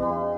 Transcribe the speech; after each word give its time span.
et 0.00 0.29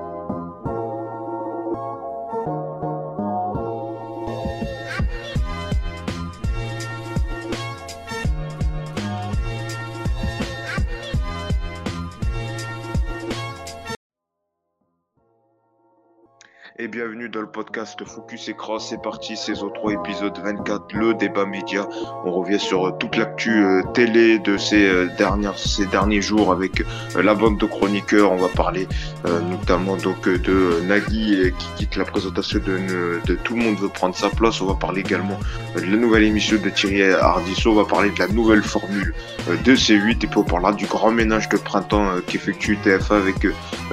bienvenue 16.92 17.30
dans 17.30 17.40
le 17.40 17.46
podcast 17.46 18.04
Focus 18.04 18.50
Écran. 18.50 18.78
C'est 18.78 19.00
parti, 19.00 19.34
saison 19.34 19.70
3, 19.70 19.94
épisode 19.94 20.38
24, 20.44 20.92
le 20.92 21.14
débat 21.14 21.46
média. 21.46 21.88
On 22.26 22.32
revient 22.32 22.58
sur 22.58 22.86
euh, 22.86 22.90
toute 22.90 23.16
l'actu 23.16 23.64
euh, 23.64 23.82
télé 23.94 24.38
de 24.38 24.58
ces, 24.58 24.84
euh, 24.84 25.08
dernières, 25.16 25.56
ces 25.56 25.86
derniers 25.86 26.20
jours 26.20 26.52
avec 26.52 26.84
la 27.16 27.34
bande 27.34 27.58
de 27.58 27.64
chroniqueurs. 27.64 28.30
On 28.30 28.36
va 28.36 28.48
parler 28.48 28.86
notamment 29.24 29.96
donc 29.96 30.28
de 30.28 30.82
Nagui 30.86 31.52
qui 31.58 31.66
quitte 31.76 31.96
la 31.96 32.04
présentation 32.04 32.58
de, 32.58 33.20
de, 33.24 33.34
Tout 33.36 33.56
le 33.56 33.62
monde 33.62 33.76
veut 33.76 33.88
prendre 33.88 34.14
sa 34.14 34.28
place. 34.28 34.60
On 34.60 34.66
va 34.66 34.74
parler 34.74 35.00
également 35.00 35.38
de 35.74 35.80
la 35.80 35.96
nouvelle 35.96 36.24
émission 36.24 36.58
de 36.62 36.68
Thierry 36.68 37.10
Ardisson. 37.14 37.70
On 37.70 37.74
va 37.74 37.84
parler 37.86 38.10
de 38.10 38.18
la 38.18 38.28
nouvelle 38.28 38.62
formule 38.62 39.14
de 39.48 39.74
C8 39.74 40.10
et 40.10 40.26
puis 40.26 40.36
on 40.36 40.44
parlera 40.44 40.74
du 40.74 40.84
grand 40.84 41.10
ménage 41.10 41.48
de 41.48 41.56
printemps 41.56 42.10
qu'effectue 42.26 42.76
TFA 42.76 43.16
avec 43.16 43.46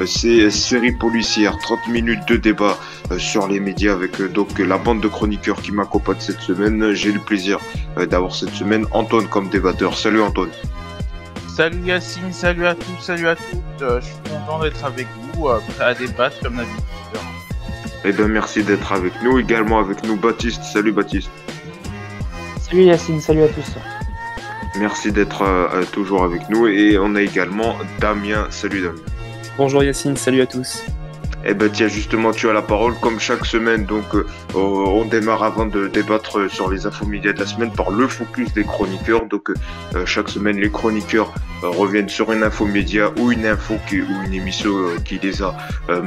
ses 0.05 0.51
séries 0.51 0.97
policières. 0.97 1.57
30 1.59 1.87
minutes 1.87 2.27
de 2.27 2.35
débat 2.35 2.77
sur 3.17 3.47
les 3.47 3.59
médias 3.59 3.93
avec 3.93 4.19
euh, 4.21 4.27
donc 4.27 4.57
la 4.59 4.77
bande 4.77 5.01
de 5.01 5.07
chroniqueurs 5.07 5.61
qui 5.61 5.71
m'accompagne 5.71 6.19
cette 6.19 6.41
semaine. 6.41 6.93
J'ai 6.93 7.11
le 7.11 7.19
plaisir 7.19 7.59
euh, 7.97 8.05
d'avoir 8.05 8.35
cette 8.35 8.51
semaine 8.51 8.85
Antoine 8.91 9.27
comme 9.27 9.49
débatteur. 9.49 9.97
Salut 9.97 10.21
Antoine. 10.21 10.49
Salut 11.47 11.81
Yacine, 11.85 12.31
salut 12.31 12.65
à 12.67 12.75
tous, 12.75 13.01
salut 13.01 13.27
à 13.27 13.35
toutes. 13.35 13.43
je 13.79 14.05
suis 14.05 14.13
content 14.23 14.61
d'être 14.61 14.85
avec 14.85 15.07
vous, 15.33 15.49
prêt 15.75 15.85
à 15.85 15.93
débattre 15.93 16.39
comme 16.41 16.55
d'habitude. 16.55 16.83
Eh 18.05 18.13
bien 18.13 18.27
merci 18.27 18.63
d'être 18.63 18.91
avec 18.93 19.13
nous. 19.23 19.39
Également 19.39 19.79
avec 19.79 20.03
nous 20.05 20.15
Baptiste. 20.15 20.63
Salut 20.63 20.93
Baptiste. 20.93 21.29
Salut 22.61 22.83
Yacine, 22.83 23.19
salut 23.19 23.43
à 23.43 23.47
tous. 23.49 23.75
Merci 24.77 25.11
d'être 25.11 25.43
toujours 25.91 26.23
avec 26.23 26.47
nous. 26.49 26.67
Et 26.67 26.97
on 26.97 27.15
a 27.15 27.21
également 27.21 27.75
Damien. 27.99 28.47
Salut 28.51 28.81
Damien. 28.81 29.01
Bonjour 29.57 29.83
Yacine, 29.83 30.15
salut 30.15 30.39
à 30.39 30.45
tous. 30.45 30.85
Eh 31.45 31.53
ben 31.53 31.69
tiens, 31.71 31.87
justement, 31.87 32.31
tu 32.31 32.49
as 32.49 32.53
la 32.53 32.61
parole 32.61 32.95
comme 32.99 33.19
chaque 33.19 33.45
semaine. 33.45 33.85
Donc, 33.85 34.13
euh, 34.13 34.25
on 34.55 35.05
démarre 35.05 35.43
avant 35.43 35.65
de 35.65 35.87
débattre 35.87 36.51
sur 36.51 36.69
les 36.69 36.85
infos 36.85 37.05
médias 37.05 37.31
de 37.31 37.39
la 37.39 37.45
semaine 37.45 37.71
par 37.71 37.91
le 37.91 38.07
focus 38.07 38.53
des 38.53 38.65
chroniqueurs. 38.65 39.25
Donc, 39.25 39.49
euh, 39.49 40.05
chaque 40.05 40.27
semaine, 40.27 40.57
les 40.57 40.69
chroniqueurs 40.69 41.33
reviennent 41.61 42.09
sur 42.09 42.31
une 42.31 42.43
info 42.43 42.65
média 42.65 43.11
ou 43.17 43.31
une 43.31 43.45
info 43.45 43.75
qui, 43.87 44.01
ou 44.01 44.23
une 44.25 44.33
émission 44.33 44.71
qui 45.05 45.19
les 45.19 45.41
a 45.41 45.55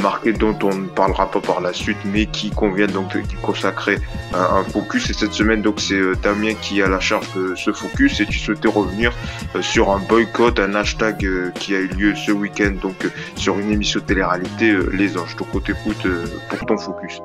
marqués, 0.00 0.32
dont 0.32 0.56
on 0.62 0.74
ne 0.74 0.86
parlera 0.88 1.30
pas 1.30 1.40
par 1.40 1.60
la 1.60 1.72
suite, 1.72 1.98
mais 2.04 2.26
qui 2.26 2.50
convient 2.50 2.86
donc 2.86 3.12
de 3.14 3.36
consacrer 3.42 3.98
un, 4.34 4.62
focus. 4.64 5.10
Et 5.10 5.12
cette 5.12 5.32
semaine, 5.32 5.62
donc, 5.62 5.80
c'est 5.80 6.00
Damien 6.22 6.54
qui 6.54 6.82
a 6.82 6.88
la 6.88 7.00
charge 7.00 7.32
de 7.34 7.54
ce 7.54 7.72
focus. 7.72 8.20
Et 8.20 8.26
tu 8.26 8.38
souhaitais 8.38 8.68
revenir 8.68 9.12
sur 9.60 9.90
un 9.90 9.98
boycott, 9.98 10.58
un 10.58 10.74
hashtag 10.74 11.52
qui 11.54 11.74
a 11.74 11.78
eu 11.78 11.88
lieu 11.88 12.14
ce 12.14 12.32
week-end, 12.32 12.72
donc 12.80 13.10
sur 13.36 13.58
une 13.58 13.70
émission 13.70 14.00
télé-réalité, 14.00 14.76
Les 14.92 15.12
je 15.26 15.36
te 15.36 15.58
t'écoute 15.58 16.06
euh, 16.06 16.24
pour 16.48 16.66
ton 16.66 16.78
focus. 16.78 17.20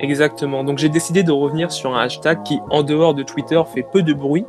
Exactement. 0.00 0.64
Donc 0.64 0.78
j'ai 0.78 0.88
décidé 0.88 1.22
de 1.22 1.32
revenir 1.32 1.70
sur 1.70 1.94
un 1.94 2.02
hashtag 2.02 2.42
qui, 2.42 2.58
en 2.70 2.82
dehors 2.82 3.14
de 3.14 3.22
Twitter, 3.22 3.60
fait 3.74 3.86
peu 3.92 4.02
de 4.02 4.14
bruit. 4.14 4.44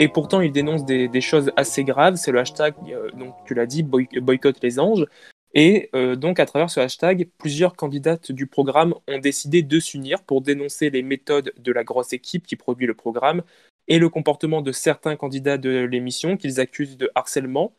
Et 0.00 0.08
pourtant, 0.08 0.40
il 0.40 0.50
dénonce 0.50 0.84
des, 0.84 1.20
choses 1.20 1.52
assez 1.56 1.84
graves. 1.84 2.16
C'est 2.16 2.32
le 2.32 2.40
hashtag, 2.40 2.74
euh, 2.88 3.10
donc 3.12 3.34
tu 3.46 3.54
l'as 3.54 3.66
dit, 3.66 3.82
boycott 3.84 4.60
les 4.62 4.80
anges. 4.80 5.06
Et 5.54 5.88
euh, 5.94 6.16
donc, 6.16 6.40
à 6.40 6.46
travers 6.46 6.68
ce 6.68 6.80
hashtag, 6.80 7.28
plusieurs 7.38 7.76
candidates 7.76 8.32
du 8.32 8.48
programme 8.48 8.94
ont 9.06 9.18
décidé 9.18 9.62
de 9.62 9.78
s'unir 9.78 10.22
pour 10.24 10.40
dénoncer 10.40 10.90
les 10.90 11.02
méthodes 11.02 11.52
de 11.56 11.72
la 11.72 11.84
grosse 11.84 12.12
équipe 12.12 12.44
qui 12.44 12.56
produit 12.56 12.88
le 12.88 12.94
programme 12.94 13.42
et 13.86 14.00
le 14.00 14.08
comportement 14.08 14.62
de 14.62 14.72
certains 14.72 15.14
candidats 15.14 15.58
de 15.58 15.70
l'émission 15.84 16.36
qu'ils 16.36 16.58
accusent 16.58 16.96
de 16.96 17.10
harcèlement 17.14 17.72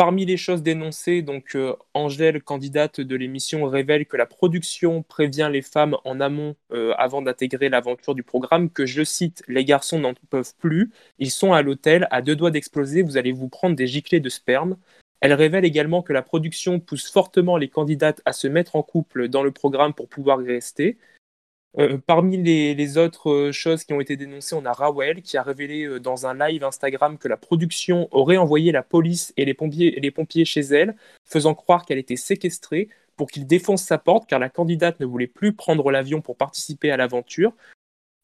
Parmi 0.00 0.24
les 0.24 0.38
choses 0.38 0.62
dénoncées, 0.62 1.20
donc 1.20 1.54
euh, 1.54 1.76
Angèle, 1.92 2.42
candidate 2.42 3.02
de 3.02 3.16
l'émission, 3.16 3.66
révèle 3.66 4.06
que 4.06 4.16
la 4.16 4.24
production 4.24 5.02
prévient 5.02 5.50
les 5.52 5.60
femmes 5.60 5.94
en 6.06 6.20
amont 6.20 6.56
euh, 6.72 6.94
avant 6.96 7.20
d'intégrer 7.20 7.68
l'aventure 7.68 8.14
du 8.14 8.22
programme 8.22 8.70
que, 8.70 8.86
je 8.86 9.04
cite, 9.04 9.42
les 9.46 9.62
garçons 9.62 9.98
n'en 9.98 10.14
peuvent 10.30 10.54
plus, 10.58 10.90
ils 11.18 11.30
sont 11.30 11.52
à 11.52 11.60
l'hôtel, 11.60 12.08
à 12.10 12.22
deux 12.22 12.34
doigts 12.34 12.50
d'exploser, 12.50 13.02
vous 13.02 13.18
allez 13.18 13.32
vous 13.32 13.50
prendre 13.50 13.76
des 13.76 13.86
giclées 13.86 14.20
de 14.20 14.30
sperme. 14.30 14.78
Elle 15.20 15.34
révèle 15.34 15.66
également 15.66 16.00
que 16.00 16.14
la 16.14 16.22
production 16.22 16.80
pousse 16.80 17.10
fortement 17.10 17.58
les 17.58 17.68
candidates 17.68 18.22
à 18.24 18.32
se 18.32 18.48
mettre 18.48 18.76
en 18.76 18.82
couple 18.82 19.28
dans 19.28 19.42
le 19.42 19.50
programme 19.50 19.92
pour 19.92 20.08
pouvoir 20.08 20.38
rester. 20.38 20.96
Euh, 21.78 21.98
parmi 22.04 22.36
les, 22.36 22.98
autres 22.98 23.30
euh, 23.30 23.52
choses 23.52 23.84
qui 23.84 23.92
ont 23.92 24.00
été 24.00 24.16
dénoncées, 24.16 24.56
on 24.56 24.64
a 24.64 24.72
Rawel 24.72 25.22
qui 25.22 25.36
a 25.36 25.42
révélé 25.42 25.84
euh, 25.84 26.00
dans 26.00 26.26
un 26.26 26.34
live 26.34 26.64
Instagram 26.64 27.16
que 27.16 27.28
la 27.28 27.36
production 27.36 28.08
aurait 28.10 28.38
envoyé 28.38 28.72
la 28.72 28.82
police 28.82 29.32
et 29.36 29.44
les 29.44 29.54
pompiers, 29.54 30.44
chez 30.44 30.60
elle, 30.62 30.96
faisant 31.24 31.54
croire 31.54 31.84
qu'elle 31.84 31.98
était 31.98 32.16
séquestrée 32.16 32.88
pour 33.16 33.30
qu'ils 33.30 33.46
défoncent 33.46 33.84
sa 33.84 33.98
porte 33.98 34.28
car 34.28 34.40
la 34.40 34.48
candidate 34.48 34.98
ne 34.98 35.06
voulait 35.06 35.28
plus 35.28 35.52
prendre 35.52 35.92
l'avion 35.92 36.20
pour 36.20 36.36
participer 36.36 36.90
à 36.90 36.96
l'aventure. 36.96 37.52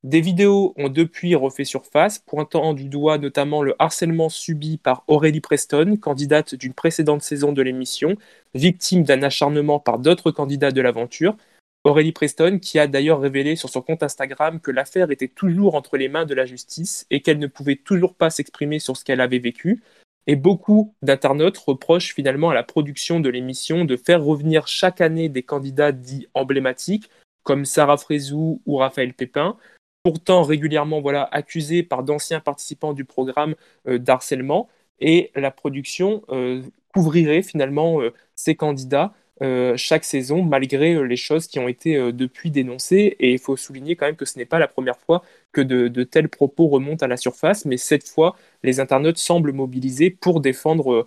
Des 0.02 0.20
vidéos 0.20 0.72
ont 0.76 0.88
depuis 0.88 1.34
refait 1.36 1.64
surface, 1.64 2.18
pointant 2.18 2.74
du 2.74 2.88
doigt 2.88 3.18
notamment 3.18 3.62
le 3.62 3.76
harcèlement 3.78 4.28
subi 4.28 4.76
par 4.76 5.04
Aurélie 5.06 5.40
Preston, 5.40 5.96
candidate 5.96 6.54
d'une 6.54 6.74
précédente 6.74 7.22
saison 7.22 7.52
de 7.52 7.62
l'émission, 7.62 8.16
victime 8.54 9.04
d'un 9.04 9.22
acharnement 9.22 9.78
par 9.78 9.98
d'autres 9.98 10.30
candidats 10.32 10.70
de 10.70 10.80
l'aventure, 10.80 11.36
Aurélie 11.86 12.10
Preston, 12.10 12.58
qui 12.58 12.80
a 12.80 12.88
d'ailleurs 12.88 13.20
révélé 13.20 13.54
sur 13.54 13.68
son 13.68 13.80
compte 13.80 14.02
Instagram 14.02 14.58
que 14.58 14.72
l'affaire 14.72 15.12
était 15.12 15.28
toujours 15.28 15.76
entre 15.76 15.96
les 15.96 16.08
mains 16.08 16.26
de 16.26 16.34
la 16.34 16.44
justice 16.44 17.06
et 17.12 17.22
qu'elle 17.22 17.38
ne 17.38 17.46
pouvait 17.46 17.76
toujours 17.76 18.16
pas 18.16 18.28
s'exprimer 18.28 18.80
sur 18.80 18.96
ce 18.96 19.04
qu'elle 19.04 19.20
avait 19.20 19.38
vécu. 19.38 19.84
Et 20.26 20.34
beaucoup 20.34 20.96
d'internautes 21.02 21.58
reprochent 21.58 22.12
finalement 22.12 22.50
à 22.50 22.54
la 22.54 22.64
production 22.64 23.20
de 23.20 23.28
l'émission 23.28 23.84
de 23.84 23.96
faire 23.96 24.24
revenir 24.24 24.66
chaque 24.66 25.00
année 25.00 25.28
des 25.28 25.44
candidats 25.44 25.92
dits 25.92 26.26
emblématiques, 26.34 27.08
comme 27.44 27.64
Sarah 27.64 27.98
Frézou 27.98 28.60
ou 28.66 28.78
Raphaël 28.78 29.14
Pépin, 29.14 29.56
pourtant 30.02 30.42
régulièrement 30.42 31.00
voilà, 31.00 31.28
accusés 31.30 31.84
par 31.84 32.02
d'anciens 32.02 32.40
participants 32.40 32.94
du 32.94 33.04
programme 33.04 33.54
euh, 33.86 34.00
d'harcèlement. 34.00 34.68
Et 34.98 35.30
la 35.36 35.52
production 35.52 36.24
euh, 36.30 36.62
couvrirait 36.92 37.42
finalement 37.42 38.00
euh, 38.00 38.12
ces 38.34 38.56
candidats 38.56 39.14
euh, 39.42 39.76
chaque 39.76 40.04
saison, 40.04 40.42
malgré 40.42 40.94
euh, 40.94 41.02
les 41.02 41.16
choses 41.16 41.46
qui 41.46 41.58
ont 41.58 41.68
été 41.68 41.96
euh, 41.96 42.12
depuis 42.12 42.50
dénoncées. 42.50 43.16
Et 43.20 43.32
il 43.32 43.38
faut 43.38 43.56
souligner 43.56 43.94
quand 43.94 44.06
même 44.06 44.16
que 44.16 44.24
ce 44.24 44.38
n'est 44.38 44.46
pas 44.46 44.58
la 44.58 44.68
première 44.68 44.98
fois 44.98 45.22
que 45.52 45.60
de, 45.60 46.04
tels 46.04 46.28
propos 46.28 46.68
remontent 46.68 47.04
à 47.04 47.08
la 47.08 47.16
surface, 47.16 47.64
mais 47.64 47.76
cette 47.76 48.08
fois, 48.08 48.36
les 48.62 48.80
internautes 48.80 49.18
semblent 49.18 49.52
mobilisés 49.52 50.10
pour 50.10 50.40
défendre 50.40 51.06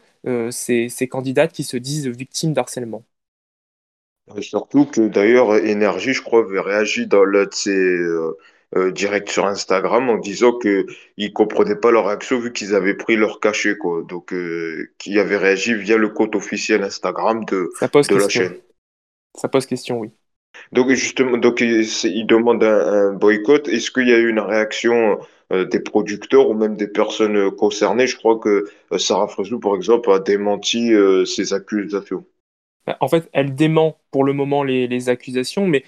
ces, 0.52 0.90
ces 0.90 1.08
candidates 1.08 1.52
qui 1.52 1.64
se 1.64 1.78
disent 1.78 2.08
victimes 2.08 2.54
d'harcèlement. 2.54 3.04
Surtout 4.42 4.86
que 4.86 5.08
d'ailleurs, 5.08 5.56
Énergie, 5.58 6.14
je 6.14 6.22
crois, 6.24 6.40
avait 6.40 6.60
réagi 6.60 7.06
dans 7.06 7.24
l'un 7.26 7.46
de 7.46 7.54
ses 7.54 7.96
euh, 8.78 8.92
direct 8.92 9.30
sur 9.30 9.48
Instagram 9.48 10.10
en 10.10 10.18
disant 10.18 10.52
que 10.52 10.86
ils 11.18 11.34
comprenaient 11.34 11.76
pas 11.76 11.90
leur 11.90 12.06
réaction 12.06 12.40
vu 12.40 12.54
qu'ils 12.54 12.76
avaient 12.76 12.94
pris 12.94 13.16
leur 13.16 13.40
cachet 13.40 13.76
quoi. 13.76 14.04
Donc 14.08 14.32
euh, 14.32 14.92
qui 15.00 15.18
avait 15.18 15.38
réagi 15.38 15.74
via 15.74 15.98
le 15.98 16.10
compte 16.10 16.36
officiel 16.36 16.84
Instagram 16.84 17.46
de, 17.46 17.72
de 17.82 18.16
la 18.16 18.30
chaîne. 18.30 18.58
Ça 19.36 19.48
pose 19.48 19.66
question, 19.66 20.00
oui. 20.00 20.12
Donc 20.72 20.92
justement, 20.92 21.38
donc 21.38 21.62
ils 21.62 22.26
demandent 22.28 22.64
un, 22.64 23.14
boycott. 23.14 23.68
Est-ce 23.68 23.90
qu'il 23.90 24.08
y 24.08 24.14
a 24.14 24.20
eu 24.20 24.30
une 24.30 24.40
réaction 24.40 25.18
euh, 25.52 25.66
des 25.66 25.80
producteurs 25.80 26.48
ou 26.48 26.54
même 26.54 26.78
des 26.78 26.88
personnes 26.88 27.50
concernées? 27.50 28.06
Je 28.06 28.18
crois 28.18 28.38
que 28.38 28.66
Sarah 28.98 29.28
Frézou, 29.28 29.60
par 29.60 29.76
exemple, 29.76 30.12
a 30.12 30.20
démenti 30.20 30.92
ces 31.26 31.54
accusations. 31.54 32.24
Bah, 32.86 32.98
en 33.00 33.08
fait, 33.08 33.30
elle 33.34 33.56
dément 33.56 34.00
pour 34.12 34.24
le 34.24 34.34
moment 34.34 34.64
les, 34.64 34.88
les 34.88 35.10
accusations, 35.10 35.66
mais 35.66 35.84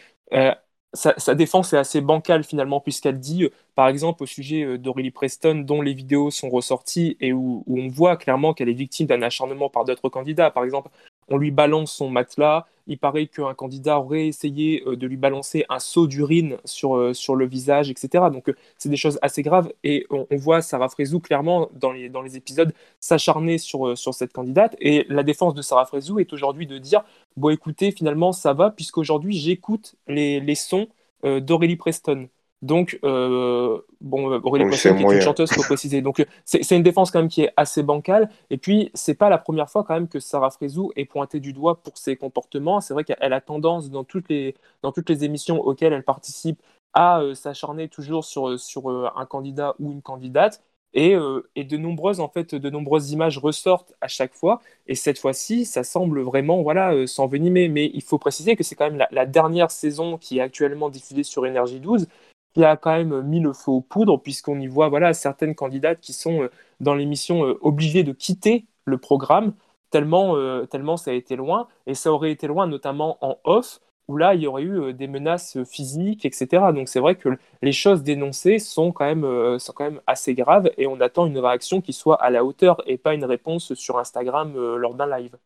sa, 0.94 1.36
défense 1.36 1.74
est 1.74 1.78
assez 1.78 2.02
bancale 2.02 2.44
finalement, 2.44 2.82
puisqu'elle 2.82 3.20
dit, 3.20 3.46
euh, 3.46 3.50
par 3.76 3.88
exemple, 3.88 4.24
au 4.24 4.26
sujet 4.26 4.64
euh, 4.64 4.78
d'Aurélie 4.78 5.12
Preston, 5.12 5.56
dont 5.56 5.82
les 5.82 5.94
vidéos 5.94 6.32
sont 6.32 6.50
ressorties 6.50 7.18
et 7.22 7.32
où 7.34 7.64
on 7.68 7.88
voit 7.88 8.18
clairement 8.18 8.54
qu'elle 8.54 8.70
est 8.70 8.74
victime 8.74 9.08
d'un 9.08 9.22
acharnement 9.22 9.70
par 9.70 9.86
d'autres 9.86 10.10
candidats. 10.10 10.52
Par 10.52 10.64
exemple, 10.64 10.90
on 11.30 11.38
lui 11.38 11.52
balance 11.52 11.94
son 11.94 12.10
matelas. 12.10 12.68
Il 12.92 12.98
paraît 12.98 13.28
qu'un 13.28 13.54
candidat 13.54 14.00
aurait 14.00 14.28
essayé 14.28 14.84
euh, 14.86 14.98
de 14.98 15.08
lui 15.08 15.16
balancer 15.16 15.64
un 15.70 15.80
seau 15.80 16.08
d'urine 16.08 16.58
sur, 16.66 16.98
euh, 16.98 17.14
le 17.34 17.46
visage, 17.46 17.90
etc. 17.90 18.26
Donc 18.34 18.50
euh, 18.50 18.56
c'est 18.78 18.90
des 18.90 18.98
choses 18.98 19.18
assez 19.22 19.44
graves 19.44 19.72
et 19.86 20.06
on, 20.10 20.28
voit 20.32 20.62
Sarah 20.62 20.90
Frézou 20.90 21.22
clairement 21.22 21.70
dans 21.74 21.94
les, 21.94 22.36
épisodes 22.36 22.74
s'acharner 23.00 23.58
sur, 23.60 23.98
sur 23.98 24.14
cette 24.14 24.34
candidate. 24.34 24.76
Et 24.82 25.06
la 25.08 25.24
défense 25.24 25.54
de 25.54 25.62
Sarah 25.62 25.86
Frézou 25.86 26.20
est 26.20 26.34
aujourd'hui 26.34 26.68
de 26.68 26.78
dire, 26.80 27.06
bon 27.38 27.50
écoutez, 27.50 27.92
finalement 27.92 28.34
ça 28.34 28.52
va 28.52 28.72
puisqu'aujourd'hui 28.72 29.38
j'écoute 29.38 29.96
les, 30.08 30.42
les 30.42 30.56
sons 30.56 30.88
d'Aurélie 31.24 31.78
Preston. 31.78 32.28
Donc, 32.62 33.00
euh, 33.04 33.80
bon, 34.02 34.40
Aurélie 34.44 34.66
Poisson, 34.66 34.96
qui 34.96 35.04
est 35.04 35.16
une 35.16 35.22
chanteuse, 35.22 35.52
faut 35.52 35.64
préciser. 35.64 36.02
Donc, 36.02 36.20
euh, 36.20 36.26
c'est 36.46 36.64
c'est 36.64 36.76
une 36.76 36.84
défense 36.84 37.10
quand 37.10 37.20
même 37.20 37.30
qui 37.30 37.42
est 37.42 37.54
assez 37.58 37.82
bancale. 37.82 38.30
Et 38.52 38.58
puis, 38.58 38.92
c'est 38.94 39.16
pas 39.16 39.30
la 39.30 39.40
première 39.40 39.70
fois 39.70 39.84
quand 39.84 39.96
même 39.96 40.08
que 40.08 40.20
Sarah 40.20 40.52
Frézou 40.52 40.92
est 40.96 41.06
pointée 41.06 41.40
du 41.40 41.54
doigt 41.54 41.82
pour 41.82 41.98
ses 41.98 42.16
comportements. 42.16 42.80
C'est 42.80 42.94
vrai 42.94 43.04
qu'elle 43.04 43.34
a 43.34 43.42
tendance, 43.42 43.90
dans 43.90 44.04
toutes 44.04 44.30
les, 44.30 44.56
dans 44.84 44.92
toutes 44.92 45.10
les 45.10 45.24
émissions 45.24 45.60
auxquelles 45.60 45.94
elle 45.94 46.04
participe, 46.04 46.62
à 46.94 47.22
euh, 47.22 47.34
s'acharner 47.34 47.88
toujours 47.88 48.26
sur, 48.26 48.60
sur 48.60 48.92
euh, 48.92 49.10
un 49.16 49.26
candidat 49.26 49.76
ou 49.80 49.92
une 49.92 50.02
candidate. 50.04 50.62
Et, 50.94 51.16
et 51.56 51.64
de 51.64 51.78
nombreuses 51.78 52.20
en 52.20 52.28
fait, 52.28 52.54
de 52.54 52.70
nombreuses 52.70 53.12
images 53.14 53.38
ressortent 53.38 53.94
à 54.02 54.10
chaque 54.10 54.34
fois. 54.34 54.60
Et 54.88 54.96
cette 54.96 55.20
fois-ci, 55.20 55.64
ça 55.64 55.86
semble 55.86 56.20
vraiment 56.20 56.62
voilà 56.64 57.08
s'envenimer. 57.08 57.70
Mais 57.70 57.90
il 57.94 58.04
faut 58.04 58.18
préciser 58.18 58.58
que 58.58 58.64
c'est 58.66 58.76
quand 58.76 58.90
même 58.90 58.98
la, 58.98 59.08
la 59.10 59.26
dernière 59.26 59.72
saison 59.72 60.18
qui 60.18 60.40
est 60.40 60.42
actuellement 60.42 60.90
diffusée 60.90 61.24
sur 61.24 61.46
Énergie 61.46 61.80
12 61.80 62.08
qui 62.54 62.64
a 62.64 62.78
quand 62.78 62.92
même 62.92 63.22
mis 63.22 63.40
le 63.40 63.54
feu 63.54 63.72
aux 63.72 63.82
poudres, 63.82 64.22
puisqu'on 64.22 64.60
y 64.60 64.68
voit 64.68 64.90
voilà, 64.90 65.14
certaines 65.14 65.56
candidates 65.56 66.00
qui 66.02 66.14
sont 66.14 66.44
euh, 66.44 66.52
dans 66.80 66.96
l'émission 66.96 67.46
euh, 67.46 67.58
obligées 67.62 68.04
de 68.04 68.12
quitter 68.12 68.66
le 68.86 68.98
programme, 68.98 69.54
tellement, 69.90 70.36
euh, 70.36 70.66
tellement 70.66 70.98
ça 70.98 71.12
a 71.12 71.14
été 71.14 71.36
loin, 71.36 71.68
et 71.88 71.96
ça 71.96 72.12
aurait 72.12 72.32
été 72.32 72.48
loin 72.48 72.68
notamment 72.68 73.18
en 73.22 73.38
off, 73.44 73.80
où 74.08 74.18
là, 74.18 74.36
il 74.36 74.42
y 74.42 74.48
aurait 74.48 74.64
eu 74.64 74.94
des 74.94 75.08
menaces 75.08 75.64
physiques, 75.64 76.26
etc. 76.26 76.74
Donc 76.74 76.90
c'est 76.90 77.00
vrai 77.00 77.16
que 77.16 77.30
les 77.62 77.72
choses 77.72 78.04
dénoncées 78.04 78.60
sont 78.60 78.92
quand, 78.92 79.06
même, 79.06 79.58
sont 79.58 79.72
quand 79.72 79.86
même 79.86 80.02
assez 80.06 80.34
graves, 80.34 80.70
et 80.78 80.86
on 80.86 81.00
attend 81.00 81.28
une 81.28 81.38
réaction 81.38 81.80
qui 81.80 81.94
soit 81.94 82.22
à 82.22 82.30
la 82.30 82.44
hauteur, 82.44 82.82
et 82.88 82.98
pas 82.98 83.14
une 83.14 83.24
réponse 83.24 83.74
sur 83.76 84.00
Instagram 84.00 84.54
lors 84.76 84.96
d'un 84.96 85.08
live. 85.18 85.38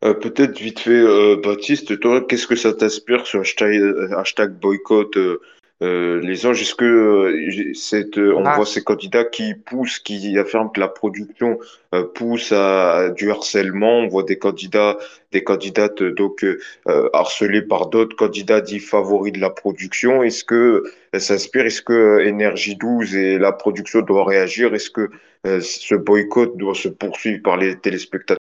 Peut-être 0.00 0.58
vite 0.58 0.80
fait, 0.80 1.36
Baptiste, 1.36 2.00
toi, 2.00 2.24
qu'est-ce 2.26 2.46
que 2.46 2.56
ça 2.56 2.72
t'inspire 2.72 3.26
ce 3.26 3.36
hashtag, 4.16 4.58
boycott 4.58 5.18
euh, 5.82 6.20
les 6.20 6.46
anges? 6.46 6.62
Est-ce 6.62 6.74
que 6.74 6.84
euh, 6.84 7.74
cette, 7.74 8.18
euh, 8.18 8.34
on 8.34 8.44
Ah, 8.44 8.56
voit 8.56 8.66
ces 8.66 8.82
candidats 8.82 9.24
qui 9.24 9.54
poussent, 9.54 9.98
qui 9.98 10.38
affirment 10.38 10.70
que 10.72 10.80
la 10.80 10.88
production 10.88 11.58
euh, 11.94 12.04
pousse 12.04 12.52
à, 12.52 12.94
à 12.96 13.08
du 13.10 13.30
harcèlement? 13.30 13.98
On 14.00 14.08
voit 14.08 14.22
des 14.22 14.38
candidats, 14.38 14.96
des 15.32 15.44
candidates 15.44 16.00
euh, 16.02 16.12
donc 16.14 16.44
harcelées 17.12 17.62
par 17.62 17.88
d'autres 17.88 18.16
candidats 18.16 18.60
dits 18.60 18.80
favoris 18.80 19.32
de 19.32 19.40
la 19.40 19.50
production. 19.50 20.22
Est-ce 20.22 20.44
que 20.44 20.84
ça 21.12 21.20
s'inspire? 21.20 21.66
Est-ce 21.66 21.82
que 21.82 22.20
Énergie 22.24 22.76
12 22.76 23.14
et 23.14 23.38
la 23.38 23.52
production 23.52 24.00
doivent 24.00 24.26
réagir? 24.26 24.74
Est-ce 24.74 24.90
que 24.90 25.10
ce 25.44 25.94
boycott 25.94 26.56
doit 26.56 26.74
se 26.74 26.88
poursuivre 26.88 27.42
par 27.42 27.56
les 27.56 27.76
téléspectateurs? 27.78 28.38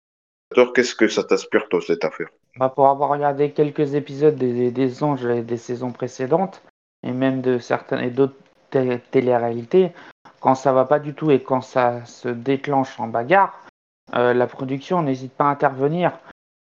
Qu'est-ce 0.75 0.95
que 0.95 1.09
ça 1.09 1.25
t'inspire, 1.25 1.69
toi, 1.69 1.81
cette 1.87 2.05
affaire? 2.05 2.29
bah, 2.57 2.69
pour 2.69 2.87
avoir 2.87 3.11
regardé 3.11 3.51
quelques 3.51 3.95
épisodes 3.95 4.37
des, 4.37 4.71
des 4.71 5.03
Anges 5.03 5.27
et 5.27 5.43
des 5.43 5.57
saisons 5.57 5.91
précédentes, 5.93 6.63
et 7.05 7.13
même 7.13 7.41
de 7.41 7.59
certaines 7.59 8.01
et 8.01 8.11
d'autres 8.11 8.37
té- 8.71 9.01
téléréalités, 9.11 9.93
quand 10.41 10.55
ça 10.55 10.73
va 10.73 10.85
pas 10.85 10.99
du 10.99 11.15
tout 11.15 11.31
et 11.31 11.43
quand 11.43 11.61
ça 11.61 12.05
se 12.07 12.29
déclenche 12.29 12.99
en 12.99 13.09
bagarre, 13.09 13.61
euh, 14.15 14.35
la 14.35 14.47
production 14.47 15.03
n'hésite 15.03 15.33
pas 15.33 15.45
à 15.45 15.49
intervenir. 15.49 16.13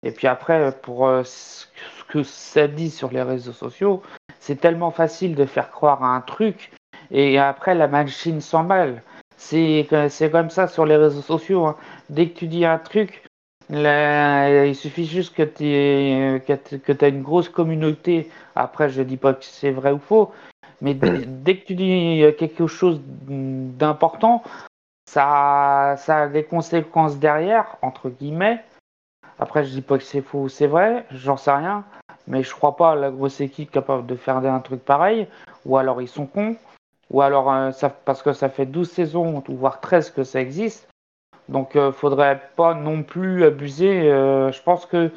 Et 0.03 0.11
puis 0.13 0.27
après, 0.27 0.73
pour 0.83 1.07
euh, 1.07 1.23
ce 1.25 1.67
que 2.09 2.23
ça 2.23 2.69
dit 2.69 2.91
sur 2.91 3.11
les 3.11 3.23
réseaux 3.23 3.53
sociaux, 3.53 4.03
c'est 4.41 4.61
tellement 4.61 4.91
facile 4.91 5.35
de 5.35 5.45
faire 5.45 5.71
croire 5.71 6.03
à 6.03 6.15
un 6.15 6.21
truc 6.21 6.73
et 7.11 7.39
après 7.39 7.75
la 7.75 7.89
machine 7.89 8.41
s'emballe. 8.41 9.03
C'est 9.37 9.87
c'est 10.09 10.31
comme 10.31 10.51
ça 10.51 10.67
sur 10.67 10.85
les 10.87 10.97
réseaux 10.97 11.23
sociaux. 11.23 11.67
hein. 11.67 11.77
Dès 12.11 12.29
que 12.29 12.39
tu 12.39 12.47
dis 12.49 12.65
un 12.65 12.79
truc, 12.79 13.23
là, 13.71 14.65
il 14.65 14.75
suffit 14.75 15.07
juste 15.07 15.35
que 15.35 15.43
tu 15.43 15.65
aies 15.65 17.09
une 17.09 17.23
grosse 17.23 17.49
communauté. 17.49 18.31
Après, 18.55 18.89
je 18.89 19.03
dis 19.03 19.17
pas 19.17 19.35
que 19.35 19.45
c'est 19.45 19.71
vrai 19.71 19.93
ou 19.93 19.99
faux, 19.99 20.33
mais 20.81 20.95
dès, 20.95 21.25
dès 21.27 21.59
que 21.59 21.67
tu 21.67 21.75
dis 21.75 22.23
quelque 22.39 22.67
chose 22.67 23.01
d'important, 23.27 24.43
ça, 25.09 25.95
ça 25.97 26.23
a 26.23 26.29
des 26.29 26.45
conséquences 26.45 27.19
derrière, 27.19 27.77
entre 27.83 28.11
guillemets. 28.11 28.63
Après, 29.39 29.65
je 29.65 29.71
dis 29.71 29.81
pas 29.81 29.99
que 29.99 30.05
c'est 30.05 30.21
faux 30.21 30.43
ou 30.43 30.49
c'est 30.49 30.67
vrai, 30.67 31.07
j'en 31.13 31.37
sais 31.37 31.53
rien, 31.53 31.85
mais 32.27 32.43
je 32.43 32.53
crois 32.55 32.77
pas 32.77 32.93
à 32.93 32.95
la 32.95 33.11
grosse 33.11 33.41
équipe 33.41 33.71
capable 33.71 34.07
de 34.07 34.17
faire 34.17 34.37
un 34.37 34.61
truc 34.61 34.85
pareil, 34.85 35.27
ou 35.65 35.77
alors 35.77 36.03
ils 36.03 36.09
sont 36.09 36.27
cons, 36.27 36.57
ou 37.11 37.23
alors 37.23 37.51
euh, 37.51 37.71
ça, 37.71 37.89
parce 37.89 38.23
que 38.23 38.33
ça 38.33 38.49
fait 38.49 38.67
12 38.67 38.91
saisons, 38.91 39.43
voire 39.49 39.81
13 39.81 40.11
que 40.11 40.25
ça 40.25 40.41
existe, 40.41 40.89
donc 41.49 41.77
euh, 41.77 41.93
faudrait 41.93 42.51
pas 42.57 42.75
non 42.75 43.03
plus 43.03 43.45
abuser. 43.45 44.11
euh, 44.11 44.53
je 44.53 44.63
pense 44.63 44.87
que 44.87 45.11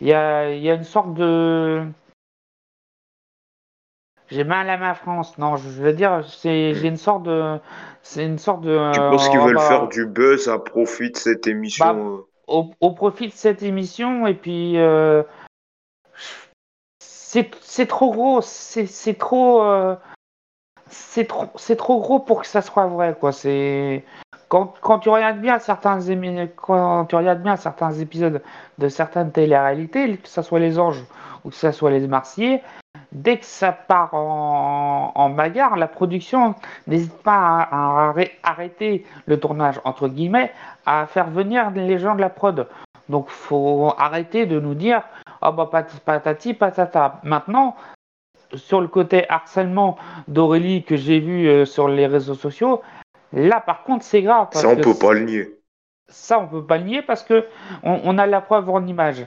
il 0.00 0.08
y 0.08 0.12
a, 0.12 0.50
y 0.54 0.70
a 0.70 0.74
une 0.74 0.84
sorte 0.84 1.14
de... 1.14 1.84
J'ai 4.28 4.44
mal 4.44 4.70
à 4.70 4.76
ma 4.76 4.94
France, 4.94 5.36
non, 5.38 5.56
je 5.56 5.68
veux 5.68 5.92
dire, 5.92 6.24
c'est, 6.28 6.74
j'ai 6.74 6.88
une 6.88 6.96
sorte 6.96 7.24
de... 7.24 7.58
C'est 8.02 8.24
une 8.24 8.38
sorte 8.38 8.62
de... 8.62 8.92
Tu 8.94 9.00
penses 9.10 9.28
qu'ils 9.28 9.38
on 9.40 9.46
veulent 9.46 9.56
va- 9.56 9.68
faire 9.68 9.88
du 9.88 10.06
buzz 10.06 10.48
à 10.48 10.58
profit 10.58 11.10
de 11.10 11.16
cette 11.16 11.46
émission? 11.46 12.16
euh 12.18 12.26
au, 12.50 12.70
au 12.80 12.90
profit 12.90 13.28
de 13.28 13.32
cette 13.32 13.62
émission 13.62 14.26
et 14.26 14.34
puis 14.34 14.76
euh, 14.76 15.22
c'est 16.98 17.48
c'est 17.60 17.86
trop 17.86 18.10
gros 18.10 18.40
c'est 18.42 18.86
c'est 18.86 19.14
trop 19.14 19.62
euh, 19.62 19.94
c'est 20.88 21.26
trop 21.26 21.46
c'est 21.56 21.76
trop 21.76 22.00
gros 22.00 22.18
pour 22.18 22.40
que 22.40 22.48
ça 22.48 22.60
soit 22.60 22.88
vrai 22.88 23.16
quoi 23.18 23.30
c'est 23.30 24.04
quand, 24.50 24.98
tu 24.98 25.08
regardes 25.08 25.38
bien 25.40 25.58
certains 25.58 26.00
épisodes 27.92 28.42
de 28.78 28.88
certaines 28.88 29.30
téléréalités 29.32 30.16
que 30.18 30.28
ce 30.28 30.42
soit 30.42 30.58
les 30.58 30.78
anges 30.78 31.04
ou 31.44 31.50
que 31.50 31.54
ce 31.54 31.70
soit 31.72 31.90
les 31.90 32.06
marseillais 32.06 32.62
dès 33.12 33.38
que 33.38 33.44
ça 33.46 33.72
part 33.72 34.12
en, 34.14 35.30
bagarre 35.30 35.76
la 35.76 35.86
production 35.86 36.54
n'hésite 36.86 37.16
pas 37.22 37.60
à, 37.60 37.68
à 37.70 38.12
arrê- 38.12 38.32
arrêter 38.42 39.06
le 39.26 39.38
tournage 39.38 39.80
entre 39.84 40.08
guillemets 40.08 40.52
à 40.84 41.06
faire 41.06 41.30
venir 41.30 41.70
les 41.70 41.98
gens 41.98 42.16
de 42.16 42.20
la 42.20 42.30
prod. 42.30 42.66
Donc 43.08 43.28
faut 43.28 43.94
arrêter 43.98 44.46
de 44.46 44.58
nous 44.60 44.74
dire 44.74 45.02
ah 45.40 45.52
bah 45.52 45.68
pat- 45.70 46.00
patati 46.00 46.54
patata. 46.54 47.20
Maintenant 47.22 47.76
sur 48.54 48.80
le 48.80 48.88
côté 48.88 49.28
harcèlement 49.30 49.96
d'Aurélie 50.26 50.82
que 50.82 50.96
j'ai 50.96 51.20
vu 51.20 51.46
euh, 51.48 51.64
sur 51.64 51.86
les 51.88 52.06
réseaux 52.08 52.34
sociaux, 52.34 52.82
là 53.32 53.60
par 53.60 53.84
contre 53.84 54.04
c'est 54.04 54.22
grave 54.22 54.48
parce 54.50 54.62
Ça, 54.62 54.68
on 54.68 54.76
que 54.76 54.82
peut 54.82 54.94
pas 54.98 55.12
le 55.12 55.20
nier. 55.24 55.48
ça 56.08 56.38
on 56.40 56.48
peut 56.48 56.64
pas 56.64 56.78
le 56.78 56.84
nier 56.84 57.02
parce 57.02 57.22
que 57.22 57.46
on, 57.82 58.00
on 58.04 58.18
a 58.18 58.26
la 58.26 58.40
preuve 58.40 58.68
en 58.70 58.86
image. 58.86 59.26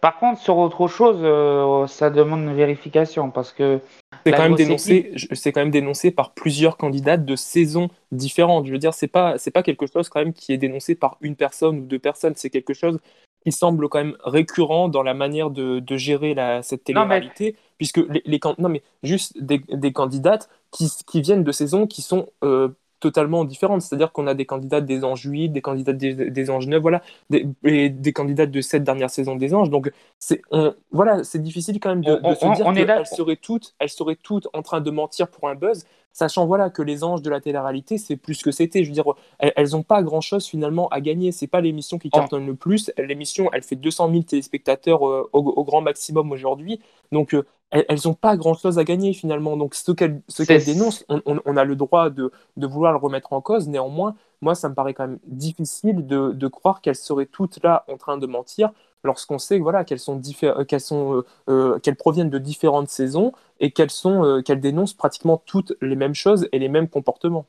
Par 0.00 0.18
contre 0.18 0.40
sur 0.40 0.56
autre 0.58 0.86
chose 0.86 1.18
euh, 1.22 1.86
ça 1.88 2.10
demande 2.10 2.40
une 2.42 2.54
vérification 2.54 3.30
parce 3.30 3.52
que 3.52 3.80
C'est 4.24 4.30
quand, 4.32 4.42
même 4.44 4.54
dénoncé, 4.54 5.12
c'est 5.32 5.52
quand 5.52 5.60
même 5.60 5.70
dénoncé 5.72 6.10
par 6.12 6.34
plusieurs 6.34 6.76
candidates 6.76 7.24
de 7.24 7.34
saisons 7.34 7.88
différentes. 8.12 8.66
Je 8.66 8.72
veux 8.72 8.78
dire, 8.78 8.94
c'est 8.94 9.08
pas, 9.08 9.38
c'est 9.38 9.50
pas 9.50 9.62
quelque 9.64 9.86
chose 9.86 10.08
quand 10.08 10.20
même 10.20 10.32
qui 10.32 10.52
est 10.52 10.56
dénoncé 10.58 10.94
par 10.94 11.16
une 11.20 11.34
personne 11.34 11.78
ou 11.80 11.82
deux 11.84 11.98
personnes. 11.98 12.34
C'est 12.36 12.50
quelque 12.50 12.74
chose 12.74 12.98
qui 13.44 13.50
semble 13.52 13.88
quand 13.88 13.98
même 13.98 14.16
récurrent 14.24 14.88
dans 14.88 15.02
la 15.02 15.14
manière 15.14 15.50
de, 15.50 15.80
de 15.80 15.96
gérer 15.96 16.34
la, 16.34 16.62
cette 16.62 16.88
Non, 16.90 17.06
mais- 17.06 17.20
télé-réalité, 17.20 17.56
puisque 17.76 17.98
les, 17.98 18.22
les 18.24 18.40
non 18.58 18.68
mais 18.68 18.82
juste 19.02 19.40
des, 19.42 19.58
des 19.68 19.92
candidates 19.92 20.48
qui, 20.70 20.88
qui 21.06 21.22
viennent 21.22 21.44
de 21.44 21.52
saisons 21.52 21.86
qui 21.88 22.02
sont 22.02 22.28
euh, 22.44 22.68
totalement 23.00 23.44
différentes. 23.44 23.82
C'est-à-dire 23.82 24.12
qu'on 24.12 24.26
a 24.26 24.34
des 24.34 24.46
candidates 24.46 24.84
des 24.86 25.04
Anges 25.04 25.24
8, 25.24 25.50
des 25.50 25.60
candidates 25.62 25.96
des, 25.96 26.30
des 26.30 26.50
Anges 26.50 26.66
9, 26.66 26.80
voilà, 26.80 27.02
des, 27.30 27.46
et 27.64 27.88
des 27.90 28.12
candidates 28.12 28.50
de 28.50 28.60
cette 28.60 28.84
dernière 28.84 29.10
saison 29.10 29.36
des 29.36 29.54
Anges. 29.54 29.70
Donc 29.70 29.90
c'est, 30.18 30.42
voilà, 30.90 31.24
c'est 31.24 31.40
difficile 31.42 31.80
quand 31.80 31.90
même 31.90 32.04
de, 32.04 32.18
On- 32.22 32.34
se 32.34 32.44
on- 32.44 32.52
dire 32.54 32.86
qu'elles 32.86 33.06
seraient 33.06 33.36
toutes, 33.36 33.74
elles 33.78 33.88
seraient 33.88 34.18
toutes 34.22 34.48
en 34.52 34.62
train 34.62 34.80
de 34.80 34.90
mentir 34.90 35.28
pour 35.28 35.48
un 35.48 35.54
buzz, 35.54 35.84
sachant 36.12 36.46
voilà 36.46 36.70
que 36.70 36.82
les 36.82 37.04
Anges 37.04 37.22
de 37.22 37.30
la 37.30 37.40
télé-réalité 37.40 37.98
c'est 37.98 38.16
plus 38.16 38.42
que 38.42 38.50
c'était. 38.50 38.82
Je 38.84 38.88
veux 38.90 38.94
dire, 38.94 39.04
elles, 39.38 39.52
elles 39.56 39.76
ont 39.76 39.82
pas 39.82 40.02
grand-chose 40.02 40.46
finalement 40.46 40.88
à 40.88 41.00
gagner. 41.00 41.32
C'est 41.32 41.46
pas 41.46 41.60
l'émission 41.60 41.98
qui 41.98 42.10
cartonne 42.10 42.46
le 42.46 42.54
plus. 42.56 42.90
L'émission, 42.98 43.50
elle 43.52 43.62
fait 43.62 43.76
200 43.76 44.08
000 44.08 44.24
téléspectateurs 44.24 45.06
euh, 45.08 45.28
au, 45.32 45.38
au 45.40 45.64
grand 45.64 45.80
maximum 45.80 46.32
aujourd'hui. 46.32 46.80
Donc 47.12 47.34
euh, 47.34 47.44
elles, 47.70 47.84
elles 47.88 48.08
ont 48.08 48.14
pas 48.14 48.36
grand-chose 48.36 48.78
à 48.78 48.84
gagner 48.84 49.12
finalement. 49.12 49.56
Donc 49.56 49.74
ce 49.74 49.92
qu'elles 49.92 50.64
dénoncent, 50.64 51.04
on, 51.08 51.22
on- 51.26 51.40
on 51.44 51.56
a 51.56 51.64
le 51.64 51.76
droit 51.76 52.10
de, 52.10 52.30
de 52.56 52.66
vouloir 52.66 52.92
le 52.92 52.98
remettre 52.98 53.32
en 53.32 53.40
cause. 53.40 53.68
Néanmoins, 53.68 54.14
moi, 54.40 54.54
ça 54.54 54.68
me 54.68 54.74
paraît 54.74 54.94
quand 54.94 55.06
même 55.08 55.18
difficile 55.26 56.06
de, 56.06 56.32
de 56.32 56.48
croire 56.48 56.80
qu'elles 56.80 56.96
seraient 56.96 57.26
toutes 57.26 57.62
là 57.62 57.84
en 57.88 57.96
train 57.96 58.18
de 58.18 58.26
mentir 58.26 58.70
lorsqu'on 59.04 59.38
sait 59.38 59.58
voilà, 59.58 59.84
qu'elles 59.84 59.98
sont, 60.00 60.20
euh, 60.44 60.64
qu'elles 60.64 60.80
sont 60.80 61.14
euh, 61.16 61.24
euh, 61.48 61.78
qu'elles 61.80 61.96
proviennent 61.96 62.30
de 62.30 62.38
différentes 62.38 62.88
saisons 62.88 63.32
et 63.60 63.70
qu'elles 63.72 63.90
sont 63.90 64.24
euh, 64.24 64.42
qu'elles 64.42 64.60
dénoncent 64.60 64.94
pratiquement 64.94 65.38
toutes 65.46 65.74
les 65.80 65.96
mêmes 65.96 66.14
choses 66.14 66.48
et 66.52 66.58
les 66.58 66.68
mêmes 66.68 66.88
comportements. 66.88 67.46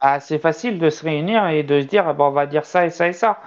Ah, 0.00 0.20
c'est 0.20 0.38
facile 0.38 0.78
de 0.78 0.90
se 0.90 1.04
réunir 1.04 1.48
et 1.48 1.62
de 1.62 1.80
se 1.80 1.86
dire, 1.86 2.14
bah, 2.14 2.24
on 2.24 2.30
va 2.30 2.46
dire 2.46 2.64
ça 2.64 2.86
et 2.86 2.90
ça 2.90 3.08
et 3.08 3.12
ça. 3.12 3.40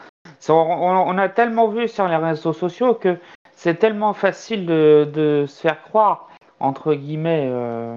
On, 0.50 0.54
on- 0.54 1.10
on 1.10 1.18
a 1.18 1.30
tellement 1.30 1.68
vu 1.70 1.88
sur 1.88 2.08
les 2.08 2.16
réseaux 2.16 2.54
sociaux 2.54 2.96
que 2.96 3.18
c'est 3.56 3.76
tellement 3.76 4.14
facile 4.14 4.66
de, 4.66 5.10
de 5.14 5.46
se 5.48 5.62
faire 5.62 5.82
croire, 5.84 6.30
entre 6.60 6.94
guillemets. 6.94 7.48
euh, 7.52 7.96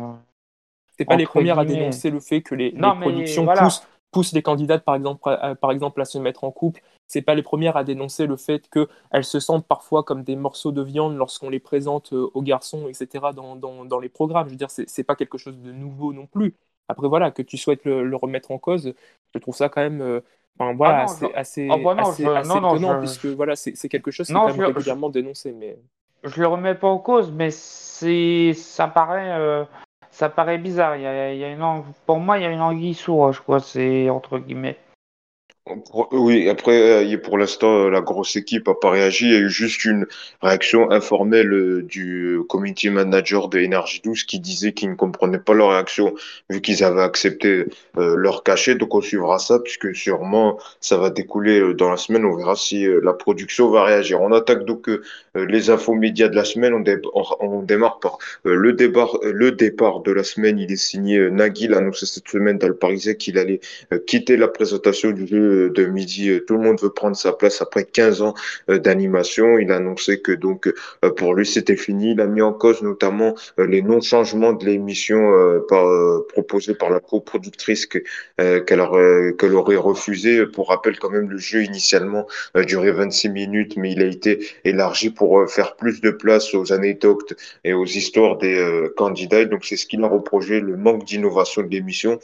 C'est 0.98 1.04
pas 1.06 1.16
les 1.16 1.26
premières 1.26 1.58
à 1.58 1.64
dénoncer 1.64 2.10
le 2.10 2.20
fait 2.20 2.42
que 2.42 2.54
les, 2.54 2.70
Non, 2.74 2.92
les 2.92 2.92
productions 2.92 3.44
voilà. 3.44 3.80
poussent, 4.12 4.32
les 4.32 4.42
candidates, 4.42 4.84
par 4.84 4.94
exemple, 4.94 5.20
à, 5.28 5.54
par 5.54 5.72
exemple, 5.72 6.00
à 6.00 6.04
se 6.04 6.18
mettre 6.18 6.44
en 6.44 6.50
couple. 6.52 6.82
C'est 7.12 7.20
pas 7.20 7.34
les 7.34 7.42
premières 7.42 7.76
à 7.76 7.84
dénoncer 7.84 8.26
le 8.26 8.36
fait 8.36 8.70
qu'elles 8.70 9.24
se 9.24 9.38
sentent 9.38 9.66
parfois 9.66 10.02
comme 10.02 10.22
des 10.22 10.34
morceaux 10.34 10.72
de 10.72 10.80
viande 10.80 11.14
lorsqu'on 11.14 11.50
les 11.50 11.60
présente 11.60 12.14
euh, 12.14 12.30
aux 12.32 12.40
garçons, 12.40 12.88
etc., 12.88 13.26
dans, 13.36 13.54
dans, 13.54 13.84
dans 13.84 14.00
les 14.00 14.08
programmes. 14.08 14.46
Je 14.46 14.52
veux 14.52 14.56
dire, 14.56 14.70
c'est 14.70 15.04
pas 15.04 15.14
quelque 15.14 15.36
chose 15.36 15.58
de 15.58 15.72
nouveau 15.72 16.14
non 16.14 16.24
plus. 16.26 16.54
Après, 16.88 17.08
voilà, 17.08 17.30
que 17.30 17.42
tu 17.42 17.58
souhaites 17.58 17.84
le, 17.84 18.16
remettre 18.16 18.50
en 18.50 18.56
cause, 18.56 18.94
je 19.34 19.38
trouve 19.38 19.54
ça 19.54 19.68
quand 19.68 19.82
même. 19.82 20.00
Euh, 20.00 20.20
enfin, 20.58 20.72
voilà, 20.72 21.02
assez, 21.02 21.26
assez, 21.34 21.66
étonnant, 21.66 22.98
puisque 22.98 23.26
voilà, 23.26 23.56
c'est 23.56 23.88
quelque 23.90 24.10
chose 24.10 24.26
qui 24.26 24.32
est 24.32 24.36
quand 24.36 24.56
même 24.56 24.66
régulièrement 24.66 25.10
dénoncé. 25.10 25.52
Mais... 25.52 25.78
Je 26.24 26.40
le 26.40 26.46
remets 26.46 26.74
pas 26.74 26.88
en 26.88 26.98
cause, 26.98 27.30
mais 27.30 27.50
ça 27.50 28.88
paraît, 28.88 29.32
euh, 29.32 29.64
ça 30.10 30.30
paraît 30.30 30.56
bizarre. 30.56 30.96
Il 30.96 31.02
y 31.02 31.06
a, 31.06 31.34
il 31.34 31.38
y 31.38 31.44
a 31.44 31.50
une, 31.50 31.82
pour 32.06 32.20
moi, 32.20 32.38
il 32.38 32.42
y 32.42 32.46
a 32.46 32.50
une 32.50 32.62
anguille 32.62 32.94
sous 32.94 33.14
roche, 33.14 33.40
quoi. 33.40 33.60
C'est 33.60 34.08
entre 34.08 34.38
guillemets. 34.38 34.78
Oui, 36.10 36.48
après, 36.48 37.04
euh, 37.14 37.18
pour 37.18 37.38
l'instant, 37.38 37.88
la 37.88 38.00
grosse 38.00 38.34
équipe 38.34 38.66
n'a 38.66 38.74
pas 38.74 38.90
réagi. 38.90 39.26
Il 39.26 39.32
y 39.32 39.36
a 39.36 39.38
eu 39.38 39.48
juste 39.48 39.84
une 39.84 40.06
réaction 40.42 40.90
informelle 40.90 41.52
euh, 41.52 41.82
du 41.82 42.40
community 42.48 42.90
manager 42.90 43.48
de 43.48 43.60
Energy 43.64 44.00
12 44.02 44.24
qui 44.24 44.40
disait 44.40 44.72
qu'il 44.72 44.90
ne 44.90 44.96
comprenait 44.96 45.38
pas 45.38 45.54
leur 45.54 45.70
réaction 45.70 46.14
vu 46.50 46.60
qu'ils 46.62 46.82
avaient 46.82 47.02
accepté 47.02 47.66
euh, 47.96 48.16
leur 48.16 48.42
cachet. 48.42 48.74
Donc, 48.74 48.92
on 48.96 49.00
suivra 49.00 49.38
ça 49.38 49.60
puisque 49.60 49.94
sûrement 49.94 50.58
ça 50.80 50.98
va 50.98 51.10
découler 51.10 51.74
dans 51.74 51.90
la 51.90 51.96
semaine. 51.96 52.24
On 52.24 52.36
verra 52.36 52.56
si 52.56 52.84
la 53.00 53.12
production 53.12 53.70
va 53.70 53.84
réagir. 53.84 54.20
On 54.20 54.32
attaque 54.32 54.64
donc 54.64 54.90
les 55.36 55.70
infos 55.70 55.94
médias 55.94 56.28
de 56.28 56.34
la 56.34 56.44
semaine. 56.44 56.74
On, 56.74 57.62
démarre 57.62 58.00
par 58.00 58.18
le, 58.42 58.72
départ, 58.72 60.00
de 60.00 60.12
la 60.12 60.24
semaine. 60.24 60.58
Il 60.58 60.72
est 60.72 60.76
signé 60.76 61.30
Nagui, 61.30 61.72
a 61.72 61.78
annoncé 61.78 62.06
cette 62.06 62.28
semaine 62.28 62.58
dans 62.58 62.68
le 62.68 62.76
Parisien 62.76 63.14
qu'il 63.14 63.38
allait 63.38 63.60
quitter 64.06 64.36
la 64.36 64.48
présentation 64.48 65.12
du 65.12 65.26
jeu 65.26 65.51
de 65.52 65.86
midi, 65.86 66.30
euh, 66.30 66.44
tout 66.44 66.54
le 66.54 66.60
monde 66.60 66.80
veut 66.80 66.90
prendre 66.90 67.16
sa 67.16 67.32
place 67.32 67.62
après 67.62 67.84
15 67.84 68.22
ans 68.22 68.34
euh, 68.70 68.78
d'animation. 68.78 69.58
Il 69.58 69.70
a 69.72 69.76
annoncé 69.76 70.20
que 70.20 70.32
donc 70.32 70.72
euh, 71.04 71.10
pour 71.10 71.34
lui 71.34 71.46
c'était 71.46 71.76
fini. 71.76 72.12
Il 72.12 72.20
a 72.20 72.26
mis 72.26 72.42
en 72.42 72.52
cause 72.52 72.82
notamment 72.82 73.34
les 73.58 73.82
non-changements 73.82 74.52
de 74.52 74.64
l'émission 74.64 75.32
par, 75.68 75.86
proposée 76.28 76.74
par 76.74 76.90
la 76.90 77.00
coproductrice 77.00 77.86
qu'elle 77.86 78.80
aurait, 78.80 79.34
qu'elle 79.38 79.54
refusé. 79.54 80.46
Pour 80.46 80.68
rappel, 80.68 80.98
quand 80.98 81.10
même, 81.10 81.30
le 81.30 81.38
jeu 81.38 81.62
initialement 81.62 82.26
durait 82.66 82.92
26 82.92 83.30
minutes, 83.30 83.76
mais 83.76 83.92
il 83.92 84.02
a 84.02 84.06
été 84.06 84.46
élargi 84.64 85.10
pour 85.10 85.48
faire 85.50 85.76
plus 85.76 86.00
de 86.00 86.10
place 86.10 86.54
aux 86.54 86.72
anecdotes 86.72 87.34
et 87.64 87.72
aux 87.72 87.84
histoires 87.84 88.38
des 88.38 88.88
candidats. 88.96 89.44
donc 89.44 89.64
c'est 89.64 89.76
ce 89.76 89.86
qu'il 89.86 90.02
a 90.04 90.08
reproché, 90.08 90.60
le 90.60 90.76
manque 90.76 91.04
d'innovation 91.04 91.62
de 91.62 91.68
l'émission 91.68 92.18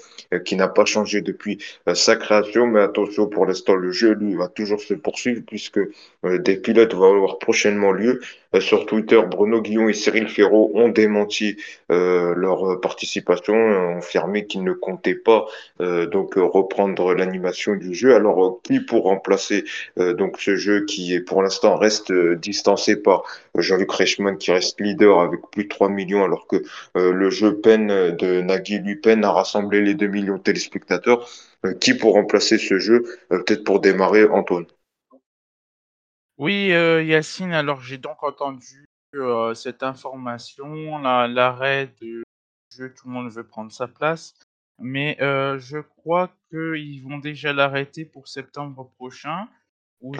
qui 0.45 0.57
n'a 0.57 0.69
pas 0.69 0.85
changé 0.85 1.21
depuis 1.21 1.59
sa 1.95 2.17
création. 2.17 2.67
Mais 2.67 2.81
attention 2.81 3.18
pour 3.27 3.47
l'instant, 3.47 3.75
le 3.75 3.91
jeu, 3.91 4.13
lui, 4.15 4.35
va 4.35 4.49
toujours 4.49 4.81
se 4.81 4.95
poursuivre 4.95 5.43
puisque 5.47 5.79
euh, 5.79 6.39
des 6.39 6.57
pilotes 6.57 6.95
vont 6.95 7.15
avoir 7.17 7.39
prochainement 7.39 7.93
lieu. 7.93 8.21
Euh, 8.55 8.61
sur 8.61 8.87
Twitter, 8.87 9.21
Bruno 9.31 9.61
Guillon 9.61 9.89
et 9.89 9.93
Cyril 9.93 10.29
Ferraud 10.29 10.71
ont 10.75 10.89
démenti 10.89 11.57
euh, 11.91 12.35
leur 12.35 12.81
participation, 12.81 13.55
ont 13.55 13.99
affirmé 13.99 14.47
qu'ils 14.47 14.65
ne 14.65 14.73
comptaient 14.73 15.15
pas 15.15 15.47
donc 15.79 16.35
reprendre 16.37 17.15
l'animation 17.15 17.75
du 17.75 17.95
jeu. 17.95 18.15
Alors, 18.15 18.61
qui 18.63 18.81
pour 18.81 19.05
remplacer 19.05 19.65
donc 19.97 20.41
ce 20.41 20.57
jeu 20.57 20.85
qui 20.85 21.15
est 21.15 21.21
pour 21.21 21.43
l'instant 21.43 21.77
reste 21.77 22.13
distancé 22.13 22.97
par 22.97 23.23
Jean-Luc 23.57 23.91
Reichmann 23.91 24.39
qui 24.39 24.53
reste 24.53 24.81
leader 24.81 25.21
avec 25.21 25.41
plus 25.53 25.65
de 25.65 25.69
3 25.69 25.89
millions 25.89 26.25
alors 26.25 26.47
que 26.47 26.63
le 26.95 27.31
jeu 27.31 27.61
peine 27.61 28.17
de 28.17 28.41
Nagui 28.41 28.79
lui 28.79 28.97
peine 28.97 29.25
à 29.25 29.33
rassembler 29.33 29.81
les 29.81 29.95
2 29.95 30.07
millions 30.07 30.37
de 30.37 30.43
téléspectateurs. 30.43 31.29
Euh, 31.67 31.75
qui 31.75 31.95
pour 31.95 32.13
remplacer 32.15 32.57
ce 32.57 32.79
jeu 32.79 33.05
euh, 33.33 33.43
Peut-être 33.43 33.65
pour 33.65 33.81
démarrer, 33.81 34.25
Antoine? 34.27 34.67
Oui, 36.39 36.73
euh, 36.73 37.03
Yacine, 37.03 37.53
alors 37.53 37.81
j'ai 37.81 37.99
donc 37.99 38.23
entendu 38.23 38.85
cette 39.55 39.83
information, 39.83 40.99
l'arrêt 40.99 41.91
du 42.01 42.23
jeu, 42.71 42.95
tout 42.95 43.09
le 43.09 43.13
monde 43.13 43.31
veut 43.31 43.47
prendre 43.47 43.73
sa 43.73 43.89
place, 43.89 44.35
mais 44.79 45.17
je 45.19 45.79
crois 45.79 46.31
qu'ils 46.51 47.03
vont 47.03 47.19
déjà 47.19 47.53
l'arrêter 47.53 48.05
pour 48.05 48.29
septembre 48.29 48.91
prochain. 48.97 49.49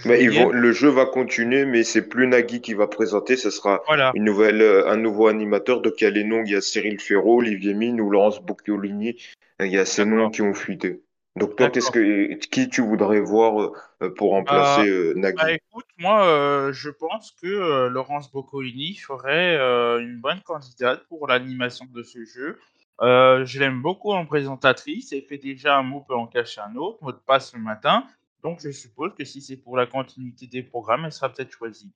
Mais 0.07 0.25
ils 0.25 0.33
vont, 0.33 0.51
le 0.51 0.73
jeu 0.73 0.89
va 0.89 1.07
continuer, 1.07 1.65
mais 1.65 1.85
c'est 1.85 2.09
plus 2.09 2.27
Nagui 2.27 2.61
qui 2.61 2.75
va 2.75 2.89
présenter, 2.89 3.37
ce 3.37 3.51
sera 3.51 3.81
une 4.15 4.25
nouvelle, 4.25 4.63
un 4.63 4.97
nouveau 4.97 5.29
animateur. 5.29 5.83
Donc 5.83 6.01
il 6.01 6.05
y 6.05 6.07
a 6.09 6.11
les 6.11 6.25
noms, 6.25 6.43
il 6.45 6.51
y 6.51 6.57
a 6.57 6.61
Cyril 6.61 6.99
Ferraud, 6.99 7.39
Olivier 7.39 7.75
Mine 7.75 8.01
ou 8.01 8.11
Laurence 8.11 8.43
Bocchiolini, 8.43 9.17
il 9.61 9.71
y 9.71 9.79
a 9.79 9.85
ces 9.85 10.05
noms 10.05 10.31
qui 10.31 10.43
ont 10.43 10.55
fuité. 10.55 11.03
Donc 11.39 11.57
toi, 11.57 11.71
qu'est-ce 11.71 11.91
que 11.91 12.35
qui 12.35 12.69
tu 12.69 12.83
voudrais 12.83 13.21
voir 13.21 13.73
euh, 14.03 14.11
pour 14.11 14.31
remplacer 14.31 14.83
bah, 14.83 14.87
euh, 14.87 15.15
Nagui? 15.15 15.37
bah, 15.37 15.53
écoute, 15.53 15.87
moi, 15.99 16.27
euh, 16.27 16.73
je 16.73 16.91
pense 16.91 17.33
que 17.41 17.87
Laurence 17.89 18.31
Boccolini 18.31 18.95
ferait 18.95 19.57
une 20.01 20.21
bonne 20.21 20.41
candidate 20.41 21.05
pour 21.09 21.27
l'animation 21.27 21.87
de 21.95 22.03
ce 22.03 22.25
jeu. 22.25 22.59
je 23.01 23.59
l'aime 23.59 23.81
beaucoup 23.81 24.13
en 24.13 24.27
présentatrice. 24.27 25.13
Elle 25.13 25.23
fait 25.23 25.39
déjà 25.39 25.79
un 25.79 25.83
mot 25.83 26.01
peut 26.01 26.15
en 26.15 26.27
cacher 26.27 26.61
un 26.61 26.75
autre, 26.77 27.03
mot 27.03 27.13
de 27.13 27.19
passe 27.19 27.55
le 27.55 27.61
matin. 27.61 28.05
Donc 28.43 28.61
je 28.63 28.71
suppose 28.71 29.13
que 29.17 29.25
si 29.25 29.41
c'est 29.41 29.57
pour 29.57 29.77
la 29.77 29.87
continuité 29.87 30.47
des 30.47 30.63
programmes, 30.63 31.05
elle 31.05 31.13
sera 31.13 31.29
peut-être 31.29 31.53
choisie. 31.53 31.93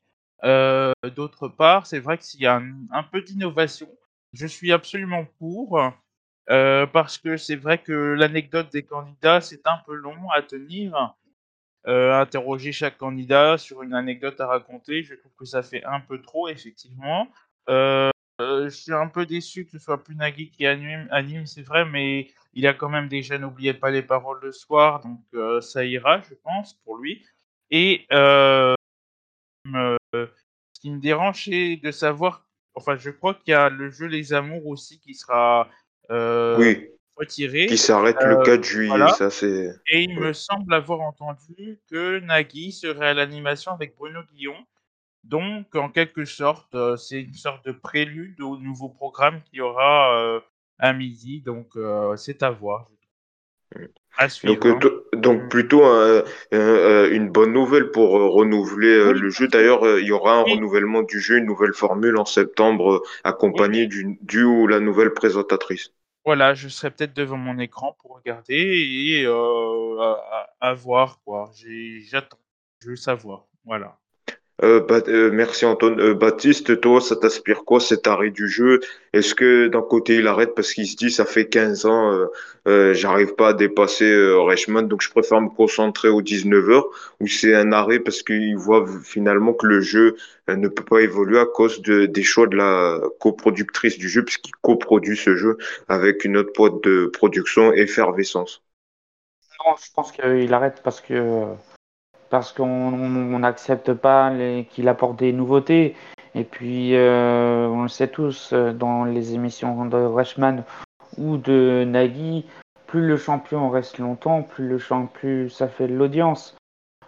D'autre 1.16 1.48
part, 1.48 1.86
c'est 1.86 2.00
vrai 2.00 2.18
que 2.18 2.24
s'il 2.24 2.40
y 2.40 2.46
a 2.46 2.60
un 2.90 3.02
peu 3.02 3.22
d'innovation, 3.22 3.88
je 4.32 4.46
suis 4.46 4.72
absolument 4.72 5.26
pour. 5.38 5.78
Euh, 6.50 6.86
parce 6.86 7.18
que 7.18 7.36
c'est 7.36 7.56
vrai 7.56 7.78
que 7.78 7.92
l'anecdote 7.92 8.70
des 8.72 8.82
candidats, 8.82 9.40
c'est 9.40 9.66
un 9.66 9.78
peu 9.86 9.94
long 9.94 10.30
à 10.30 10.42
tenir. 10.42 11.14
Euh, 11.88 12.12
interroger 12.14 12.70
chaque 12.70 12.96
candidat 12.96 13.58
sur 13.58 13.82
une 13.82 13.94
anecdote 13.94 14.40
à 14.40 14.46
raconter, 14.46 15.02
je 15.02 15.16
trouve 15.16 15.32
que 15.36 15.44
ça 15.44 15.64
fait 15.64 15.82
un 15.84 15.98
peu 15.98 16.22
trop, 16.22 16.48
effectivement. 16.48 17.26
Euh, 17.68 18.10
je 18.38 18.68
suis 18.68 18.92
un 18.92 19.08
peu 19.08 19.26
déçu 19.26 19.64
que 19.64 19.72
ce 19.72 19.78
soit 19.78 20.02
plus 20.02 20.14
Nagui 20.14 20.50
qui 20.50 20.64
anime, 20.64 21.08
anime 21.10 21.46
c'est 21.46 21.62
vrai, 21.62 21.84
mais 21.84 22.30
il 22.54 22.66
a 22.68 22.74
quand 22.74 22.88
même 22.88 23.08
déjà 23.08 23.36
n'oubliez 23.36 23.74
pas 23.74 23.90
les 23.90 24.02
paroles 24.02 24.40
de 24.42 24.52
soir, 24.52 25.00
donc 25.00 25.20
ça 25.60 25.84
ira, 25.84 26.20
je 26.22 26.34
pense, 26.34 26.74
pour 26.84 26.98
lui. 26.98 27.24
Et 27.70 28.06
ce 28.10 28.76
qui 30.80 30.90
me 30.90 31.00
dérange, 31.00 31.44
c'est 31.44 31.76
de 31.76 31.90
savoir, 31.90 32.46
enfin, 32.74 32.96
je 32.96 33.10
crois 33.10 33.34
qu'il 33.34 33.52
y 33.52 33.54
a 33.54 33.68
le 33.68 33.90
jeu 33.90 34.06
Les 34.06 34.32
Amours 34.32 34.66
aussi 34.66 35.00
qui 35.00 35.14
sera 35.14 35.68
oui. 36.58 36.88
retiré. 37.16 37.66
Qui 37.66 37.78
s'arrête 37.78 38.16
le 38.20 38.42
4 38.42 38.48
euh, 38.48 38.62
juillet, 38.62 39.08
ça 39.16 39.30
c'est. 39.30 39.70
Et 39.88 40.02
il 40.02 40.18
me 40.18 40.32
semble 40.32 40.74
avoir 40.74 41.00
entendu 41.00 41.80
que 41.90 42.20
Nagui 42.20 42.72
serait 42.72 43.08
à 43.08 43.14
l'animation 43.14 43.72
avec 43.72 43.96
Bruno 43.96 44.20
Guillon. 44.32 44.56
Donc, 45.24 45.74
en 45.76 45.88
quelque 45.88 46.24
sorte, 46.24 46.74
euh, 46.74 46.96
c'est 46.96 47.20
une 47.20 47.34
sorte 47.34 47.64
de 47.64 47.72
prélude 47.72 48.40
au 48.40 48.56
nouveau 48.56 48.88
programme 48.88 49.40
qu'il 49.44 49.58
y 49.58 49.60
aura 49.60 50.40
à 50.78 50.92
midi. 50.92 51.40
Donc, 51.40 51.76
c'est 52.16 52.42
à 52.42 52.50
voir. 52.50 52.88
donc, 54.44 54.66
hein. 54.66 54.78
donc, 55.12 55.42
mm. 55.44 55.48
plutôt 55.48 55.84
une 56.50 57.30
bonne 57.30 57.52
nouvelle 57.52 57.92
pour 57.92 58.10
renouveler 58.10 59.12
le 59.12 59.30
jeu. 59.30 59.46
D'ailleurs, 59.46 59.98
il 60.00 60.06
y 60.06 60.12
aura 60.12 60.38
un 60.38 60.42
renouvellement 60.42 61.02
du 61.02 61.20
jeu, 61.20 61.38
une 61.38 61.46
nouvelle 61.46 61.72
formule 61.72 62.18
en 62.18 62.24
septembre, 62.24 63.02
accompagnée 63.22 63.86
du, 63.86 64.18
du 64.22 64.42
ou 64.42 64.66
la 64.66 64.80
nouvelle 64.80 65.12
présentatrice. 65.12 65.92
Voilà, 66.24 66.54
je 66.54 66.68
serai 66.68 66.90
peut-être 66.90 67.14
devant 67.14 67.36
mon 67.36 67.58
écran 67.58 67.96
pour 68.00 68.14
regarder 68.16 68.54
et 68.54 69.24
euh, 69.26 70.14
à, 70.60 70.74
voir 70.74 71.20
quoi. 71.24 71.50
J'attends, 72.04 72.38
je 72.80 72.90
veux 72.90 72.96
savoir. 72.96 73.46
Voilà. 73.64 73.98
Euh, 74.62 74.80
euh, 75.08 75.30
merci 75.32 75.64
Antoine. 75.66 76.12
Baptiste, 76.12 76.80
toi, 76.80 77.00
ça 77.00 77.16
t'inspire 77.16 77.64
quoi 77.64 77.80
cet 77.80 78.06
arrêt 78.06 78.30
du 78.30 78.48
jeu? 78.48 78.78
Est-ce 79.12 79.34
que 79.34 79.66
d'un 79.66 79.82
côté 79.82 80.16
il 80.16 80.26
arrête 80.28 80.54
parce 80.54 80.72
qu'il 80.72 80.86
se 80.86 80.94
dit 80.94 81.10
ça 81.10 81.24
fait 81.24 81.48
15 81.48 81.86
ans, 81.86 82.28
j'arrive 82.66 83.34
pas 83.34 83.48
à 83.48 83.52
dépasser 83.54 84.14
Reichmann, 84.34 84.86
donc 84.86 85.02
je 85.02 85.10
préfère 85.10 85.40
me 85.40 85.48
concentrer 85.48 86.08
aux 86.08 86.22
19h 86.22 86.84
Ou 87.20 87.26
c'est 87.26 87.54
un 87.54 87.72
arrêt 87.72 87.98
parce 87.98 88.22
qu'il 88.22 88.56
voit 88.56 88.86
finalement 89.02 89.52
que 89.52 89.66
le 89.66 89.80
jeu 89.80 90.16
ne 90.48 90.68
peut 90.68 90.84
pas 90.84 91.00
évoluer 91.00 91.40
à 91.40 91.46
cause 91.46 91.82
de, 91.82 92.06
des 92.06 92.22
choix 92.22 92.46
de 92.46 92.56
la 92.56 93.00
coproductrice 93.18 93.98
du 93.98 94.08
jeu, 94.08 94.24
puisqu'il 94.24 94.54
coproduit 94.62 95.16
ce 95.16 95.34
jeu 95.34 95.58
avec 95.88 96.24
une 96.24 96.36
autre 96.36 96.52
boîte 96.56 96.82
de 96.84 97.06
production, 97.06 97.72
Effervescence. 97.72 98.62
Non, 99.64 99.74
je 99.76 99.92
pense 99.92 100.12
qu'il 100.12 100.54
arrête 100.54 100.80
parce 100.82 101.00
que 101.00 101.44
parce 102.32 102.50
qu'on 102.54 103.38
n'accepte 103.38 103.92
pas 103.92 104.32
qu'il 104.70 104.88
apporte 104.88 105.18
des 105.18 105.34
nouveautés. 105.34 105.94
Et 106.34 106.44
puis, 106.44 106.96
euh, 106.96 107.68
on 107.68 107.82
le 107.82 107.88
sait 107.88 108.08
tous, 108.08 108.54
euh, 108.54 108.72
dans 108.72 109.04
les 109.04 109.34
émissions 109.34 109.84
de 109.84 109.98
Reichmann 109.98 110.64
ou 111.18 111.36
de 111.36 111.84
Nagui, 111.86 112.46
plus 112.86 113.06
le 113.06 113.18
champion 113.18 113.68
reste 113.68 113.98
longtemps, 113.98 114.42
plus 114.42 114.66
le 114.66 114.78
champion, 114.78 115.50
ça 115.50 115.68
fait 115.68 115.86
de 115.86 115.94
l'audience. 115.94 116.56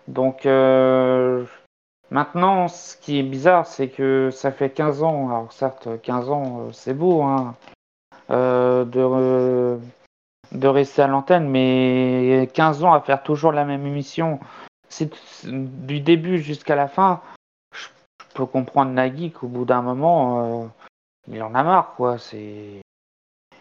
Donc, 0.06 0.44
euh, 0.44 1.44
Maintenant, 2.10 2.68
ce 2.68 2.98
qui 2.98 3.18
est 3.18 3.22
bizarre, 3.22 3.66
c'est 3.66 3.88
que 3.88 4.28
ça 4.30 4.52
fait 4.52 4.68
15 4.68 5.02
ans, 5.02 5.30
alors 5.30 5.52
certes, 5.52 5.88
15 6.02 6.28
ans, 6.28 6.68
c'est 6.70 6.92
beau, 6.92 7.22
hein, 7.22 7.56
de, 8.28 9.78
de 10.52 10.68
rester 10.68 11.00
à 11.00 11.06
l'antenne, 11.08 11.48
mais 11.48 12.48
15 12.52 12.84
ans 12.84 12.92
à 12.92 13.00
faire 13.00 13.22
toujours 13.22 13.52
la 13.52 13.64
même 13.64 13.86
émission, 13.86 14.38
du 15.44 16.00
début 16.00 16.38
jusqu'à 16.38 16.76
la 16.76 16.88
fin, 16.88 17.20
je, 17.72 17.88
peux 18.34 18.46
comprendre 18.46 18.92
Nagui 18.92 19.30
qu'au 19.30 19.48
bout 19.48 19.64
d'un 19.64 19.82
moment, 19.82 20.70
il 21.28 21.42
en 21.42 21.54
a 21.54 21.62
marre, 21.62 21.94
quoi. 21.96 22.18
C'est 22.18 22.80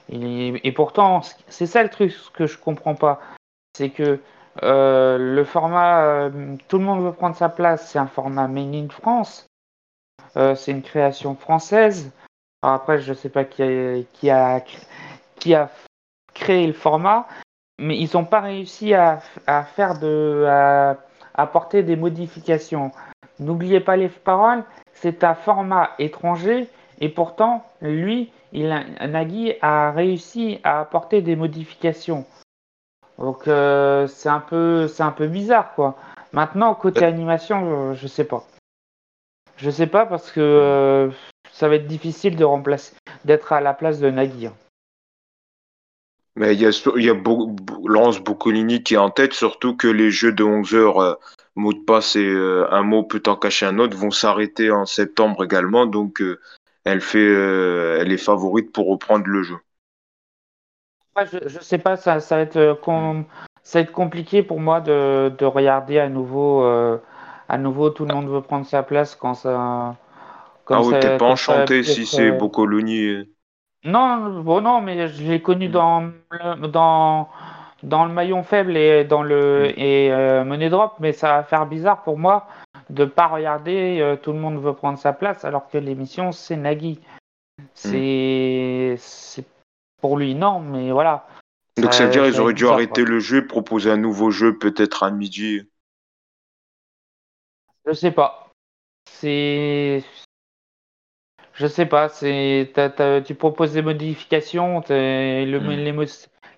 et 0.10 0.72
pourtant, 0.74 1.22
c'est 1.48 1.66
ça 1.66 1.82
le 1.82 1.90
truc 1.90 2.14
que 2.34 2.46
je 2.46 2.58
comprends 2.58 2.96
pas, 2.96 3.20
c'est 3.76 3.90
que 3.90 4.20
le 4.62 5.44
format, 5.44 6.30
tout 6.68 6.78
le 6.78 6.84
monde 6.84 7.04
veut 7.04 7.14
prendre 7.14 7.36
sa 7.36 7.50
place, 7.50 7.90
c'est 7.90 8.00
un 8.00 8.08
format 8.08 8.48
Made 8.48 8.76
in 8.76 8.90
France. 8.90 9.48
c'est 10.36 10.72
une 10.72 10.84
création 10.84 11.36
française. 11.36 12.12
après, 12.62 13.00
je 13.00 13.14
sais 13.14 13.30
pas 13.30 13.46
qui 13.46 14.30
a, 14.30 14.62
créé 16.34 16.68
le 16.68 16.74
format, 16.74 17.28
mais 17.80 17.98
ils 17.98 18.10
n'ont 18.14 18.26
pas 18.26 18.42
réussi 18.42 18.94
à, 18.94 19.22
faire 19.76 20.00
de, 20.00 20.46
apporter 21.34 21.84
des 21.84 21.96
modifications. 21.96 22.92
N'oubliez 23.40 23.80
pas 23.80 23.96
les 23.96 24.10
paroles, 24.10 24.64
c'est 24.94 25.24
un 25.24 25.34
format 25.34 25.92
étranger 26.00 26.68
et 27.00 27.10
pourtant, 27.10 27.66
lui, 27.82 28.32
il 28.52 28.72
a, 28.72 29.08
Nagui 29.08 29.54
a 29.62 29.92
réussi 29.92 30.60
à 30.64 30.80
apporter 30.80 31.22
des 31.22 31.36
modifications. 31.36 32.26
Donc 33.18 33.48
euh, 33.48 34.08
c'est 34.08 34.30
un 34.30 34.40
peu 34.40 34.88
c'est 34.88 35.04
un 35.04 35.12
peu 35.12 35.28
bizarre 35.28 35.74
quoi. 35.76 35.96
Maintenant 36.32 36.74
côté 36.74 37.06
animation, 37.06 37.94
je, 37.94 38.08
sais 38.08 38.24
pas. 38.24 38.44
Je 39.58 39.70
sais 39.70 39.88
pas 39.88 40.06
parce 40.06 40.32
que 40.32 40.40
euh, 40.40 41.12
ça 41.52 41.68
va 41.68 41.76
être 41.76 41.88
difficile 41.88 42.36
de 42.36 42.44
remplacer 42.44 42.96
d'être 43.26 43.54
à 43.54 43.62
la 43.62 43.74
place 43.74 44.00
de 44.00 44.10
Nagui. 44.10 44.48
Hein. 44.48 44.54
Mais 46.36 46.56
il 46.56 46.62
y 46.62 46.66
a, 46.66 46.72
il 46.96 47.04
y 47.04 47.10
a 47.10 47.16
Lance 47.86 48.20
Boccolini 48.20 48.82
qui 48.82 48.96
est 48.96 48.98
en 48.98 49.12
tête, 49.12 49.34
surtout 49.34 49.76
que 49.76 49.88
les 49.88 50.10
jeux 50.10 50.34
de 50.34 50.44
11 50.44 50.74
heures, 50.74 51.00
euh, 51.00 51.14
mot 51.56 51.74
de 51.74 51.80
passe 51.80 52.16
et 52.16 52.36
un 52.72 52.82
mot 52.82 53.04
peut 53.04 53.22
en 53.28 53.36
cacher 53.36 53.68
un 53.68 53.78
autre, 53.78 53.96
vont 53.96 54.10
s'arrêter 54.10 54.72
en 54.72 54.86
septembre 54.88 55.44
également. 55.44 55.86
Donc 55.86 56.22
elle 56.84 57.02
fait, 57.02 57.20
euh, 57.20 57.98
elle 58.00 58.12
est 58.12 58.18
favorite 58.18 58.72
pour 58.72 58.90
reprendre 58.90 59.28
le 59.28 59.44
jeu. 59.44 59.56
je, 61.18 61.38
je 61.46 61.60
sais 61.60 61.78
pas, 61.78 61.96
ça, 61.96 62.20
ça 62.20 62.38
va 62.38 62.42
être 62.42 62.58
euh, 62.58 62.76
ça 63.64 63.80
va 63.80 63.84
être 63.84 63.92
compliqué 63.92 64.44
pour 64.44 64.60
moi 64.60 64.82
de, 64.82 65.32
de 65.38 65.46
regarder 65.46 66.00
à 66.00 66.10
nouveau, 66.10 66.64
euh, 66.64 66.98
à 67.48 67.58
nouveau 67.58 67.90
tout 67.90 68.06
le 68.06 68.14
monde 68.14 68.28
veut 68.28 68.42
prendre 68.42 68.66
sa 68.66 68.84
place 68.84 69.16
quand 69.16 69.34
ça. 69.34 69.96
ah 70.70 70.82
oui, 70.82 70.94
t'es 71.00 71.18
pas 71.18 71.26
enchanté 71.26 71.84
si 71.84 72.06
c'est 72.06 72.32
Boccoloni. 72.32 73.30
Non, 73.86 74.42
bon 74.42 74.62
non, 74.62 74.82
mais 74.82 75.08
je 75.08 75.24
l'ai 75.24 75.42
connu 75.42 75.68
dans 75.68 76.12
dans 76.60 77.30
dans 77.84 78.06
le 78.06 78.14
maillon 78.14 78.44
faible 78.44 78.78
et 78.78 79.04
dans 79.04 79.24
le 79.24 79.74
mm. 79.76 79.80
et 79.80 80.44
money 80.46 80.70
drop, 80.70 80.96
mais 81.00 81.12
ça 81.12 81.38
va 81.38 81.44
faire 81.44 81.66
bizarre 81.66 82.04
pour 82.04 82.18
moi 82.18 82.48
de 82.90 83.06
pas 83.06 83.28
regarder 83.28 84.00
euh, 84.02 84.16
tout 84.16 84.32
le 84.32 84.40
monde 84.40 84.62
veut 84.62 84.74
prendre 84.74 84.98
sa 84.98 85.14
place 85.14 85.46
alors 85.46 85.70
que 85.70 85.78
l'émission 85.78 86.32
c'est 86.32 86.56
Nagui. 86.56 87.00
C'est 87.74 88.98
pour 90.02 90.18
lui 90.18 90.36
non, 90.36 90.60
mais 90.60 90.92
voilà. 90.92 91.28
Donc 91.78 91.94
ça, 91.94 92.06
veut 92.06 92.12
dire 92.12 92.24
qu'ils 92.24 92.40
auraient 92.40 92.54
dû 92.54 92.68
arrêter 92.68 93.04
le 93.04 93.20
jeu 93.20 93.38
et 93.38 93.42
proposer 93.42 93.90
un 93.90 93.98
nouveau 93.98 94.32
jeu 94.32 94.58
peut-être 94.58 95.04
à 95.04 95.12
midi. 95.12 95.62
Je 97.86 97.94
sais 97.94 98.12
pas. 98.12 98.52
C'est 99.10 100.04
je 101.54 101.68
sais 101.68 101.86
pas, 101.86 102.10
c'est 102.10 102.72
tu 103.26 103.36
proposes 103.36 103.74
des 103.74 103.82
modifications, 103.82 104.84
le, 104.90 105.60
mm. 105.60 105.70
les, 105.70 105.94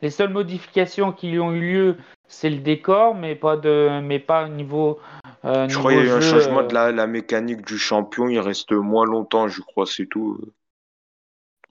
les, 0.02 0.10
seules 0.10 0.32
modifications 0.32 1.12
qui 1.12 1.38
ont 1.40 1.52
eu 1.52 1.62
lieu, 1.62 1.98
c'est 2.28 2.50
le 2.50 2.58
décor, 2.58 3.16
mais 3.16 3.36
pas 3.36 3.58
de 3.58 4.00
mais 4.02 4.20
pas 4.20 4.46
au 4.46 4.50
niveau 4.50 5.00
euh, 5.46 5.70
je 5.70 5.78
crois 5.78 5.92
qu'il 5.92 6.06
y 6.06 6.10
a 6.10 6.14
eu 6.14 6.18
un 6.18 6.22
changement 6.22 6.64
de 6.64 6.76
euh, 6.76 6.92
la, 6.92 7.08
mécanique 7.08 7.66
du 7.66 7.78
champion. 7.78 8.28
Il 8.28 8.40
reste 8.40 8.72
moins 8.72 9.06
longtemps, 9.06 9.48
je 9.48 9.62
crois, 9.62 9.86
c'est 9.86 10.08
tout. 10.08 10.40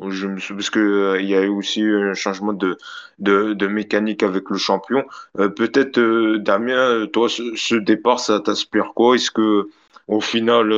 Je 0.00 0.26
me 0.26 0.38
parce 0.54 0.70
que 0.70 0.80
euh, 0.80 1.20
il 1.20 1.28
y 1.28 1.34
a 1.34 1.42
eu 1.42 1.48
aussi 1.48 1.82
un 1.82 2.14
changement 2.14 2.52
de, 2.52 2.76
de, 3.18 3.66
mécanique 3.66 4.22
avec 4.22 4.48
le 4.50 4.58
champion. 4.58 5.04
Peut-être 5.34 6.36
Damien, 6.36 7.06
toi, 7.12 7.28
ce, 7.28 7.74
départ, 7.74 8.20
ça 8.20 8.40
t'inspire 8.40 8.92
quoi? 8.94 9.16
Est-ce 9.16 9.30
que 9.30 9.68
au 10.06 10.20
final 10.20 10.72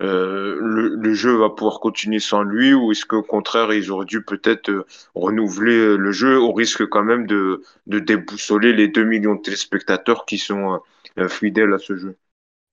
le, 0.00 1.14
jeu 1.14 1.36
va 1.36 1.50
pouvoir 1.50 1.80
continuer 1.80 2.18
sans 2.18 2.42
lui 2.42 2.74
ou 2.74 2.92
est-ce 2.92 3.04
qu'au 3.06 3.22
contraire 3.22 3.72
ils 3.72 3.90
auraient 3.90 4.04
dû 4.04 4.22
peut-être 4.22 4.86
renouveler 5.14 5.96
le 5.96 6.12
jeu 6.12 6.38
au 6.38 6.52
risque 6.52 6.86
quand 6.86 7.04
même 7.04 7.26
de, 7.26 7.62
déboussoler 7.86 8.72
les 8.72 8.88
2 8.88 9.04
millions 9.04 9.36
de 9.36 9.40
téléspectateurs 9.40 10.26
qui 10.26 10.38
sont 10.38 10.80
fidèles 11.28 11.72
à 11.72 11.78
ce 11.78 11.96
jeu? 11.96 12.16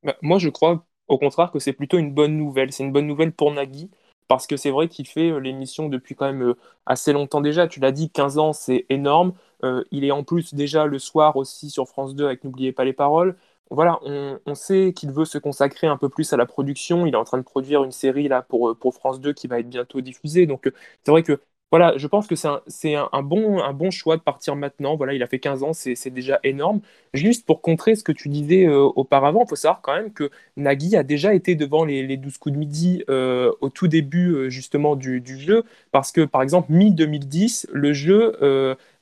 Bah, 0.04 0.16
moi, 0.22 0.40
je 0.40 0.50
crois 0.50 0.86
au 1.08 1.18
contraire 1.18 1.52
que 1.52 1.60
c'est 1.60 1.74
plutôt 1.74 1.98
une 1.98 2.14
bonne 2.14 2.38
nouvelle. 2.38 2.72
C'est 2.72 2.84
une 2.84 2.92
bonne 2.92 3.08
nouvelle 3.08 3.34
pour 3.34 3.52
Nagui, 3.52 3.92
parce 4.28 4.48
que 4.48 4.58
c'est 4.58 4.72
vrai 4.72 4.88
qu'il 4.88 5.08
fait 5.08 5.32
euh, 5.32 5.40
l'émission 5.40 5.90
depuis 5.90 6.16
quand 6.16 6.26
même 6.26 6.44
euh, 6.44 6.58
assez 6.86 7.14
longtemps 7.14 7.42
déjà. 7.42 7.68
Tu 7.68 7.80
l'as 7.80 7.92
dit, 7.92 8.10
15 8.10 8.38
ans, 8.38 8.54
c'est 8.54 8.86
énorme. 8.90 9.34
Euh, 9.64 9.84
il 9.92 10.06
est 10.06 10.12
en 10.12 10.24
plus 10.24 10.54
déjà 10.54 10.86
le 10.86 11.00
soir 11.00 11.36
aussi 11.36 11.70
sur 11.70 11.88
France 11.88 12.16
2 12.16 12.26
avec 12.26 12.44
N'oubliez 12.44 12.72
pas 12.72 12.86
les 12.86 12.94
paroles. 12.94 13.36
Voilà, 13.72 14.00
on, 14.04 14.40
on 14.46 14.56
sait 14.56 14.94
qu'il 14.94 15.12
veut 15.12 15.26
se 15.26 15.38
consacrer 15.38 15.88
un 15.88 15.98
peu 15.98 16.10
plus 16.10 16.32
à 16.34 16.38
la 16.38 16.46
production. 16.46 17.06
Il 17.06 17.14
est 17.14 17.18
en 17.18 17.24
train 17.24 17.38
de 17.38 17.44
produire 17.44 17.84
une 17.84 17.92
série 17.92 18.28
là 18.28 18.42
pour, 18.42 18.78
pour 18.78 18.94
France 18.96 19.22
2 19.22 19.34
qui 19.34 19.48
va 19.48 19.60
être 19.60 19.70
bientôt 19.70 20.02
diffusée. 20.02 20.46
Donc 20.46 20.70
c'est 21.04 21.12
vrai 21.12 21.24
que 21.24 21.40
voilà, 21.72 21.94
je 21.98 22.06
pense 22.08 22.28
que 22.28 22.36
c'est 22.36 22.96
un, 22.96 23.10
un, 23.14 23.24
bon, 23.24 23.62
un 23.64 23.72
bon 23.72 23.92
choix 23.92 24.18
de 24.18 24.22
partir 24.22 24.58
maintenant. 24.58 24.98
Voilà, 24.98 25.14
il 25.14 25.24
a 25.24 25.28
fait 25.28 25.40
15 25.40 25.64
ans, 25.64 25.72
c'est 25.72 26.10
déjà 26.10 26.38
énorme. 26.44 26.82
Juste 27.14 27.46
pour 27.46 27.62
contrer 27.62 27.96
ce 27.96 28.04
que 28.04 28.12
tu 28.12 28.28
disais 28.28 28.68
euh, 28.68 28.80
auparavant, 28.82 29.44
il 29.46 29.50
faut 29.50 29.56
savoir 29.56 29.82
quand 29.82 29.94
même 29.96 30.12
que 30.12 30.30
Nagui 30.58 30.98
a 30.98 31.04
déjà 31.04 31.34
été 31.34 31.56
devant 31.56 31.86
les, 31.86 32.06
les 32.06 32.18
12 32.18 32.38
coups 32.40 32.54
de 32.54 32.60
midi 32.60 33.04
euh, 33.10 33.54
au 33.62 33.70
tout 33.70 33.88
début 33.88 34.34
euh, 34.34 34.50
justement 34.50 34.98
du, 34.98 35.22
du, 35.22 35.38
jeu, 35.40 35.64
parce 35.94 36.12
que 36.12 36.26
par 36.26 36.42
exemple, 36.42 36.74
mi-2010, 36.74 37.68
le 37.72 37.94
jeu 37.94 38.36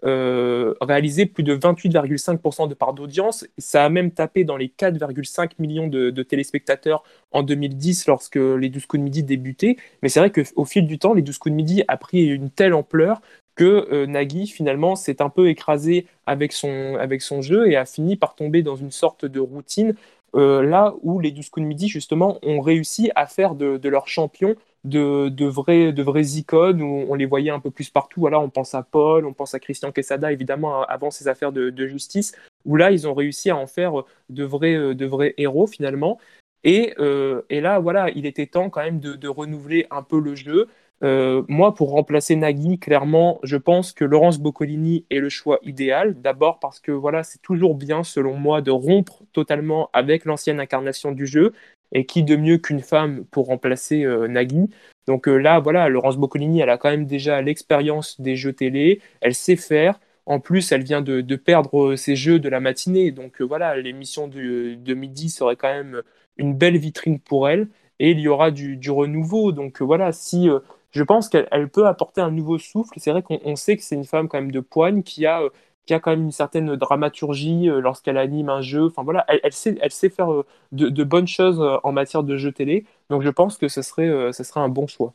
réalisait 0.04 1.26
plus 1.26 1.44
de 1.44 1.56
28,5% 1.56 2.68
de 2.68 2.74
part 2.74 2.94
d'audience. 2.94 3.46
Ça 3.58 3.86
a 3.86 3.90
même 3.90 4.12
tapé 4.12 4.44
dans 4.44 4.58
les 4.58 4.68
4,5 4.68 5.52
millions 5.60 5.88
de, 5.88 6.24
téléspectateurs 6.24 7.04
en 7.32 7.44
2010 7.44 8.08
lorsque 8.08 8.36
les 8.36 8.70
12 8.70 8.86
coups 8.86 9.00
de 9.00 9.04
midi 9.04 9.24
débutaient. 9.24 9.78
Mais 10.02 10.10
c'est 10.10 10.20
vrai 10.20 10.32
qu'au 10.32 10.66
fil 10.66 10.88
du 10.88 11.00
temps, 11.00 11.14
les 11.14 11.22
12 11.22 11.38
coups 11.38 11.52
de 11.52 11.56
midi 11.56 11.84
a 11.88 11.98
pris 11.98 12.26
une 12.28 12.50
telle 12.50 12.74
ampleur 12.74 13.22
que 13.60 13.90
euh, 13.92 14.06
Nagui 14.06 14.48
finalement 14.48 14.96
s'est 14.96 15.22
un 15.22 15.28
peu 15.28 15.50
écrasé 15.50 16.06
avec 16.26 16.54
son, 16.54 16.96
avec 16.98 17.22
son 17.22 17.42
jeu 17.42 17.70
et 17.70 17.76
a 17.76 17.86
fini 17.86 18.16
par 18.16 18.36
tomber 18.36 18.64
dans 18.64 18.78
une 18.78 18.90
sorte 18.90 19.26
de 19.26 19.42
routine 19.42 19.96
euh, 20.36 20.62
là 20.62 20.94
où 21.02 21.20
les 21.20 21.32
12 21.32 21.50
coups 21.50 21.64
de 21.64 21.68
midi 21.68 21.90
justement 21.90 22.40
ont 22.42 22.62
réussi 22.62 23.12
à 23.16 23.28
faire 23.28 23.56
de, 23.56 23.76
de 23.76 23.90
leurs 23.90 24.08
champions 24.08 24.56
de, 24.84 25.30
de, 25.30 25.46
vrais, 25.46 25.92
de 25.92 26.04
vraies 26.04 26.38
icônes 26.38 26.82
où 26.82 27.06
on 27.10 27.16
les 27.16 27.26
voyait 27.26 27.52
un 27.52 27.60
peu 27.60 27.72
plus 27.72 27.90
partout. 27.90 28.22
Voilà, 28.22 28.40
on 28.40 28.50
pense 28.50 28.76
à 28.76 28.84
Paul, 28.84 29.26
on 29.26 29.34
pense 29.34 29.54
à 29.54 29.60
Christian 29.60 29.92
Quesada 29.92 30.32
évidemment 30.32 30.84
avant 30.84 31.12
ses 31.12 31.28
affaires 31.28 31.52
de, 31.52 31.88
justice 31.88 32.34
où 32.66 32.76
là 32.76 32.92
ils 32.92 33.08
ont 33.08 33.14
réussi 33.14 33.50
à 33.50 33.58
en 33.58 33.68
faire 33.68 34.04
de 34.30 34.44
vrais, 34.44 34.96
de 34.96 35.06
vrais 35.06 35.34
héros 35.38 35.68
finalement. 35.68 36.20
Et, 36.64 36.94
euh, 37.00 37.42
et, 37.50 37.62
là, 37.62 37.80
voilà, 37.80 38.10
il 38.10 38.26
était 38.26 38.46
temps 38.46 38.70
quand 38.70 38.84
même 38.84 39.00
de, 39.00 39.16
de 39.16 39.28
renouveler 39.30 39.88
un 39.92 40.04
peu 40.04 40.20
le 40.20 40.36
jeu. 40.36 40.68
Euh, 41.02 41.44
moi, 41.48 41.74
pour 41.74 41.92
remplacer 41.92 42.36
Nagui, 42.36 42.78
clairement, 42.78 43.40
je 43.44 43.56
pense 43.56 43.94
que 43.94 44.04
Laurence 44.04 44.40
Boccolini 44.40 45.06
est 45.10 45.20
le 45.20 45.30
choix 45.30 45.60
idéal. 45.64 46.20
D'abord 46.22 46.60
parce 46.60 46.80
que 46.80 46.92
voilà, 46.92 47.24
c'est 47.24 47.42
toujours 47.42 47.76
bien, 47.76 48.04
selon 48.04 48.36
moi, 48.36 48.62
de 48.62 48.72
rompre 48.72 49.24
totalement 49.32 49.90
avec 49.94 50.26
l'ancienne 50.26 50.60
incarnation 50.60 51.12
du 51.12 51.26
jeu. 51.26 51.54
Et 51.92 52.06
qui 52.06 52.24
de 52.24 52.36
mieux 52.36 52.58
qu'une 52.58 52.82
femme 52.82 53.26
pour 53.32 53.48
remplacer 53.48 54.04
euh, 54.04 54.28
Nagui? 54.28 54.70
Donc 55.08 55.28
euh, 55.28 55.38
là, 55.38 55.60
voilà, 55.60 55.90
Laurence 55.90 56.18
Boccolini, 56.18 56.62
elle 56.62 56.70
a 56.70 56.78
quand 56.78 56.90
même 56.90 57.06
déjà 57.06 57.42
l'expérience 57.42 58.20
des 58.22 58.36
jeux 58.36 58.54
télé. 58.54 59.02
Elle 59.22 59.36
sait 59.36 59.56
faire. 59.56 60.00
En 60.26 60.40
plus, 60.40 60.72
elle 60.72 60.84
vient 60.84 61.02
de, 61.02 61.36
perdre 61.36 61.96
ses 61.96 62.16
jeux 62.16 62.40
de 62.40 62.50
la 62.50 62.60
matinée. 62.60 63.12
Donc 63.12 63.42
voilà, 63.42 63.76
l'émission 63.78 64.28
de 64.28 64.94
midi 64.94 65.30
serait 65.30 65.56
quand 65.56 65.74
même 65.74 66.04
une 66.38 66.54
belle 66.54 66.78
vitrine 66.78 67.20
pour 67.20 67.50
elle. 67.50 67.68
Et 68.00 68.12
il 68.12 68.20
y 68.20 68.28
aura 68.28 68.52
du, 68.52 68.78
du 68.78 68.92
renouveau. 68.92 69.52
Donc 69.52 69.82
voilà, 69.82 70.12
si 70.12 70.48
je 70.92 71.04
pense 71.04 71.30
qu'elle 71.30 71.70
peut 71.70 71.88
apporter 71.88 72.22
un 72.22 72.32
nouveau 72.32 72.58
souffle. 72.58 72.94
C'est 72.98 73.12
vrai 73.12 73.22
qu'on 73.22 73.56
sait 73.56 73.78
que 73.78 73.84
c'est 73.84 73.96
une 73.96 74.06
femme 74.06 74.28
quand 74.28 74.40
même 74.40 74.52
de 74.52 74.60
poigne 74.60 75.04
qui 75.04 75.26
a, 75.26 75.42
euh, 75.42 75.50
qui 75.86 75.94
a 75.94 76.00
quand 76.00 76.12
même 76.12 76.24
une 76.24 76.32
certaine 76.32 76.76
dramaturgie 76.76 77.70
euh, 77.70 77.80
lorsqu'elle 77.82 78.18
anime 78.18 78.50
un 78.50 78.62
jeu. 78.62 78.86
Enfin 78.86 79.04
voilà, 79.04 79.26
elle, 79.28 79.54
sait, 79.54 79.78
elle 79.82 79.92
sait 79.92 80.10
faire 80.10 80.32
euh, 80.32 80.46
de, 80.72 81.04
bonnes 81.04 81.28
choses 81.28 81.62
en 81.84 81.92
matière 81.92 82.24
de 82.24 82.38
jeu 82.38 82.52
télé. 82.52 82.86
Donc 83.10 83.24
je 83.24 83.30
pense 83.30 83.58
que 83.58 83.68
ce 83.68 83.82
serait, 83.82 84.32
ce 84.34 84.44
serait 84.44 84.60
un 84.60 84.70
bon 84.70 84.88
choix. 84.88 85.14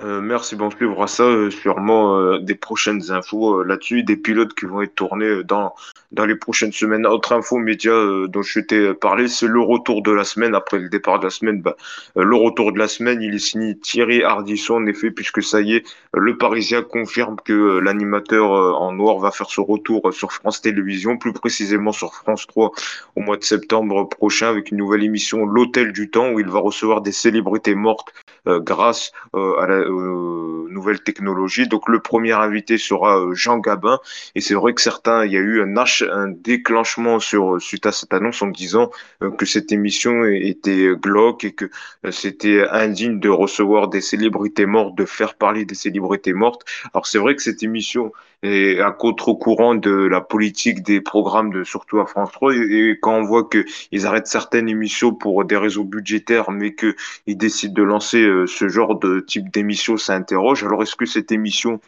merci, 0.00 0.54
bon, 0.54 0.66
on 0.66 0.70
suivra 0.70 1.06
ça 1.08 1.24
sûrement 1.50 2.38
des 2.38 2.54
prochaines 2.54 3.10
infos 3.10 3.64
là-dessus, 3.64 4.04
des 4.04 4.16
pilotes 4.16 4.54
qui 4.54 4.66
vont 4.66 4.82
être 4.82 4.94
tournés 4.94 5.42
dans 5.42 5.74
dans 6.12 6.24
les 6.24 6.36
prochaines 6.36 6.72
semaines. 6.72 7.06
Autre 7.06 7.32
info 7.32 7.58
média 7.58 7.92
euh, 7.92 8.28
dont 8.28 8.42
je 8.42 8.60
t'ai 8.60 8.94
parlé, 8.94 9.28
c'est 9.28 9.46
le 9.46 9.60
retour 9.60 10.02
de 10.02 10.10
la 10.10 10.24
semaine. 10.24 10.54
Après 10.54 10.78
le 10.78 10.88
départ 10.88 11.18
de 11.18 11.24
la 11.24 11.30
semaine, 11.30 11.60
bah, 11.60 11.76
euh, 12.16 12.24
le 12.24 12.36
retour 12.36 12.72
de 12.72 12.78
la 12.78 12.88
semaine, 12.88 13.20
il 13.22 13.34
est 13.34 13.38
signé 13.38 13.78
Thierry 13.78 14.22
Ardisson, 14.22 14.74
en 14.74 14.86
effet, 14.86 15.10
puisque 15.10 15.42
ça 15.42 15.60
y 15.60 15.74
est, 15.74 15.84
le 16.14 16.36
Parisien 16.36 16.82
confirme 16.82 17.36
que 17.44 17.78
l'animateur 17.78 18.50
en 18.50 18.92
noir 18.92 19.18
va 19.18 19.30
faire 19.30 19.50
son 19.50 19.64
retour 19.64 20.12
sur 20.12 20.32
France 20.32 20.62
Télévisions, 20.62 21.18
plus 21.18 21.32
précisément 21.32 21.92
sur 21.92 22.14
France 22.14 22.46
3 22.46 22.72
au 23.16 23.20
mois 23.20 23.36
de 23.36 23.44
septembre 23.44 24.08
prochain, 24.08 24.48
avec 24.48 24.70
une 24.70 24.78
nouvelle 24.78 25.04
émission, 25.04 25.44
L'Hôtel 25.44 25.92
du 25.92 26.10
Temps, 26.10 26.30
où 26.30 26.40
il 26.40 26.48
va 26.48 26.60
recevoir 26.60 27.02
des 27.02 27.12
célébrités 27.12 27.74
mortes 27.74 28.12
grâce 28.46 29.12
à 29.34 29.66
la 29.66 29.84
nouvelle 29.88 31.00
technologie. 31.02 31.66
Donc 31.68 31.88
le 31.88 32.00
premier 32.00 32.32
invité 32.32 32.78
sera 32.78 33.26
Jean 33.32 33.58
Gabin, 33.58 33.98
et 34.34 34.40
c'est 34.40 34.54
vrai 34.54 34.74
que 34.74 34.80
certains, 34.80 35.24
il 35.24 35.32
y 35.32 35.36
a 35.36 35.40
eu 35.40 35.62
un, 35.62 36.28
déclenchement 36.28 37.18
sur, 37.20 37.60
suite 37.60 37.86
à 37.86 37.92
cette 37.92 38.12
annonce 38.12 38.42
en 38.42 38.48
disant 38.48 38.90
euh, 39.22 39.30
que 39.30 39.46
cette 39.46 39.72
émission 39.72 40.24
était 40.24 40.90
glauque 40.96 41.44
et 41.44 41.52
que 41.52 41.66
euh, 42.04 42.10
c'était 42.10 42.66
indigne 42.68 43.20
de 43.20 43.28
recevoir 43.28 43.88
des 43.88 44.00
célébrités 44.00 44.66
mortes, 44.66 44.96
de 44.96 45.04
faire 45.04 45.34
parler 45.34 45.64
des 45.64 45.74
célébrités 45.74 46.32
mortes. 46.32 46.64
Alors 46.92 47.06
c'est 47.06 47.18
vrai 47.18 47.36
que 47.36 47.42
cette 47.42 47.62
émission 47.62 48.12
est 48.42 48.80
à 48.80 48.92
contre-courant 48.92 49.74
de 49.74 49.90
la 49.90 50.20
politique 50.20 50.82
des 50.82 51.00
programmes 51.00 51.52
de 51.52 51.64
surtout 51.64 51.98
à 51.98 52.06
France 52.06 52.30
3 52.32 52.54
et, 52.54 52.98
quand 53.02 53.14
on 53.14 53.22
voit 53.22 53.48
qu'ils 53.48 54.06
arrêtent 54.06 54.28
certaines 54.28 54.68
émissions 54.68 55.12
pour 55.12 55.44
des 55.44 55.56
réseaux 55.56 55.82
budgétaires 55.82 56.52
mais 56.52 56.74
qu'ils 56.74 57.36
décident 57.36 57.74
de 57.74 57.82
lancer 57.82 58.22
euh, 58.22 58.27
ce 58.46 58.68
genre 58.68 58.98
de 58.98 59.20
type 59.20 59.50
d'émission, 59.50 59.96
ça 59.96 60.14
interroge. 60.14 60.64
Alors 60.64 60.82
est-ce 60.82 60.96
que 60.96 61.06
cette 61.06 61.32
émission 61.32 61.80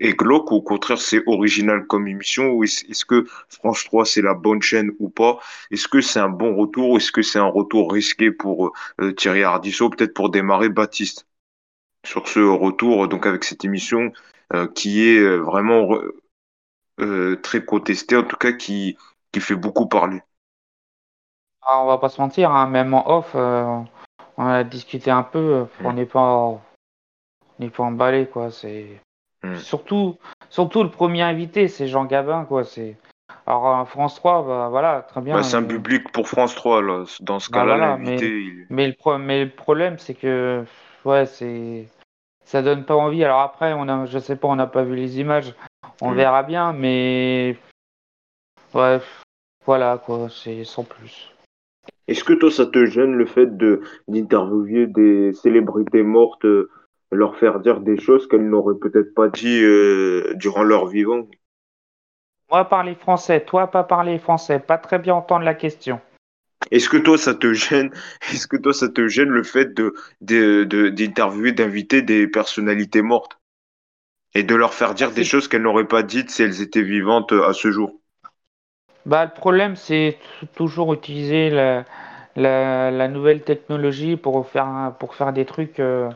est 0.00 0.14
glauque 0.14 0.50
ou 0.50 0.56
au 0.56 0.62
contraire 0.62 1.00
c'est 1.00 1.22
original 1.26 1.86
comme 1.86 2.08
émission 2.08 2.50
ou 2.52 2.64
est-ce 2.64 3.04
que 3.04 3.24
France 3.48 3.84
3 3.84 4.04
c'est 4.04 4.22
la 4.22 4.34
bonne 4.34 4.62
chaîne 4.62 4.90
ou 4.98 5.08
pas? 5.08 5.38
Est-ce 5.70 5.88
que 5.88 6.00
c'est 6.00 6.20
un 6.20 6.28
bon 6.28 6.56
retour 6.56 6.90
ou 6.90 6.96
est-ce 6.96 7.12
que 7.12 7.22
c'est 7.22 7.38
un 7.38 7.46
retour 7.46 7.92
risqué 7.92 8.30
pour 8.30 8.72
euh, 9.00 9.12
Thierry 9.12 9.42
Ardisson? 9.42 9.90
Peut-être 9.90 10.14
pour 10.14 10.30
démarrer 10.30 10.68
Baptiste 10.68 11.26
sur 12.04 12.28
ce 12.28 12.40
retour 12.40 13.08
donc 13.08 13.26
avec 13.26 13.44
cette 13.44 13.64
émission 13.64 14.12
euh, 14.52 14.66
qui 14.66 15.08
est 15.08 15.18
euh, 15.18 15.38
vraiment 15.38 15.98
très 17.42 17.64
contestée 17.64 18.16
en 18.16 18.22
tout 18.22 18.36
cas 18.36 18.52
qui, 18.52 18.96
qui 19.32 19.40
fait 19.40 19.56
beaucoup 19.56 19.86
parler. 19.86 20.22
Ah, 21.62 21.82
On 21.82 21.86
va 21.86 21.98
pas 21.98 22.08
se 22.08 22.20
mentir, 22.20 22.52
hein, 22.52 22.68
même 22.68 22.94
en 22.94 23.08
off 23.10 23.34
on 24.36 24.46
a 24.46 24.64
discuté 24.64 25.10
un 25.10 25.22
peu, 25.22 25.66
on 25.82 25.92
n'est 25.92 26.06
pas 26.06 26.36
on 26.36 26.60
n'est 27.58 27.70
pas 27.70 27.84
emballé 27.84 28.26
quoi, 28.26 28.50
c'est 28.50 29.00
Mm. 29.44 29.56
Surtout, 29.56 30.18
surtout 30.48 30.82
le 30.82 30.90
premier 30.90 31.22
invité, 31.22 31.68
c'est 31.68 31.86
Jean 31.86 32.06
Gabin, 32.06 32.44
quoi. 32.44 32.64
C'est 32.64 32.96
alors 33.46 33.86
France 33.88 34.14
3, 34.16 34.42
bah, 34.46 34.68
voilà, 34.70 35.02
très 35.02 35.20
bien. 35.20 35.34
Bah, 35.34 35.42
c'est 35.42 35.56
un 35.56 35.62
public 35.62 36.10
pour 36.12 36.28
France 36.28 36.54
3 36.54 36.82
là. 36.82 37.04
Dans 37.20 37.40
ce 37.40 37.50
bah, 37.50 37.60
cas-là, 37.60 37.76
l'invité. 37.76 38.66
Mais, 38.70 38.88
le 38.88 39.18
mais 39.18 39.44
le 39.44 39.50
problème, 39.50 39.98
c'est 39.98 40.14
que 40.14 40.64
ouais, 41.04 41.26
c'est 41.26 41.88
ça 42.44 42.62
donne 42.62 42.84
pas 42.84 42.94
envie. 42.94 43.22
Alors 43.22 43.40
après, 43.40 43.74
on 43.74 43.88
a, 43.88 44.06
je 44.06 44.18
sais 44.18 44.36
pas, 44.36 44.48
on 44.48 44.56
n'a 44.56 44.66
pas 44.66 44.82
vu 44.82 44.96
les 44.96 45.20
images, 45.20 45.54
on 46.00 46.12
mm. 46.12 46.16
verra 46.16 46.42
bien, 46.42 46.72
mais 46.72 47.58
ouais, 48.72 49.00
voilà 49.66 49.98
quoi, 49.98 50.28
c'est 50.30 50.64
sans 50.64 50.84
plus. 50.84 51.33
Est-ce 52.06 52.24
que 52.24 52.34
toi, 52.34 52.50
ça 52.50 52.66
te 52.66 52.84
gêne 52.86 53.14
le 53.14 53.26
fait 53.26 53.56
de 53.56 53.80
d'interviewer 54.08 54.86
des 54.86 55.32
célébrités 55.32 56.02
mortes? 56.02 56.46
leur 57.14 57.36
faire 57.36 57.60
dire 57.60 57.80
des 57.80 57.98
choses 57.98 58.26
qu'elles 58.26 58.48
n'auraient 58.48 58.78
peut-être 58.78 59.14
pas 59.14 59.28
dit 59.28 59.62
euh, 59.62 60.34
durant 60.34 60.62
leur 60.62 60.86
vivant? 60.86 61.26
Moi, 62.50 62.64
parler 62.66 62.94
français, 62.94 63.44
toi, 63.44 63.68
pas 63.68 63.84
parler 63.84 64.18
français, 64.18 64.58
pas 64.58 64.78
très 64.78 64.98
bien 64.98 65.14
entendre 65.14 65.44
la 65.44 65.54
question. 65.54 66.00
Est-ce 66.70 66.88
que 66.88 66.96
toi, 66.96 67.18
ça 67.18 67.34
te 67.34 67.52
gêne 67.52 67.90
Est-ce 68.32 68.46
que 68.46 68.56
toi, 68.56 68.72
ça 68.72 68.88
te 68.88 69.08
gêne 69.08 69.28
le 69.28 69.42
fait 69.42 69.74
de 69.74 69.94
d'interviewer, 70.20 71.52
d'inviter 71.52 72.02
des 72.02 72.26
personnalités 72.26 73.02
mortes? 73.02 73.38
Et 74.36 74.42
de 74.42 74.54
leur 74.56 74.74
faire 74.74 74.94
dire 74.94 75.12
des 75.12 75.24
choses 75.24 75.46
qu'elles 75.46 75.62
n'auraient 75.62 75.86
pas 75.86 76.02
dites 76.02 76.30
si 76.30 76.42
elles 76.42 76.60
étaient 76.60 76.82
vivantes 76.82 77.32
à 77.32 77.52
ce 77.52 77.70
jour? 77.70 78.00
Bah, 79.06 79.24
le 79.24 79.30
problème, 79.30 79.76
c'est 79.76 80.18
toujours 80.54 80.94
utiliser 80.94 81.50
la, 81.50 81.84
la, 82.36 83.08
nouvelle 83.08 83.42
technologie 83.42 84.16
pour 84.16 84.46
faire 84.48 84.94
pour 84.98 85.14
faire 85.14 85.32
des 85.32 85.44
trucs. 85.44 85.78
Euh, 85.80 86.10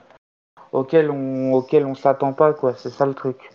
auquel 0.73 1.11
on 1.11 1.53
auquel 1.53 1.87
on 1.87 1.95
s'attend 1.95 2.33
pas 2.33 2.53
quoi 2.53 2.75
c'est 2.75 2.91
ça 2.91 3.07
le 3.07 3.15
truc 3.15 3.51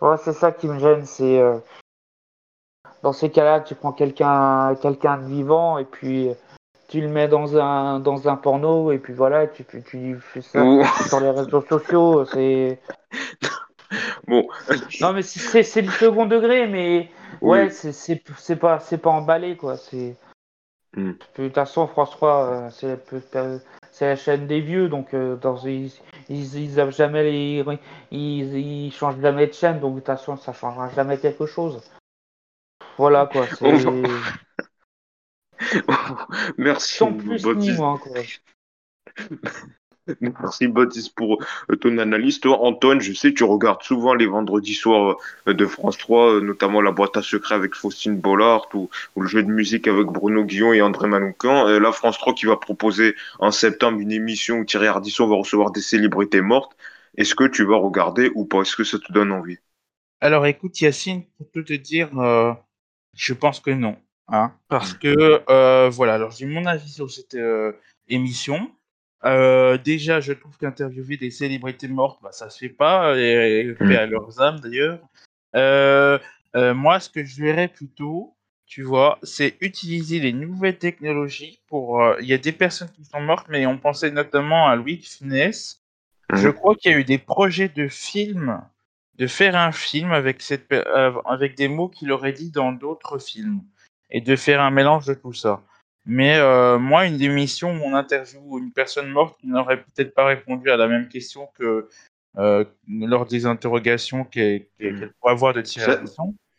ouais, 0.00 0.16
c'est 0.22 0.32
ça 0.32 0.52
qui 0.52 0.68
me 0.68 0.78
gêne 0.78 1.04
c'est 1.04 1.38
euh, 1.38 1.58
dans 3.02 3.12
ces 3.12 3.30
cas-là 3.30 3.60
tu 3.60 3.74
prends 3.74 3.92
quelqu'un 3.92 4.74
quelqu'un 4.76 5.18
de 5.18 5.26
vivant 5.26 5.78
et 5.78 5.84
puis 5.84 6.30
tu 6.88 7.00
le 7.00 7.08
mets 7.08 7.28
dans 7.28 7.56
un 7.56 8.00
dans 8.00 8.28
un 8.28 8.36
porno 8.36 8.92
et 8.92 8.98
puis 8.98 9.12
voilà 9.12 9.46
tu 9.46 9.64
tu 9.64 10.18
fais 10.20 10.42
ça 10.42 10.60
sur 11.08 11.20
les 11.20 11.30
réseaux 11.30 11.62
sociaux 11.62 12.24
c'est 12.24 12.80
bon 14.26 14.48
non 15.00 15.12
mais 15.12 15.22
c'est 15.22 15.62
c'est 15.62 15.82
le 15.82 15.90
second 15.90 16.26
degré 16.26 16.66
mais 16.66 17.10
ouais 17.40 17.70
c'est 17.70 17.92
c'est 17.92 18.56
pas 18.56 18.80
c'est 18.80 18.98
pas 18.98 19.10
emballé 19.10 19.56
quoi 19.56 19.76
c'est 19.76 20.16
hmm. 20.96 21.12
de 21.12 21.18
toute 21.34 21.54
façon 21.54 21.86
France 21.86 22.10
3 22.10 22.44
euh, 22.44 22.70
c'est 22.70 22.98
c'est 23.92 24.06
la 24.06 24.16
chaîne 24.16 24.46
des 24.46 24.60
vieux, 24.60 24.88
donc 24.88 25.14
euh, 25.14 25.36
dans, 25.36 25.56
ils, 25.58 25.92
ils, 26.28 26.90
jamais 26.90 27.24
les, 27.24 27.64
ils, 28.10 28.56
ils, 28.56 28.92
changent 28.92 29.20
jamais 29.20 29.46
de 29.46 29.52
chaîne, 29.52 29.80
donc 29.80 29.94
de 29.94 29.98
toute 29.98 30.06
façon 30.06 30.36
ça 30.36 30.52
changera 30.52 30.88
jamais 30.90 31.18
quelque 31.18 31.46
chose. 31.46 31.82
Voilà 32.96 33.26
quoi. 33.26 33.46
Merci. 36.56 36.96
Sans 36.96 37.12
plus 37.12 37.44
ni 37.44 37.72
moins 37.72 37.98
quoi. 37.98 38.12
Merci 40.20 40.68
Baptiste 40.68 41.14
pour 41.14 41.42
euh, 41.70 41.76
ton 41.76 41.98
analyse. 41.98 42.40
Toi, 42.40 42.58
Antoine, 42.60 43.00
je 43.00 43.12
sais, 43.12 43.32
tu 43.32 43.44
regardes 43.44 43.82
souvent 43.82 44.14
les 44.14 44.26
vendredis 44.26 44.74
soirs 44.74 45.16
euh, 45.46 45.54
de 45.54 45.66
France 45.66 45.98
3, 45.98 46.34
euh, 46.34 46.40
notamment 46.40 46.80
la 46.80 46.92
boîte 46.92 47.16
à 47.16 47.22
secrets 47.22 47.54
avec 47.54 47.74
Faustine 47.74 48.16
Bollard 48.16 48.68
ou, 48.74 48.88
le 49.16 49.26
jeu 49.26 49.42
de 49.42 49.50
musique 49.50 49.86
avec 49.88 50.06
Bruno 50.06 50.44
Guillon 50.44 50.72
et 50.72 50.82
André 50.82 51.08
Manoukian. 51.08 51.66
La 51.66 51.92
France 51.92 52.18
3 52.18 52.34
qui 52.34 52.46
va 52.46 52.56
proposer 52.56 53.14
en 53.38 53.50
septembre 53.50 54.00
une 54.00 54.12
émission 54.12 54.58
où 54.58 54.64
Thierry 54.64 54.86
Ardisson 54.86 55.26
va 55.26 55.36
recevoir 55.36 55.70
des 55.70 55.80
célébrités 55.80 56.40
mortes. 56.40 56.76
Est-ce 57.16 57.34
que 57.34 57.44
tu 57.44 57.64
vas 57.64 57.76
regarder 57.76 58.30
ou 58.34 58.44
pas? 58.44 58.62
Est-ce 58.62 58.76
que 58.76 58.84
ça 58.84 58.98
te 58.98 59.12
donne 59.12 59.32
envie? 59.32 59.58
Alors 60.20 60.46
écoute 60.46 60.80
Yacine, 60.80 61.24
pour 61.38 61.50
tout 61.50 61.62
te 61.62 61.72
dire, 61.72 62.10
je 63.16 63.34
pense 63.34 63.60
que 63.60 63.70
non. 63.70 63.96
Hein, 64.28 64.52
parce 64.68 64.94
que, 64.94 65.88
voilà, 65.90 66.14
alors 66.14 66.30
j'ai 66.30 66.46
mon 66.46 66.64
avis 66.66 66.88
sur 66.88 67.10
cette 67.10 67.36
émission. 68.08 68.70
Euh, 69.24 69.76
déjà, 69.76 70.20
je 70.20 70.32
trouve 70.32 70.56
qu'interviewer 70.56 71.16
des 71.16 71.30
célébrités 71.30 71.88
mortes, 71.88 72.20
bah, 72.22 72.32
ça 72.32 72.48
se 72.48 72.58
fait 72.58 72.68
pas, 72.70 73.16
et, 73.18 73.74
fait 73.76 73.96
à 73.96 74.06
leurs 74.06 74.40
âmes 74.40 74.60
d'ailleurs. 74.60 74.98
Euh, 75.56 76.18
euh, 76.56 76.74
moi, 76.74 77.00
ce 77.00 77.10
que 77.10 77.24
je 77.24 77.42
verrais 77.42 77.68
plutôt, 77.68 78.34
tu 78.66 78.82
vois, 78.82 79.18
c'est 79.22 79.56
utiliser 79.60 80.20
les 80.20 80.32
nouvelles 80.32 80.78
technologies 80.78 81.60
pour. 81.66 82.02
Il 82.20 82.26
y 82.26 82.32
a 82.32 82.38
des 82.38 82.52
personnes 82.52 82.90
qui 82.90 83.04
sont 83.04 83.20
mortes, 83.20 83.46
mais 83.48 83.66
on 83.66 83.78
pensait 83.78 84.10
notamment 84.10 84.68
à 84.68 84.76
Louis 84.76 84.98
de 84.98 85.04
Funès. 85.04 85.82
Je 86.32 86.48
mmh. 86.48 86.52
crois 86.52 86.76
qu'il 86.76 86.92
y 86.92 86.94
a 86.94 86.98
eu 86.98 87.04
des 87.04 87.18
projets 87.18 87.68
de 87.68 87.88
films, 87.88 88.60
de 89.16 89.26
faire 89.26 89.56
un 89.56 89.72
film 89.72 90.12
avec, 90.12 90.40
cette, 90.40 90.72
avec 91.26 91.56
des 91.56 91.66
mots 91.66 91.88
qu'il 91.88 92.12
aurait 92.12 92.32
dit 92.32 92.50
dans 92.50 92.70
d'autres 92.70 93.18
films, 93.18 93.60
et 94.10 94.20
de 94.20 94.36
faire 94.36 94.60
un 94.60 94.70
mélange 94.70 95.06
de 95.06 95.14
tout 95.14 95.32
ça. 95.32 95.60
Mais 96.12 96.38
euh, 96.38 96.76
moi, 96.80 97.06
une 97.06 97.22
émission 97.22 97.70
où 97.70 97.84
on 97.84 97.94
interviewe 97.94 98.58
une 98.58 98.72
personne 98.72 99.08
morte 99.10 99.38
qui 99.40 99.46
n'aurait 99.46 99.76
peut-être 99.76 100.12
pas 100.12 100.26
répondu 100.26 100.68
à 100.68 100.76
la 100.76 100.88
même 100.88 101.08
question 101.08 101.48
que 101.56 101.88
euh, 102.36 102.64
lors 102.88 103.26
des 103.26 103.46
interrogations 103.46 104.24
qu'elle 104.24 104.66
pourrait 104.76 105.32
avoir 105.32 105.54
de 105.54 105.60
Thierry 105.60 106.04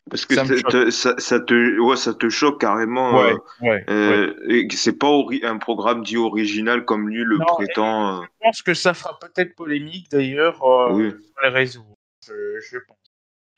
Parce 0.10 0.26
que 0.26 0.36
ça, 0.36 0.46
te, 0.46 0.90
ça, 0.90 1.40
te, 1.42 1.80
ouais, 1.82 1.98
ça 1.98 2.14
te 2.14 2.30
choque 2.30 2.62
carrément. 2.62 3.20
Ouais, 3.20 3.84
euh, 3.90 4.34
euh 4.50 4.68
c'est 4.72 4.98
pas 4.98 5.12
un 5.44 5.58
programme 5.58 6.02
dit 6.02 6.16
original 6.16 6.86
comme 6.86 7.10
lui 7.10 7.26
le 7.26 7.38
prétend. 7.40 8.24
Je 8.24 8.28
pense 8.40 8.62
que 8.62 8.74
ça 8.74 8.94
fera 8.94 9.20
peut-être 9.20 9.54
polémique 9.58 10.10
d'ailleurs 10.10 10.56
sur 10.56 10.98
les 11.44 11.50
réseaux. 11.50 11.98
Je, 12.26 12.62
je 12.62 12.78
pense. 12.78 12.98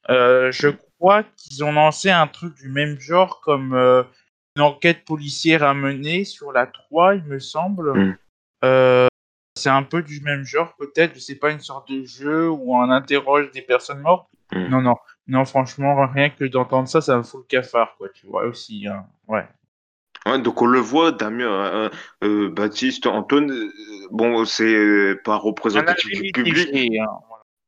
je 0.10 0.70
crois 0.98 1.22
qu'ils 1.38 1.64
ont 1.64 1.72
lancé 1.72 2.10
un 2.10 2.26
truc 2.26 2.56
du 2.56 2.70
même 2.70 3.00
genre 3.00 3.42
comme 3.42 3.76
enquête 4.62 5.06
policière 5.06 5.64
à 5.64 5.74
mener 5.74 6.26
sur 6.26 6.52
la 6.52 6.68
3, 6.68 7.16
il 7.16 7.24
me 7.24 7.40
semble. 7.40 7.94
Mm. 7.94 8.18
Euh, 8.66 9.08
c'est 9.56 9.70
un 9.70 9.84
peu 9.84 10.02
du 10.02 10.22
même 10.22 10.44
genre, 10.44 10.76
peut-être. 10.78 11.20
C'est 11.20 11.36
pas 11.36 11.52
une 11.52 11.60
sorte 11.60 11.92
de 11.92 12.04
jeu 12.04 12.50
où 12.50 12.76
on 12.76 12.90
interroge 12.90 13.52
des 13.52 13.62
personnes 13.62 14.02
mortes. 14.02 14.28
Mm. 14.52 14.68
Non, 14.68 14.82
non. 14.82 14.96
Non, 15.28 15.46
franchement, 15.46 16.08
rien 16.08 16.30
que 16.30 16.46
d'entendre 16.46 16.88
ça, 16.88 17.02
ça 17.02 17.18
me 17.18 17.24
fout 17.24 17.42
le 17.42 17.48
cafard, 17.48 17.96
quoi. 17.98 18.10
Tu 18.10 18.28
vois 18.28 18.46
aussi. 18.46 18.88
Hein. 18.88 19.06
Ouais. 19.28 19.48
Ouais, 20.26 20.40
donc 20.40 20.62
on 20.62 20.66
le 20.66 20.80
voit, 20.80 21.12
Damien, 21.12 21.46
euh, 21.46 21.90
euh, 22.24 22.50
Baptiste, 22.50 23.08
Antoine, 23.08 23.52
bon, 24.10 24.46
c'est 24.46 25.16
pas 25.26 25.36
représentatif 25.36 26.22
du 26.22 26.32
public. 26.32 26.70
Hein, 26.98 27.08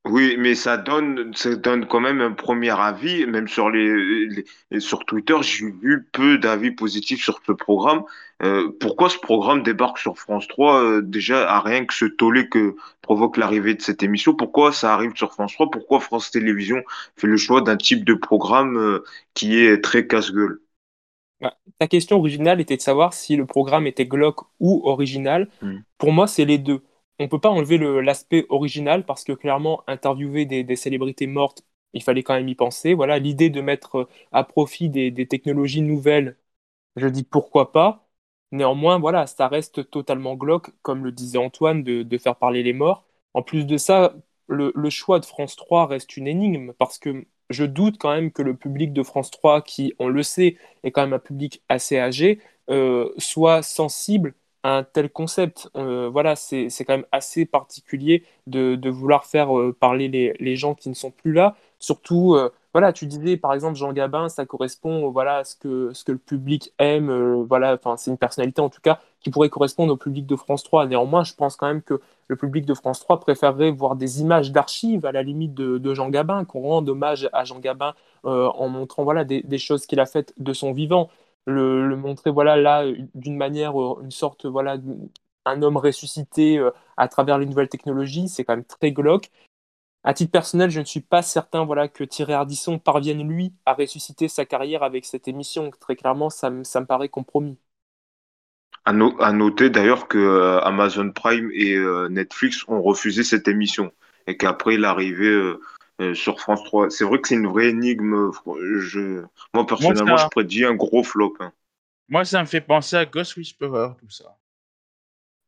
Oui, 0.07 0.35
mais 0.37 0.53
ça 0.53 0.77
donne, 0.77 1.33
ça 1.33 1.55
donne 1.55 1.87
quand 1.87 1.99
même 1.99 2.21
un 2.21 2.31
premier 2.31 2.69
avis, 2.79 3.25
même 3.25 3.47
sur 3.47 3.71
les, 3.71 4.27
les- 4.69 4.79
sur 4.79 5.03
Twitter, 5.03 5.35
j'ai 5.41 5.71
vu 5.71 6.07
peu 6.13 6.37
d'avis 6.37 6.69
positifs 6.71 7.23
sur 7.23 7.39
ce 7.45 7.51
programme. 7.51 8.03
Euh, 8.43 8.69
pourquoi 8.79 9.09
ce 9.09 9.17
programme 9.17 9.63
débarque 9.63 9.97
sur 9.97 10.19
France 10.19 10.47
3, 10.47 10.83
euh, 10.83 11.01
déjà 11.01 11.49
à 11.51 11.59
rien 11.59 11.85
que 11.85 11.93
ce 11.95 12.05
tollé 12.05 12.47
que 12.49 12.75
provoque 13.01 13.37
l'arrivée 13.37 13.73
de 13.73 13.81
cette 13.81 14.03
émission? 14.03 14.35
Pourquoi 14.35 14.71
ça 14.73 14.93
arrive 14.93 15.15
sur 15.15 15.33
France 15.33 15.53
3? 15.53 15.71
Pourquoi 15.71 15.99
France 15.99 16.29
Télévisions 16.29 16.83
fait 17.15 17.25
le 17.27 17.37
choix 17.37 17.61
d'un 17.61 17.77
type 17.77 18.05
de 18.05 18.13
programme, 18.13 18.77
euh, 18.77 19.03
qui 19.33 19.57
est 19.57 19.83
très 19.83 20.05
casse-gueule? 20.05 20.59
Bah, 21.41 21.57
ta 21.79 21.87
question 21.87 22.17
originale 22.17 22.61
était 22.61 22.77
de 22.77 22.81
savoir 22.81 23.13
si 23.13 23.35
le 23.35 23.45
programme 23.45 23.87
était 23.87 24.05
glauque 24.05 24.41
ou 24.59 24.81
original. 24.85 25.49
Hmm. 25.61 25.85
Pour 25.97 26.11
moi, 26.13 26.27
c'est 26.27 26.45
les 26.45 26.57
deux. 26.57 26.83
On 27.19 27.27
peut 27.29 27.39
pas 27.39 27.49
enlever 27.49 27.77
le- 27.77 28.01
l'aspect 28.01 28.45
original 28.49 29.05
parce 29.05 29.23
que 29.23 29.31
clairement, 29.33 29.83
interviewer 29.87 30.45
des, 30.45 30.75
célébrités 30.75 31.27
mortes, 31.27 31.63
il 31.93 32.03
fallait 32.03 32.23
quand 32.23 32.33
même 32.35 32.49
y 32.49 32.55
penser. 32.55 32.93
Voilà, 32.93 33.19
l'idée 33.19 33.49
de 33.49 33.61
mettre 33.61 33.95
euh, 33.99 34.09
à 34.33 34.43
profit 34.43 34.89
des, 34.89 35.27
technologies 35.27 35.81
nouvelles, 35.81 36.37
je 36.97 37.07
dis 37.07 37.23
pourquoi 37.23 37.71
pas. 37.71 38.07
Néanmoins, 38.51 38.99
voilà, 38.99 39.27
ça 39.27 39.47
reste 39.47 39.89
totalement 39.89 40.35
glauque, 40.35 40.71
comme 40.81 41.03
le 41.05 41.11
disait 41.11 41.37
Antoine, 41.37 41.83
de, 41.83 42.17
faire 42.17 42.37
parler 42.37 42.63
les 42.63 42.73
morts. 42.73 43.05
En 43.33 43.43
plus 43.43 43.65
de 43.65 43.77
ça, 43.77 44.15
le, 44.47 44.73
choix 44.89 45.19
de 45.19 45.25
France 45.25 45.55
3 45.55 45.87
reste 45.87 46.17
une 46.17 46.27
énigme 46.27 46.73
parce 46.73 46.99
que 46.99 47.25
je 47.49 47.65
doute 47.65 47.97
quand 47.99 48.11
même 48.13 48.31
que 48.31 48.41
le 48.41 48.55
public 48.55 48.93
de 48.93 49.03
France 49.03 49.31
3, 49.31 49.61
qui, 49.61 49.93
on 49.99 50.07
le 50.09 50.23
sait, 50.23 50.57
est 50.83 50.91
quand 50.91 51.01
même 51.01 51.13
un 51.13 51.19
public 51.19 51.63
assez 51.69 51.97
âgé, 51.99 52.39
euh, 52.69 53.11
soit 53.17 53.61
sensible 53.61 54.35
un 54.65 54.83
tel 54.83 55.09
concept. 55.11 55.69
Euh, 55.75 56.09
voilà, 56.11 56.35
c'est, 56.35 56.69
quand 56.85 56.93
même 56.93 57.05
assez 57.11 57.45
particulier 57.45 58.23
de, 58.47 58.75
de 58.75 58.89
vouloir 58.89 59.25
faire 59.25 59.55
euh, 59.57 59.75
parler 59.79 60.07
les, 60.07 60.33
les 60.39 60.55
gens 60.55 60.73
qui 60.73 60.89
ne 60.89 60.95
sont 60.95 61.11
plus 61.11 61.33
là. 61.33 61.55
Surtout, 61.77 62.33
euh, 62.33 62.49
voilà, 62.73 62.91
tu 62.91 63.05
disais 63.05 63.37
par 63.37 63.53
exemple 63.53 63.75
Jean 63.75 63.93
Gabin, 63.93 64.27
ça 64.27 64.45
correspond 64.45 65.09
voilà, 65.11 65.37
à 65.37 65.43
ce 65.43 65.55
que, 65.55 65.91
ce 65.93 66.03
que 66.03 66.11
le 66.11 66.17
public 66.17 66.73
aime. 66.79 67.43
voilà, 67.43 67.77
c'est 67.97 68.09
une 68.09 68.17
personnalité 68.17 68.59
en 68.59 68.69
tout 68.69 68.81
cas 68.81 68.99
qui 69.21 69.29
pourrait 69.29 69.49
correspondre 69.49 69.93
au 69.93 69.97
public 69.97 70.25
de 70.25 70.35
France 70.35 70.63
3. 70.63 70.87
Néanmoins, 70.87 71.23
je 71.23 71.33
pense 71.35 71.55
quand 71.55 71.67
même 71.67 71.83
que 71.83 72.01
le 72.27 72.35
public 72.35 72.65
de 72.65 72.73
France 72.73 72.99
3 73.01 73.19
préférerait 73.19 73.71
voir 73.71 73.95
des 73.95 74.19
images 74.21 74.51
d'archives 74.51 75.05
à 75.05 75.11
la 75.11 75.21
limite 75.21 75.53
de, 75.53 75.77
de 75.77 75.93
Jean 75.93 76.09
Gabin, 76.09 76.43
qu'on 76.43 76.61
rende 76.61 76.89
hommage 76.89 77.29
à 77.33 77.43
Jean 77.43 77.59
Gabin 77.59 77.93
en 78.23 78.67
montrant 78.69 79.03
voilà, 79.03 79.23
des, 79.23 79.43
des 79.43 79.59
choses 79.59 79.85
qu'il 79.85 79.99
a 79.99 80.07
faites 80.07 80.33
de 80.39 80.51
son 80.51 80.73
vivant. 80.73 81.09
Le, 81.45 81.95
montrer 81.95 82.31
voilà, 82.31 82.55
là 82.55 82.85
d'une 83.13 83.37
manière, 83.37 83.79
euh, 83.79 84.01
une 84.03 84.11
sorte, 84.11 84.45
voilà, 84.45 84.77
un 85.45 85.61
homme 85.61 85.77
ressuscité 85.77 86.57
euh, 86.57 86.71
à 86.97 87.07
travers 87.07 87.37
les 87.37 87.45
nouvelles 87.45 87.69
technologies, 87.69 88.29
c'est 88.29 88.43
quand 88.43 88.55
même 88.55 88.65
très 88.65 88.91
glauque. 88.91 89.29
À 90.03 90.13
titre 90.13 90.31
personnel, 90.31 90.69
je 90.69 90.79
ne 90.79 90.85
suis 90.85 91.01
pas 91.01 91.21
certain 91.21 91.65
voilà, 91.65 91.87
que 91.87 92.03
Thierry 92.03 92.33
Ardisson 92.33 92.79
parvienne, 92.79 93.27
lui, 93.27 93.53
à 93.65 93.73
ressusciter 93.73 94.27
sa 94.27 94.45
carrière 94.45 94.83
avec 94.83 95.05
cette 95.05 95.27
émission. 95.27 95.71
Très 95.79 95.95
clairement, 95.95 96.29
ça, 96.29 96.51
ça 96.63 96.81
me 96.81 96.85
paraît 96.85 97.09
compromis. 97.09 97.57
À, 98.85 98.91
à 98.91 99.31
noter 99.31 99.69
d'ailleurs 99.71 100.07
que 100.07 100.17
euh, 100.17 100.59
Amazon 100.61 101.11
Prime 101.11 101.49
et 101.53 101.75
Netflix 102.09 102.65
ont 102.67 102.81
refusé 102.81 103.23
cette 103.23 103.47
émission 103.47 103.91
et 104.27 104.37
qu'après 104.37 104.75
il 104.75 104.85
euh, 106.01 106.13
sur 106.13 106.39
France 106.39 106.63
3. 106.63 106.89
C'est 106.89 107.03
vrai 107.05 107.19
que 107.21 107.27
c'est 107.27 107.35
une 107.35 107.47
vraie 107.47 107.69
énigme. 107.69 108.31
Je... 108.79 109.23
Moi 109.53 109.65
personnellement, 109.65 110.17
ça- 110.17 110.17
je 110.17 110.29
prédis 110.29 110.65
un 110.65 110.75
gros 110.75 111.03
flop. 111.03 111.35
hein. 111.39 111.51
Moi, 112.09 112.25
ça 112.25 112.41
me 112.41 112.47
fait 112.47 112.61
penser 112.61 112.95
à 112.95 113.05
Ghost 113.05 113.35
Whisperer, 113.37 113.89
tout 113.99 114.09
ça. 114.09 114.39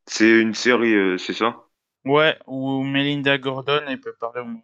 C'est 0.05 0.41
une 0.41 0.53
série, 0.53 0.93
euh, 0.95 1.17
c'est 1.17 1.33
ça? 1.33 1.63
Ouais, 2.05 2.39
où 2.47 2.81
Melinda 2.81 3.37
Gordon, 3.37 3.81
elle 3.87 4.01
peut 4.01 4.15
parler 4.15 4.41
au 4.41 4.45
monde. 4.45 4.63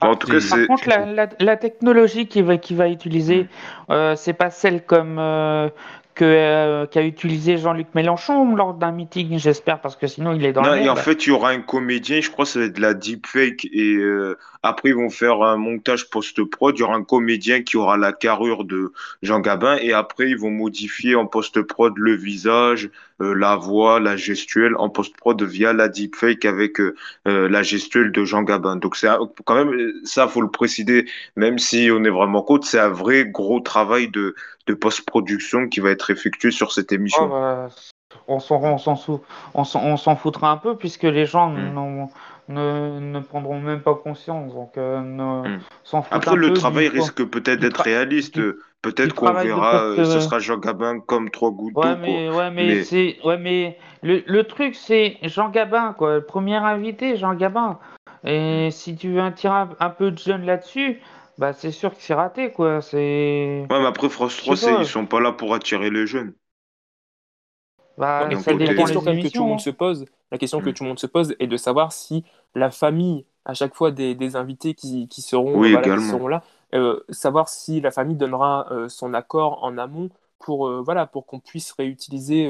Bon, 0.00 0.10
en 0.10 0.16
tout 0.16 0.28
cas, 0.28 0.40
c'est- 0.40 0.48
Par 0.48 0.64
contre, 0.66 0.88
la, 0.88 1.06
la, 1.06 1.28
la 1.40 1.56
technologie 1.56 2.26
qu'il 2.28 2.44
va, 2.44 2.88
utiliser, 2.88 3.48
euh, 3.90 4.16
c'est 4.16 4.32
pas 4.34 4.50
celle 4.50 4.84
comme 4.84 5.18
euh, 5.18 5.68
que 6.14 6.24
euh, 6.24 6.86
qu'a 6.86 7.02
utilisé 7.02 7.58
Jean-Luc 7.58 7.88
Mélenchon 7.94 8.54
lors 8.54 8.74
d'un 8.74 8.92
meeting, 8.92 9.38
j'espère, 9.38 9.80
parce 9.80 9.96
que 9.96 10.06
sinon 10.06 10.32
il 10.32 10.44
est 10.44 10.52
dans 10.52 10.62
Non, 10.62 10.70
la 10.70 10.80
et 10.80 10.88
en 10.88 10.96
fait, 10.96 11.26
il 11.26 11.30
y 11.30 11.32
aura 11.32 11.50
un 11.50 11.60
comédien, 11.60 12.20
je 12.20 12.30
crois 12.30 12.44
que 12.44 12.52
ça 12.52 12.60
va 12.60 12.66
être 12.66 12.76
de 12.76 12.80
la 12.80 12.94
deepfake, 12.94 13.66
et 13.72 13.94
euh, 13.94 14.38
après 14.64 14.88
ils 14.88 14.94
vont 14.96 15.10
faire 15.10 15.42
un 15.42 15.56
montage 15.56 16.08
post-prod, 16.10 16.76
il 16.76 16.80
y 16.80 16.82
aura 16.82 16.96
un 16.96 17.04
comédien 17.04 17.62
qui 17.62 17.76
aura 17.76 17.96
la 17.96 18.12
carrure 18.12 18.64
de 18.64 18.92
Jean 19.22 19.40
Gabin, 19.40 19.76
et 19.76 19.92
après 19.92 20.30
ils 20.30 20.38
vont 20.38 20.50
modifier 20.50 21.14
en 21.14 21.26
post-prod 21.26 21.92
le 21.96 22.14
visage, 22.16 22.90
euh, 23.20 23.34
la 23.34 23.56
voix, 23.56 24.00
la 24.00 24.16
gestuelle, 24.16 24.74
en 24.76 24.88
post-prod 24.88 25.40
via 25.42 25.72
la 25.72 25.88
deepfake 25.88 26.44
avec 26.46 26.80
euh, 26.80 26.96
euh, 27.28 27.48
la 27.48 27.62
gestuelle 27.62 28.10
de 28.10 28.24
Jean 28.24 28.42
Gabin. 28.42 28.76
Donc 28.76 28.96
c'est 28.96 29.08
quand 29.44 29.54
même, 29.54 29.92
ça 30.04 30.26
faut 30.26 30.40
le 30.40 30.50
préciser, 30.50 31.06
même 31.36 31.58
si 31.58 31.90
on 31.92 32.02
est 32.04 32.10
vraiment 32.10 32.42
contre, 32.42 32.66
c'est 32.66 32.80
un 32.80 32.88
vrai 32.88 33.26
gros 33.26 33.60
travail 33.60 34.08
de, 34.08 34.34
de 34.66 34.74
post-production 34.74 35.68
qui 35.68 35.80
va 35.80 35.90
être 35.90 36.10
effectué 36.10 36.50
sur 36.50 36.72
cette 36.72 36.90
Oh, 36.90 36.94
émission. 36.94 37.28
bah, 37.28 37.68
on 38.26 38.38
s'en 38.40 38.60
on 39.54 39.96
s'en 39.96 40.16
foutra 40.16 40.50
un 40.50 40.56
peu 40.56 40.76
puisque 40.76 41.02
les 41.02 41.26
gens 41.26 41.50
Mm. 41.50 42.08
Ne, 42.48 43.00
ne 43.00 43.20
prendront 43.20 43.60
même 43.60 43.80
pas 43.82 43.94
conscience, 43.94 44.52
donc 44.54 44.76
euh, 44.76 45.00
ne- 45.00 45.48
Mm. 45.56 45.60
s'en 45.84 46.02
foutent 46.02 46.12
Après, 46.14 46.32
un 46.32 46.36
le 46.36 46.48
peu 46.48 46.54
travail 46.54 46.90
du, 46.90 46.96
risque 46.98 47.24
peut-être 47.24 47.60
d'être 47.60 47.80
tra- 47.80 47.84
réaliste. 47.84 48.34
du- 48.38 48.54
Peut-être 48.82 49.08
du 49.08 49.14
qu'on 49.14 49.32
verra, 49.32 49.76
euh, 49.82 50.04
ce 50.04 50.20
sera 50.20 50.38
Jean 50.40 50.58
Gabin 50.58 51.00
comme 51.00 51.30
trois 51.30 51.50
gouttes 51.50 51.74
Ouais, 51.74 51.82
d'eau, 51.94 51.94
quoi. 51.94 51.96
mais, 51.96 52.28
ouais, 52.30 52.50
mais, 52.50 52.66
Mais- 52.66 52.84
c'est, 52.84 53.16
ouais, 53.24 53.38
mais 53.38 53.78
le, 54.02 54.22
le 54.26 54.44
truc, 54.44 54.74
c'est 54.74 55.16
Jean 55.22 55.48
Gabin, 55.48 55.94
quoi. 55.94 56.16
Le 56.16 56.24
premier 56.26 56.56
invité, 56.56 57.16
Jean 57.16 57.34
Gabin. 57.34 57.78
Et 58.24 58.68
si 58.70 58.94
tu 58.96 59.10
veux 59.12 59.20
un 59.20 59.32
tirer 59.32 59.54
un, 59.54 59.70
un 59.80 59.88
peu 59.90 60.10
de 60.10 60.18
jeune 60.18 60.44
là-dessus, 60.44 61.00
bah, 61.38 61.54
c'est 61.54 61.70
sûr 61.70 61.90
que 61.94 62.00
c'est 62.02 62.12
raté, 62.14 62.50
quoi. 62.52 62.82
C'est, 62.82 63.66
Ouais, 63.70 63.80
mais 63.80 63.86
après, 63.86 64.10
France 64.10 64.36
Je 64.36 64.42
3, 64.42 64.56
sais 64.56 64.66
c'est, 64.66 64.80
ils 64.82 64.86
sont 64.86 65.06
pas 65.06 65.20
là 65.20 65.32
pour 65.32 65.54
attirer 65.54 65.88
les 65.90 66.06
jeunes. 66.06 66.34
bah, 67.96 68.26
mais 68.28 68.36
ça 68.36 68.52
côté- 68.52 68.64
la 68.66 68.70
dépend 68.72 68.82
question 68.84 69.00
des 69.02 69.06
même 69.06 69.16
que 69.22 69.28
tout 69.28 69.38
le 69.38 69.44
émissions. 69.44 69.46
monde 69.46 69.60
se 69.60 69.70
pose, 69.70 70.04
la 70.34 70.38
question 70.38 70.60
que 70.60 70.70
Mm. 70.70 70.74
tout 70.74 70.84
le 70.84 70.88
monde 70.90 70.98
se 71.00 71.06
pose 71.06 71.36
est 71.40 71.46
de 71.48 71.56
savoir 71.56 71.92
si 71.92 72.24
la 72.56 72.70
famille, 72.70 73.26
à 73.46 73.54
chaque 73.54 73.74
fois 73.74 73.90
des, 73.92 74.14
des 74.16 74.36
invités 74.36 74.74
qui, 74.74 75.08
qui 75.08 75.22
seront, 75.22 75.60
Oui, 75.60 75.68
euh, 75.68 75.70
voilà, 75.70 75.90
qui 75.90 76.04
également. 76.04 76.04
seront 76.04 76.28
là, 76.28 76.42
euh, 76.74 77.00
savoir 77.10 77.48
si 77.48 77.80
la 77.80 77.90
famille 77.92 78.16
donnera 78.16 78.66
euh, 78.72 78.88
son 78.88 79.14
accord 79.14 79.64
en 79.64 79.78
amont 79.78 80.10
pour, 80.40 80.68
euh, 80.68 80.82
voilà, 80.82 81.06
pour 81.06 81.26
qu'on 81.26 81.40
puisse 81.40 81.72
réutiliser 81.72 82.48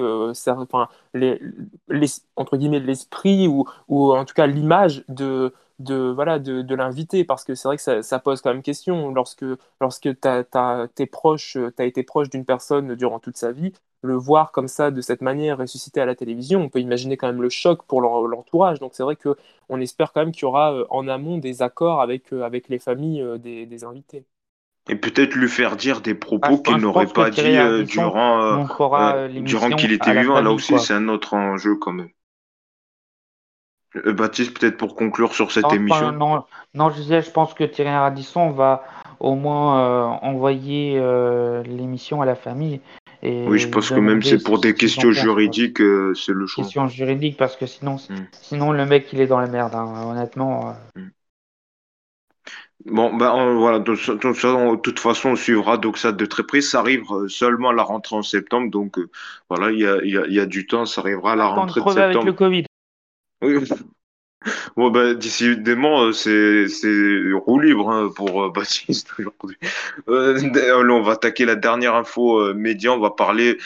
les- 1.89 2.11
entre 2.37 2.57
guillemets, 2.57 2.81
l'esprit 2.81 3.49
ou, 3.49 3.65
ou 3.89 4.13
en 4.15 4.25
tout 4.25 4.35
cas 4.35 4.47
l'image 4.47 5.05
de, 5.09 5.55
de, 5.79 5.95
voilà, 6.15 6.39
de, 6.39 6.63
de 6.63 6.75
l'invité, 6.75 7.25
parce 7.25 7.45
que 7.45 7.55
c'est 7.55 7.69
vrai 7.69 7.77
que 7.77 7.83
ça, 7.83 8.03
ça 8.03 8.19
pose 8.19 8.41
quand 8.41 8.51
même 8.53 8.63
question 8.63 9.11
lorsque, 9.13 9.45
lorsque 9.81 10.19
t'as, 10.21 10.45
t'as, 10.45 10.89
t'es 10.89 11.07
proche, 11.07 11.53
tu 11.77 11.83
as 11.83 11.85
été 11.85 12.03
proche 12.03 12.31
d'une 12.31 12.45
personne 12.45 12.95
durant 12.95 13.19
toute 13.21 13.37
sa 13.37 13.53
vie, 13.53 13.73
le 14.03 14.15
voir 14.15 14.53
comme 14.53 14.69
ça, 14.69 14.91
de 14.91 15.01
cette 15.01 15.23
manière, 15.23 15.59
ressuscité 15.59 16.01
à 16.01 16.07
la 16.07 16.15
télévision, 16.15 16.61
on 16.63 16.69
peut 16.69 16.81
imaginer 16.81 17.17
quand 17.17 17.27
même 17.27 17.43
le 17.43 17.49
choc 17.49 17.85
pour 17.87 18.01
l'en- 18.03 18.27
l'entourage. 18.27 18.79
Donc 18.81 18.93
c'est 18.95 19.03
vrai 19.03 19.17
que 19.17 19.37
on 19.69 19.81
espère 19.81 20.13
quand 20.13 20.21
même 20.21 20.33
qu'il 20.33 20.43
y 20.43 20.45
aura 20.47 20.75
euh, 20.75 20.87
en 20.91 21.09
amont 21.09 21.39
des 21.39 21.63
accords 21.63 22.01
avec, 22.03 22.33
euh, 22.33 22.43
avec 22.43 22.69
les 22.69 22.79
familles 22.79 23.23
euh, 23.23 23.39
des, 23.39 23.67
des 23.67 23.85
invités. 23.85 24.25
Et 24.89 24.97
peut-être 24.97 25.35
lui 25.35 25.47
faire 25.51 25.77
dire 25.77 26.01
des 26.01 26.15
Ah, 26.41 26.51
propos 26.51 26.63
je 26.65 26.73
qu'il 26.77 26.81
n'aurait 26.81 27.13
pas 27.13 27.31
dit 27.31 27.59
euh, 27.59 27.83
durant, 27.85 28.41
euh, 28.43 28.59
euh, 28.97 29.13
euh, 29.37 29.43
durant 29.43 29.75
qu'il 29.75 29.93
était 29.93 30.15
vivant. 30.15 30.41
Là 30.41 30.53
aussi, 30.53 30.79
c'est 30.79 30.95
un 30.95 31.09
autre 31.09 31.35
enjeu 31.35 31.77
quand 31.77 31.93
même. 31.93 32.09
Euh, 33.97 34.13
Baptiste, 34.13 34.59
peut-être 34.59 34.77
pour 34.77 34.97
conclure 34.97 35.35
sur 35.35 35.53
cette 35.53 35.65
Non, 35.65 35.71
émission. 35.71 36.13
non, 36.13 36.45
non, 36.75 36.91
je 36.91 36.97
disais, 36.97 37.23
je 37.23 37.31
pense 37.31 37.55
que 37.55 37.65
Thierry 37.65 37.91
Ardisson 37.91 38.51
va 38.51 38.85
au 39.21 39.35
moins 39.37 39.81
euh, 39.81 40.03
envoyer 40.23 40.99
euh, 40.99 41.63
l'émission 41.63 42.21
à 42.21 42.27
la 42.27 42.35
famille. 42.35 42.81
Et 43.23 43.47
Oui, 43.49 43.59
je 43.59 43.69
pense 43.69 43.89
que 43.91 44.01
même 44.01 44.23
c'est 44.23 44.43
pour 44.43 44.59
des 44.61 44.75
questions 44.75 45.13
juridiques, 45.13 45.79
c'est 45.79 46.33
le 46.33 46.47
choix. 46.47 46.65
Question 46.65 46.89
juridique, 46.89 47.37
parce 47.37 47.57
que 47.57 47.67
sinon, 47.67 47.97
Mm. 48.11 48.15
sinon 48.33 48.73
le 48.73 48.85
mec, 48.85 49.09
il 49.13 49.21
est 49.21 49.27
dans 49.27 49.41
la 49.41 49.47
merde, 49.47 49.75
hein, 49.75 50.05
honnêtement. 50.07 50.71
euh. 50.97 51.01
Bon, 52.85 53.15
ben 53.17 53.31
on- 53.33 53.59
voilà, 53.59 53.79
de, 53.79 53.93
de- 53.95 54.13
de- 54.19 54.77
de 54.77 54.81
toute 54.81 54.99
façon, 54.99 55.31
on 55.31 55.37
suivra 55.37 55.79
donc 55.79 55.97
ça 55.97 56.13
de 56.13 56.27
très 56.27 56.43
près. 56.43 56.61
Ça 56.61 56.81
arrive 56.81 57.05
seulement 57.29 57.71
à 57.71 57.73
la 57.73 57.83
rentrée 57.83 58.17
en 58.17 58.23
septembre, 58.23 58.71
donc 58.71 58.99
euh, 58.99 59.09
voilà, 59.49 59.71
il 59.71 59.79
y 59.79 59.87
a, 59.87 60.05
y 60.05 60.19
a, 60.19 60.27
il 60.27 60.35
y 60.35 60.41
a 60.41 60.45
du 60.45 60.67
temps, 60.67 60.85
ça 60.85 61.01
arrivera 61.01 61.33
à 61.33 61.37
la 61.37 61.47
rentrée 61.47 61.81
de 61.81 61.85
crever 61.87 62.03
avec 62.03 62.13
septembre. 62.15 62.27
le 62.27 62.33
Covid. 62.37 62.65
We, 63.45 63.59
Bon, 64.77 64.91
ben, 64.91 65.15
d'ici 65.15 65.57
dément, 65.57 66.03
euh, 66.03 66.13
c'est, 66.13 66.69
c'est 66.69 67.33
roue 67.33 67.61
libre 67.61 67.91
hein, 67.91 68.11
pour 68.15 68.45
euh, 68.45 68.51
Baptiste 68.55 69.09
aujourd'hui. 69.19 69.57
Euh, 70.09 70.85
on 70.91 71.03
va 71.03 71.13
attaquer 71.13 71.45
la 71.45 71.57
dernière 71.57 71.95
info 71.95 72.55
média. 72.55 72.93
On 72.93 72.99
va 72.99 73.11
parler, 73.11 73.59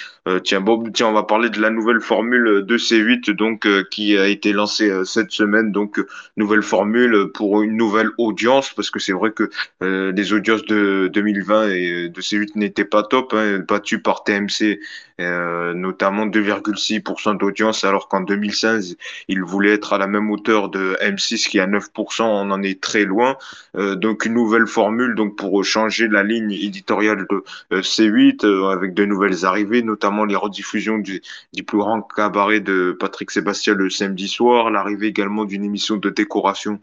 tiens, 0.44 0.60
Bob, 0.60 0.90
tiens, 0.92 1.08
on 1.08 1.12
va 1.12 1.22
parler 1.22 1.50
de 1.50 1.60
la 1.60 1.70
nouvelle 1.70 2.00
formule 2.00 2.64
de 2.66 2.78
C8, 2.78 3.30
donc 3.32 3.66
qui 3.90 4.16
a 4.16 4.28
été 4.28 4.52
lancée 4.52 4.90
cette 5.04 5.30
semaine. 5.30 5.72
Donc, 5.72 6.00
nouvelle 6.36 6.62
formule 6.62 7.30
pour 7.34 7.62
une 7.62 7.76
nouvelle 7.76 8.10
audience, 8.18 8.72
parce 8.72 8.90
que 8.90 8.98
c'est 8.98 9.12
vrai 9.12 9.32
que 9.32 9.50
les 9.80 10.32
audiences 10.32 10.64
de 10.64 11.10
2020 11.12 11.70
et 11.70 12.08
de 12.08 12.20
C8 12.20 12.52
n'étaient 12.56 12.84
pas 12.84 13.02
top, 13.02 13.34
hein, 13.34 13.64
battues 13.66 14.00
par 14.00 14.24
TMC, 14.24 14.80
notamment 15.18 16.26
2,6% 16.26 17.38
d'audience, 17.38 17.84
alors 17.84 18.08
qu'en 18.08 18.20
2016 18.20 18.96
il 19.28 19.42
voulait 19.42 19.72
être 19.72 19.92
à 19.92 19.98
la 19.98 20.06
même 20.06 20.30
hauteur 20.30 20.67
de 20.68 20.96
M6 21.00 21.48
qui 21.48 21.60
a 21.60 21.66
9%, 21.66 22.22
on 22.22 22.50
en 22.50 22.62
est 22.62 22.80
très 22.80 23.04
loin. 23.04 23.36
Euh, 23.76 23.94
donc 23.94 24.24
une 24.24 24.34
nouvelle 24.34 24.66
formule 24.66 25.14
donc 25.14 25.36
pour 25.36 25.64
changer 25.64 26.08
la 26.08 26.22
ligne 26.22 26.52
éditoriale 26.52 27.26
de 27.28 27.44
euh, 27.72 27.80
C8 27.80 28.44
euh, 28.44 28.68
avec 28.68 28.94
de 28.94 29.04
nouvelles 29.04 29.44
arrivées, 29.44 29.82
notamment 29.82 30.24
les 30.24 30.36
rediffusions 30.36 30.98
du, 30.98 31.22
plus 31.66 31.78
grand 31.78 32.02
cabaret 32.02 32.60
de 32.60 32.96
Patrick 32.98 33.30
Sébastien 33.30 33.74
le 33.74 33.90
samedi 33.90 34.28
soir, 34.28 34.70
l'arrivée 34.70 35.08
également 35.08 35.44
d'une 35.44 35.64
émission 35.64 35.96
de 35.96 36.10
décoration 36.10 36.80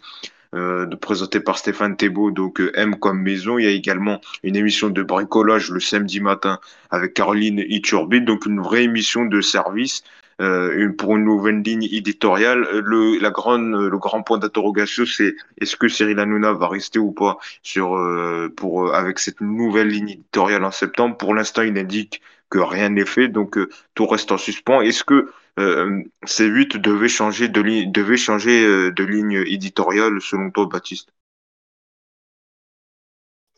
euh, 0.56 0.86
de 0.86 0.96
présentée 0.96 1.42
par 1.42 1.58
Stéphane 1.58 1.98
Thébault, 1.98 2.32
donc 2.32 2.62
M 2.76 2.96
comme 2.98 3.22
maison. 3.22 3.58
Il 3.58 3.66
y 3.66 3.68
a 3.68 3.72
également 3.72 4.22
une 4.44 4.56
émission 4.56 4.90
de 4.90 5.04
bricolage 5.04 5.70
le 5.70 5.82
samedi 5.82 6.22
matin 6.22 6.60
avec 6.92 7.14
Caroline 7.14 7.64
Iturbide, 7.68 8.24
donc 8.24 8.46
une 8.46 8.62
vraie 8.62 8.84
émission 8.84 9.26
de 9.26 9.42
service 9.42 10.04
euh, 10.42 10.92
pour 10.98 11.16
une 11.16 11.26
nouvelle 11.26 11.62
ligne 11.62 11.84
éditoriale. 11.84 12.68
Le, 12.84 13.20
la 13.20 13.32
grande, 13.32 13.74
le 13.74 13.98
grand 13.98 14.22
point 14.24 14.38
d'interrogation, 14.38 15.06
c'est 15.06 15.36
est-ce 15.60 15.76
que 15.76 15.88
Cyril 15.88 16.20
Hanouna 16.20 16.54
va 16.54 16.68
rester 16.68 17.00
ou 17.00 17.12
pas 17.12 17.38
sur, 17.64 17.96
euh, 17.96 18.54
pour, 18.56 18.94
avec 18.94 19.20
cette 19.20 19.42
nouvelle 19.42 19.88
ligne 19.88 20.10
éditoriale 20.10 20.64
en 20.64 20.72
septembre? 20.72 21.18
Pour 21.18 21.34
l'instant, 21.34 21.62
il 21.62 21.78
indique 21.78 22.22
que 22.50 22.60
rien 22.60 22.90
n'est 22.90 23.06
fait, 23.06 23.28
donc 23.28 23.58
euh, 23.58 23.70
tout 23.94 24.08
reste 24.08 24.32
en 24.32 24.38
suspens. 24.38 24.82
Est-ce 24.82 25.04
que 25.04 25.32
euh, 25.60 26.04
C8 26.26 26.78
devait 26.78 27.08
changer 27.08 27.48
de, 27.48 27.62
ligne 27.62 27.92
devait 27.92 28.18
changer 28.18 28.66
euh, 28.66 28.92
de 28.92 29.04
ligne 29.04 29.44
éditoriale 29.48 30.22
selon 30.22 30.52
toi, 30.52 30.68
Baptiste? 30.72 31.10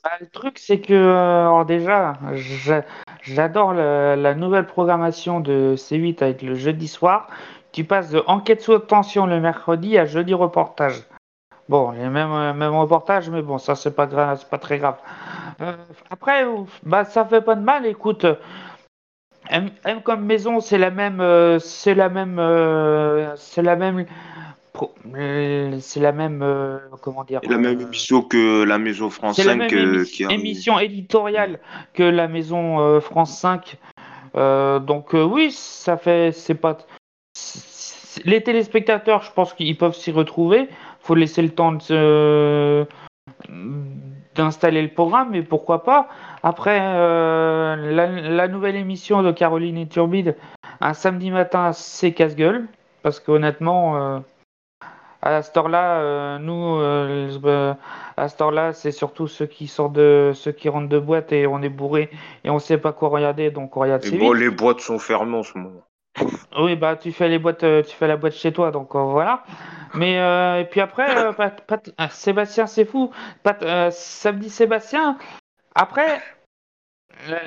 Bah, 0.03 0.11
Le 0.19 0.27
truc, 0.27 0.57
c'est 0.59 0.79
que 0.79 0.93
alors 0.93 1.65
déjà, 1.65 2.17
j'adore 3.21 3.73
la, 3.73 4.35
nouvelle 4.35 4.65
programmation 4.65 5.39
de 5.39 5.75
C8 5.77 6.23
avec 6.23 6.41
le 6.41 6.55
jeudi 6.55 6.87
soir. 6.87 7.27
Tu 7.71 7.83
passes 7.83 8.09
de 8.09 8.23
enquête 8.27 8.61
sous 8.61 8.77
tension 8.79 9.25
le 9.25 9.39
mercredi 9.39 9.97
à 9.97 10.05
jeudi 10.05 10.33
reportage. 10.33 11.03
Bon, 11.69 11.91
les 11.91 12.07
mêmes, 12.09 12.53
mêmes 12.53 12.75
reportages, 12.75 13.29
mais 13.29 13.41
bon, 13.41 13.57
ça 13.57 13.75
c'est 13.75 13.93
pas 13.93 14.07
c'est 14.37 14.49
pas 14.49 14.57
très 14.57 14.77
grave. 14.77 14.97
Euh, 15.61 15.75
après, 16.09 16.45
bah 16.83 17.03
ça 17.03 17.25
fait 17.25 17.41
pas 17.41 17.55
de 17.55 17.61
mal. 17.61 17.85
Écoute, 17.85 18.25
M, 19.49 19.71
comme 20.03 20.25
maison, 20.25 20.59
c'est 20.59 20.77
la 20.77 20.91
même, 20.91 21.21
euh, 21.21 21.59
c'est 21.59 21.95
la 21.95 22.09
même, 22.09 22.39
euh, 22.39 23.35
c'est 23.37 23.61
la 23.61 23.75
même, 23.75 24.05
c'est 25.79 25.99
la 25.99 26.11
même, 26.11 26.41
euh, 26.41 26.77
comment 27.01 27.23
dire 27.23 27.41
La 27.47 27.57
même 27.57 27.81
émission 27.81 28.21
que 28.21 28.63
la 28.63 28.77
Maison 28.77 29.09
France 29.09 29.35
5. 29.37 29.41
C'est 29.41 29.47
la 29.47 29.55
même 29.55 30.03
qui 30.05 30.25
a... 30.25 30.31
émission 30.31 30.79
éditoriale 30.79 31.59
que 31.93 32.03
la 32.03 32.27
Maison 32.27 32.99
France 33.01 33.37
5. 33.39 33.77
donc 34.33 35.13
oui, 35.13 35.51
ça 35.51 35.97
fait, 35.97 36.31
c'est 36.31 36.55
pas. 36.55 36.77
Les 38.25 38.41
téléspectateurs, 38.41 39.21
je 39.21 39.31
pense 39.31 39.53
qu'ils 39.53 39.77
peuvent 39.77 39.95
s'y 39.95 40.11
retrouver. 40.11 40.69
Faut 40.99 41.15
laisser 41.15 41.41
le 41.41 41.49
temps 41.49 41.73
de 41.73 42.87
d'installer 44.37 44.81
le 44.81 44.89
programme, 44.89 45.31
mais 45.31 45.41
pourquoi 45.41 45.83
pas. 45.83 46.07
Après, 46.43 46.79
euh, 46.81 47.75
la, 47.91 48.07
la, 48.07 48.47
nouvelle 48.47 48.75
émission 48.75 49.23
de 49.23 49.31
Caroline 49.31 49.77
et 49.77 49.87
Turbide, 49.87 50.37
un 50.79 50.93
samedi 50.93 51.31
matin, 51.31 51.73
c'est 51.73 52.13
casse-gueule, 52.13 52.67
parce 53.01 53.19
qu'honnêtement, 53.19 53.97
euh, 53.97 54.19
à 55.21 55.41
cette 55.41 55.57
heure-là, 55.57 55.99
euh, 55.99 56.39
nous, 56.39 56.79
euh, 56.79 57.73
à 58.15 58.27
cette 58.29 58.41
heure-là, 58.41 58.73
c'est 58.73 58.91
surtout 58.91 59.27
ceux 59.27 59.47
qui 59.47 59.67
sortent 59.67 59.93
de, 59.93 60.31
ceux 60.35 60.51
qui 60.51 60.69
rentrent 60.69 60.89
de 60.89 60.99
boîte 60.99 61.31
et 61.31 61.47
on 61.47 61.61
est 61.61 61.69
bourré 61.69 62.09
et 62.43 62.49
on 62.49 62.59
sait 62.59 62.77
pas 62.77 62.93
quoi 62.93 63.09
regarder, 63.09 63.51
donc 63.51 63.75
on 63.77 63.81
regarde. 63.81 64.05
Et 64.05 64.17
bon, 64.17 64.33
les 64.33 64.49
boîtes 64.49 64.79
sont 64.79 64.99
fermées 64.99 65.37
en 65.37 65.43
ce 65.43 65.57
moment. 65.57 65.81
Oui, 66.57 66.75
bah 66.75 66.95
tu 66.95 67.11
fais 67.11 67.29
les 67.29 67.39
boîtes, 67.39 67.59
tu 67.59 67.95
fais 67.95 68.07
la 68.07 68.17
boîte 68.17 68.33
chez 68.33 68.51
toi, 68.51 68.71
donc 68.71 68.95
euh, 68.95 69.03
voilà. 69.03 69.43
Mais 69.93 70.19
euh, 70.19 70.61
et 70.61 70.65
puis 70.65 70.81
après, 70.81 71.17
euh, 71.17 71.31
Pat, 71.33 71.61
Pat, 71.61 71.91
Sébastien, 72.11 72.67
c'est 72.67 72.85
fou. 72.85 73.11
Pat, 73.43 73.91
samedi 73.91 74.49
Sébastien. 74.49 75.17
Après, 75.75 76.21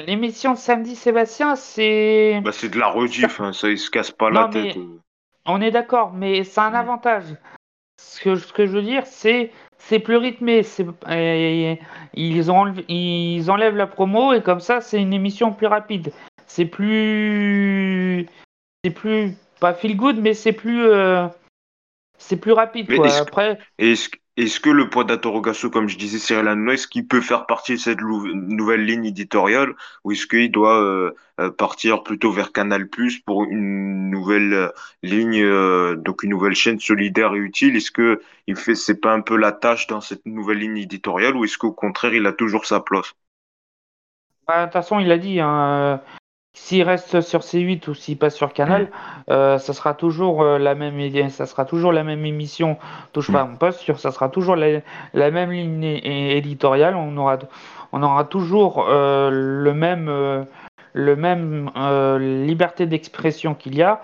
l'émission 0.06 0.52
de 0.52 0.58
samedi 0.58 0.94
Sébastien, 0.94 1.56
c'est. 1.56 2.40
Bah 2.44 2.52
c'est 2.52 2.68
de 2.68 2.78
la 2.78 2.88
rediff, 2.88 3.40
hein, 3.40 3.52
ça 3.52 3.68
il 3.68 3.78
se 3.78 3.90
casse 3.90 4.10
pas 4.10 4.30
non, 4.30 4.42
la 4.42 4.48
tête. 4.48 4.78
On 5.46 5.60
est 5.60 5.70
d'accord, 5.70 6.12
mais 6.12 6.44
c'est 6.44 6.60
un 6.60 6.74
avantage. 6.74 7.24
Ce 8.00 8.20
que, 8.20 8.36
ce 8.36 8.52
que 8.52 8.66
je 8.66 8.72
veux 8.72 8.82
dire, 8.82 9.06
c'est 9.06 9.50
c'est 9.78 9.98
plus 9.98 10.16
rythmé. 10.16 10.62
Ils, 12.14 12.50
ont, 12.50 12.74
ils 12.88 13.50
enlèvent 13.50 13.76
la 13.76 13.86
promo 13.86 14.32
et 14.32 14.42
comme 14.42 14.60
ça, 14.60 14.80
c'est 14.80 15.00
une 15.00 15.12
émission 15.12 15.52
plus 15.52 15.66
rapide. 15.66 16.12
C'est 16.46 16.64
plus 16.66 18.26
c'est 18.84 18.90
plus 18.90 19.34
pas 19.60 19.74
feel 19.74 19.96
good, 19.96 20.18
mais 20.18 20.34
c'est 20.34 20.52
plus 20.52 20.84
euh, 20.84 21.26
c'est 22.18 22.36
plus 22.36 22.52
rapide. 22.52 22.94
Quoi. 22.94 23.06
Est-ce, 23.06 23.20
Après, 23.20 23.58
est-ce, 23.78 24.08
est-ce 24.36 24.60
que 24.60 24.70
le 24.70 24.88
point 24.88 25.04
d'interrogation, 25.04 25.70
comme 25.70 25.88
je 25.88 25.98
disais, 25.98 26.18
Cyril 26.18 26.48
Hanouna, 26.48 26.74
est-ce 26.74 26.86
qu'il 26.86 27.06
peut 27.06 27.20
faire 27.20 27.46
partie 27.46 27.72
de 27.72 27.78
cette 27.78 28.00
nouvelle 28.00 28.84
ligne 28.84 29.06
éditoriale 29.06 29.74
ou 30.04 30.12
est-ce 30.12 30.26
qu'il 30.26 30.50
doit 30.50 30.80
euh, 30.80 31.14
euh, 31.40 31.50
partir 31.50 32.02
plutôt 32.02 32.30
vers 32.30 32.52
Canal 32.52 32.88
Plus 32.88 33.18
pour 33.18 33.44
une 33.44 34.08
nouvelle 34.08 34.54
euh, 34.54 34.68
ligne, 35.02 35.44
donc 35.96 36.22
une 36.22 36.30
nouvelle 36.30 36.54
chaîne 36.54 36.78
solidaire 36.78 37.34
et 37.34 37.38
utile? 37.38 37.76
Est-ce 37.76 37.90
que 37.90 38.22
il 38.46 38.56
fait, 38.56 38.76
c'est 38.76 39.00
pas 39.00 39.12
un 39.12 39.20
peu 39.20 39.36
la 39.36 39.52
tâche 39.52 39.88
dans 39.88 40.00
cette 40.00 40.24
nouvelle 40.24 40.58
ligne 40.58 40.78
éditoriale 40.78 41.36
ou 41.36 41.44
est-ce 41.44 41.58
qu'au 41.58 41.72
contraire, 41.72 42.14
il 42.14 42.26
a 42.26 42.32
toujours 42.32 42.66
sa 42.66 42.80
place? 42.80 43.12
Bah, 44.46 44.60
de 44.60 44.64
toute 44.66 44.72
façon, 44.72 45.00
il 45.00 45.10
a 45.10 45.18
dit, 45.18 45.40
hein, 45.40 46.00
s'il 46.52 46.82
reste 46.82 47.20
sur 47.20 47.40
C8 47.40 47.88
ou 47.88 47.94
s'il 47.94 48.18
passe 48.18 48.34
sur 48.34 48.52
Canal, 48.52 48.90
euh, 49.30 49.58
ça 49.58 49.72
sera 49.72 49.94
toujours 49.94 50.42
euh, 50.42 50.58
la 50.58 50.74
même, 50.74 51.30
ça 51.30 51.46
sera 51.46 51.64
toujours 51.64 51.92
la 51.92 52.02
même 52.02 52.24
émission. 52.26 52.76
Touche 53.12 53.30
pas 53.30 53.44
mon 53.44 53.56
poste, 53.56 53.96
ça 53.96 54.10
sera 54.10 54.28
toujours 54.28 54.56
la, 54.56 55.30
même 55.30 55.52
ligne 55.52 55.84
éditoriale. 55.84 56.96
On 56.96 57.16
aura, 57.16 58.24
toujours 58.24 58.86
euh, 58.88 59.30
le 59.30 59.74
même, 61.16 61.70
liberté 62.44 62.86
d'expression 62.86 63.54
qu'il 63.54 63.76
y 63.76 63.82
a. 63.82 64.00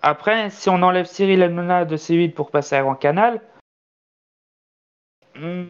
Après, 0.00 0.50
si 0.50 0.68
on 0.70 0.82
enlève 0.82 1.06
Cyril 1.06 1.42
Hanouna 1.42 1.84
de 1.84 1.96
C8 1.96 2.32
pour 2.32 2.50
passer 2.50 2.76
à 2.76 2.94
Canal, 2.94 3.40
hmm, 5.36 5.64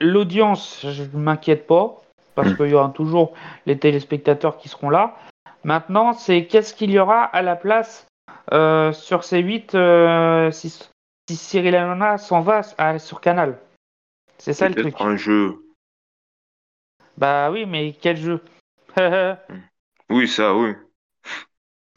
l'audience, 0.00 0.84
je 0.88 1.02
ne 1.02 1.22
m'inquiète 1.22 1.66
pas 1.66 2.00
parce 2.34 2.50
mmh. 2.50 2.56
qu'il 2.56 2.68
y 2.68 2.74
aura 2.74 2.90
toujours 2.90 3.34
les 3.66 3.78
téléspectateurs 3.78 4.58
qui 4.58 4.68
seront 4.68 4.90
là. 4.90 5.16
Maintenant, 5.64 6.12
c'est 6.12 6.46
qu'est-ce 6.46 6.74
qu'il 6.74 6.90
y 6.90 6.98
aura 6.98 7.24
à 7.24 7.42
la 7.42 7.56
place 7.56 8.06
euh, 8.52 8.92
sur 8.92 9.24
ces 9.24 9.40
8 9.40 9.74
euh, 9.74 10.50
si, 10.50 10.70
si, 10.70 11.36
Cyril 11.36 11.74
Hanouna 11.74 12.18
s'en 12.18 12.42
va 12.42 12.60
à, 12.76 12.98
sur 12.98 13.20
Canal? 13.20 13.58
C'est 14.38 14.52
ça 14.52 14.68
le 14.68 14.74
truc. 14.74 14.94
un 14.98 15.16
jeu. 15.16 15.64
Bah 17.16 17.50
oui, 17.50 17.64
mais 17.66 17.96
quel 18.00 18.16
jeu? 18.16 18.40
Oui, 20.10 20.28
ça, 20.28 20.54
oui. 20.54 20.74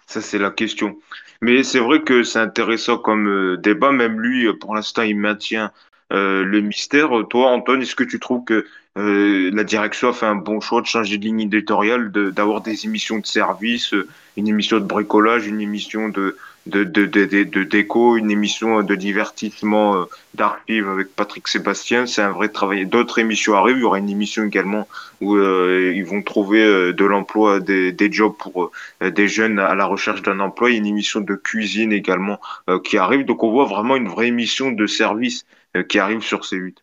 Ça, 0.08 0.22
c'est 0.22 0.38
la 0.40 0.50
question. 0.50 0.98
Mais 1.42 1.62
c'est 1.64 1.82
vrai 1.82 2.02
que 2.02 2.24
c'est 2.24 2.40
intéressant 2.40 2.98
comme 2.98 3.28
euh, 3.28 3.58
débat. 3.58 3.92
Même 3.92 4.22
lui, 4.22 4.52
pour 4.60 4.74
l'instant, 4.74 5.02
il 5.02 5.18
maintient 5.18 5.74
le 6.12 6.60
mystère. 6.62 7.10
Toi, 7.30 7.48
Antoine, 7.50 7.82
est-ce 7.82 7.96
que 7.96 8.04
tu 8.04 8.20
trouves 8.20 8.44
que 8.46 8.66
euh, 8.98 9.52
la 9.54 9.64
direction 9.64 10.10
a 10.10 10.14
fait 10.14 10.26
un 10.26 10.36
bon 10.36 10.60
choix 10.60 10.82
de 10.82 10.88
changer 10.88 11.18
de 11.18 11.24
ligne 11.24 11.42
éditoriale, 11.42 12.12
d'avoir 12.12 12.62
des 12.62 12.86
émissions 12.86 13.20
de 13.20 13.28
service, 13.28 13.94
euh, 13.94 14.08
une 14.38 14.48
émission 14.48 14.80
de 14.80 14.86
bricolage, 14.86 15.46
une 15.46 15.62
émission 15.62 16.10
de, 16.10 16.36
de, 16.66 16.84
de, 16.84 17.06
de, 17.06 17.64
déco, 17.64 18.18
une 18.18 18.32
émission 18.32 18.82
de 18.82 18.96
divertissement 18.96 19.96
euh, 19.96 20.06
d'archives 20.34 20.90
avec 20.90 21.16
Patrick 21.16 21.48
Sébastien? 21.48 22.08
C'est 22.08 22.24
un 22.24 22.32
vrai 22.32 22.50
travail. 22.50 22.88
D'autres 22.88 23.20
émissions 23.20 23.54
arrivent. 23.54 23.78
Il 23.78 23.82
y 23.82 23.86
aura 23.86 24.00
une 24.00 24.10
émission 24.10 24.44
également 24.46 24.88
où 25.22 25.36
euh, 25.36 25.94
ils 25.96 26.06
vont 26.06 26.24
trouver 26.24 26.64
euh, 26.64 26.92
de 26.92 27.06
l'emploi, 27.06 27.60
des, 27.60 27.92
des 27.92 28.12
jobs 28.12 28.36
pour 28.36 28.72
des 29.02 29.28
jeunes 29.28 29.60
à 29.60 29.76
la 29.76 29.86
recherche 29.86 30.24
d'un 30.24 30.40
emploi. 30.40 30.72
Il 30.72 30.74
y 30.74 30.76
a 30.78 30.80
une 30.80 30.88
émission 30.88 31.22
de 31.22 31.36
cuisine 31.36 31.92
également 31.92 32.40
qui 32.84 32.98
arrive. 32.98 33.26
Donc 33.26 33.44
on 33.44 33.52
voit 33.52 33.66
vraiment 33.66 33.96
une 33.96 34.08
vraie 34.08 34.28
émission 34.28 34.72
de 34.72 34.88
service 34.88 35.46
euh, 35.46 35.57
qui 35.84 36.00
arrive 36.00 36.22
sur 36.22 36.42
C8. 36.42 36.78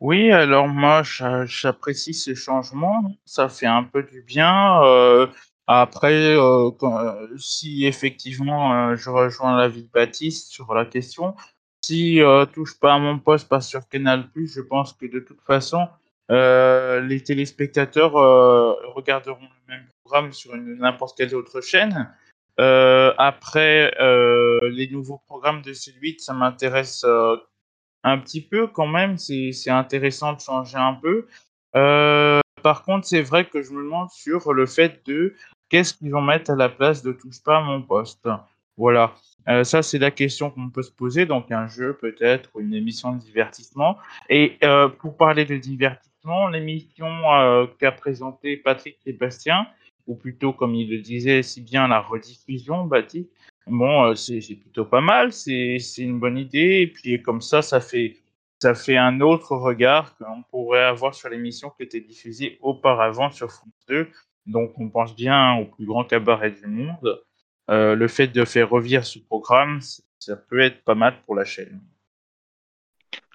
Oui, 0.00 0.30
alors 0.32 0.68
moi 0.68 1.02
j'apprécie 1.02 2.14
ces 2.14 2.34
changements, 2.34 3.12
ça 3.24 3.48
fait 3.48 3.66
un 3.66 3.84
peu 3.84 4.02
du 4.02 4.22
bien. 4.22 4.82
Euh, 4.82 5.26
après, 5.66 6.36
euh, 6.36 6.70
si 7.36 7.86
effectivement 7.86 8.96
je 8.96 9.10
rejoins 9.10 9.56
l'avis 9.56 9.84
de 9.84 9.90
Baptiste 9.92 10.50
sur 10.50 10.74
la 10.74 10.84
question, 10.86 11.34
si 11.82 12.20
touche 12.52 12.78
pas 12.80 12.94
à 12.94 12.98
mon 12.98 13.18
poste, 13.18 13.48
pas 13.48 13.60
sur 13.60 13.86
Canal+, 13.88 14.28
je 14.34 14.60
pense 14.60 14.92
que 14.94 15.06
de 15.06 15.20
toute 15.20 15.40
façon 15.42 15.86
les 16.28 17.22
téléspectateurs 17.24 18.12
regarderont 18.94 19.48
le 19.68 19.74
même 19.74 19.86
programme 20.04 20.32
sur 20.32 20.56
n'importe 20.56 21.16
quelle 21.16 21.34
autre 21.34 21.60
chaîne. 21.60 22.12
après, 22.58 23.92
les 23.98 24.88
nouveaux 24.90 25.18
programmes 25.26 25.62
de 25.62 25.72
C8, 25.72 26.18
ça 26.18 26.32
m'intéresse 26.32 27.04
un 28.04 28.18
petit 28.18 28.40
peu 28.40 28.66
quand 28.66 28.86
même, 28.86 29.18
c'est 29.18 29.70
intéressant 29.70 30.32
de 30.32 30.40
changer 30.40 30.78
un 30.78 30.94
peu. 30.94 31.26
Euh, 31.76 32.40
par 32.62 32.82
contre, 32.82 33.06
c'est 33.06 33.22
vrai 33.22 33.44
que 33.44 33.62
je 33.62 33.72
me 33.72 33.82
demande 33.82 34.10
sur 34.10 34.52
le 34.52 34.66
fait 34.66 35.06
de 35.06 35.34
qu'est-ce 35.68 35.94
qu'ils 35.94 36.10
vont 36.10 36.22
mettre 36.22 36.50
à 36.50 36.56
la 36.56 36.68
place 36.68 37.02
de 37.02 37.12
touche 37.12 37.42
pas 37.42 37.58
à 37.58 37.60
mon 37.60 37.82
poste. 37.82 38.28
Voilà. 38.76 39.14
Euh, 39.48 39.64
ça, 39.64 39.82
c'est 39.82 39.98
la 39.98 40.10
question 40.10 40.50
qu'on 40.50 40.70
peut 40.70 40.82
se 40.82 40.90
poser. 40.90 41.26
Donc, 41.26 41.50
un 41.52 41.66
jeu, 41.66 41.94
peut-être, 41.94 42.50
une 42.58 42.74
émission 42.74 43.12
de 43.12 43.18
divertissement. 43.18 43.98
Et 44.28 44.58
euh, 44.64 44.88
pour 44.88 45.16
parler 45.16 45.44
de 45.44 45.56
divertissement, 45.56 46.48
l'émission 46.48 47.08
qu'a 47.78 47.92
présentée 47.92 48.56
Patrick 48.56 48.98
Sébastien, 49.04 49.66
ou 50.06 50.14
plutôt, 50.14 50.52
comme 50.52 50.74
il 50.74 50.90
le 50.90 50.98
disait 50.98 51.42
si 51.42 51.60
bien, 51.60 51.88
la 51.88 52.00
rediffusion, 52.00 52.84
Baptiste, 52.84 53.30
bon, 53.70 54.14
c'est 54.14 54.40
plutôt 54.40 54.84
pas 54.84 55.00
mal. 55.00 55.32
C'est 55.32 55.78
une 55.98 56.18
bonne 56.18 56.38
idée. 56.38 56.80
Et 56.82 56.86
puis, 56.86 57.22
comme 57.22 57.40
ça, 57.40 57.62
ça 57.62 57.80
fait, 57.80 58.16
ça 58.60 58.74
fait 58.74 58.96
un 58.96 59.20
autre 59.20 59.56
regard 59.56 60.16
qu'on 60.16 60.42
pourrait 60.42 60.84
avoir 60.84 61.14
sur 61.14 61.28
l'émission 61.28 61.70
qui 61.70 61.84
était 61.84 62.00
diffusée 62.00 62.58
auparavant 62.60 63.30
sur 63.30 63.50
France 63.50 63.72
2. 63.88 64.08
Donc, 64.46 64.72
on 64.78 64.88
pense 64.88 65.14
bien 65.14 65.54
au 65.56 65.66
plus 65.66 65.86
grand 65.86 66.04
cabaret 66.04 66.50
du 66.50 66.66
monde. 66.66 67.22
Euh, 67.70 67.94
le 67.94 68.08
fait 68.08 68.26
de 68.26 68.44
faire 68.44 68.68
revivre 68.68 69.04
ce 69.04 69.18
programme, 69.18 69.80
ça 70.18 70.36
peut 70.36 70.60
être 70.60 70.82
pas 70.82 70.94
mal 70.94 71.14
pour 71.24 71.36
la 71.36 71.44
chaîne. 71.44 71.80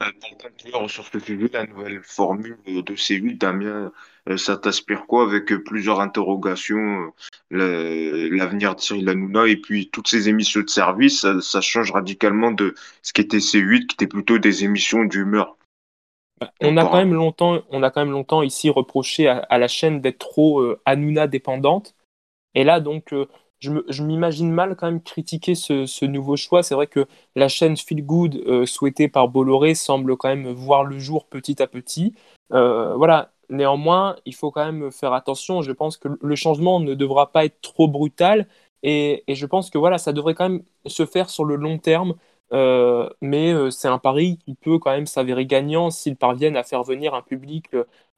Euh, 0.01 0.11
pour 0.19 0.37
conclure 0.37 0.89
sur 0.89 1.05
ce 1.05 1.19
sujet, 1.19 1.49
la 1.53 1.65
nouvelle 1.65 2.01
formule 2.03 2.57
de 2.65 2.95
C8, 2.95 3.37
Damien, 3.37 3.93
euh, 4.27 4.35
ça 4.35 4.57
t'aspire 4.57 5.05
quoi 5.07 5.23
avec 5.23 5.53
plusieurs 5.63 6.01
interrogations, 6.01 7.13
l'avenir 7.49 8.75
de 8.75 8.81
Cyril 8.81 9.07
Hanouna 9.07 9.47
et 9.47 9.55
puis 9.55 9.89
toutes 9.89 10.09
ces 10.09 10.27
émissions 10.27 10.61
de 10.61 10.69
service, 10.69 11.25
ça, 11.39 11.61
change 11.61 11.91
radicalement 11.91 12.51
de 12.51 12.75
ce 13.03 13.13
qu'était 13.13 13.37
C8, 13.37 13.87
qui 13.87 13.93
était 13.93 14.07
plutôt 14.07 14.37
des 14.37 14.65
émissions 14.65 15.05
d'humeur. 15.05 15.55
Bah, 16.41 16.51
on 16.59 16.75
a, 16.75 16.83
quand 16.83 16.97
même 16.97 17.13
longtemps, 17.13 17.61
on 17.69 17.81
a 17.81 17.89
quand 17.89 18.01
même 18.01 18.11
longtemps 18.11 18.41
ici 18.41 18.69
reproché 18.69 19.29
à, 19.29 19.57
la 19.57 19.67
chaîne 19.69 20.01
d'être 20.01 20.19
trop 20.19 20.61
Hanouna 20.83 21.27
dépendante. 21.27 21.95
Et 22.53 22.65
là, 22.65 22.81
donc, 22.81 23.13
je 23.87 24.03
m'imagine 24.03 24.51
mal 24.51 24.75
quand 24.75 24.87
même 24.87 25.01
critiquer 25.01 25.55
ce, 25.55 26.05
nouveau 26.05 26.35
choix. 26.35 26.63
C'est 26.63 26.75
vrai 26.75 26.87
que 26.87 27.05
la 27.35 27.47
chaîne 27.47 27.77
Feel 27.77 28.05
Good 28.05 28.35
euh, 28.47 28.65
souhaitée 28.65 29.07
par 29.07 29.27
Bolloré 29.29 29.75
semble 29.75 30.17
quand 30.17 30.29
même 30.29 30.51
voir 30.51 30.83
le 30.83 30.99
jour 30.99 31.25
petit 31.25 31.61
à 31.61 31.67
petit. 31.67 32.13
Euh, 32.53 32.95
voilà. 32.95 33.31
Néanmoins, 33.49 34.15
il 34.25 34.33
faut 34.33 34.49
quand 34.49 34.65
même 34.65 34.91
faire 34.91 35.13
attention. 35.13 35.61
Je 35.61 35.71
pense 35.71 35.97
que 35.97 36.09
le 36.19 36.35
changement 36.35 36.79
ne 36.79 36.95
devra 36.95 37.31
pas 37.31 37.45
être 37.45 37.61
trop 37.61 37.87
brutal 37.87 38.47
et, 38.81 39.23
je 39.27 39.45
pense 39.45 39.69
que 39.69 39.77
voilà, 39.77 39.97
ça 39.99 40.13
devrait 40.13 40.33
quand 40.33 40.49
même 40.49 40.63
se 40.85 41.05
faire 41.05 41.29
sur 41.29 41.45
le 41.45 41.55
long 41.55 41.77
terme. 41.77 42.15
Euh, 42.53 43.09
mais 43.21 43.53
c'est 43.71 43.87
un 43.87 43.97
pari 43.97 44.37
qui 44.45 44.55
peut 44.55 44.79
quand 44.79 44.91
même 44.91 45.07
s'avérer 45.07 45.45
gagnant 45.45 45.89
s'ils 45.91 46.15
parviennent 46.15 46.57
à 46.57 46.63
faire 46.63 46.83
venir 46.83 47.13
un 47.15 47.21
public 47.21 47.69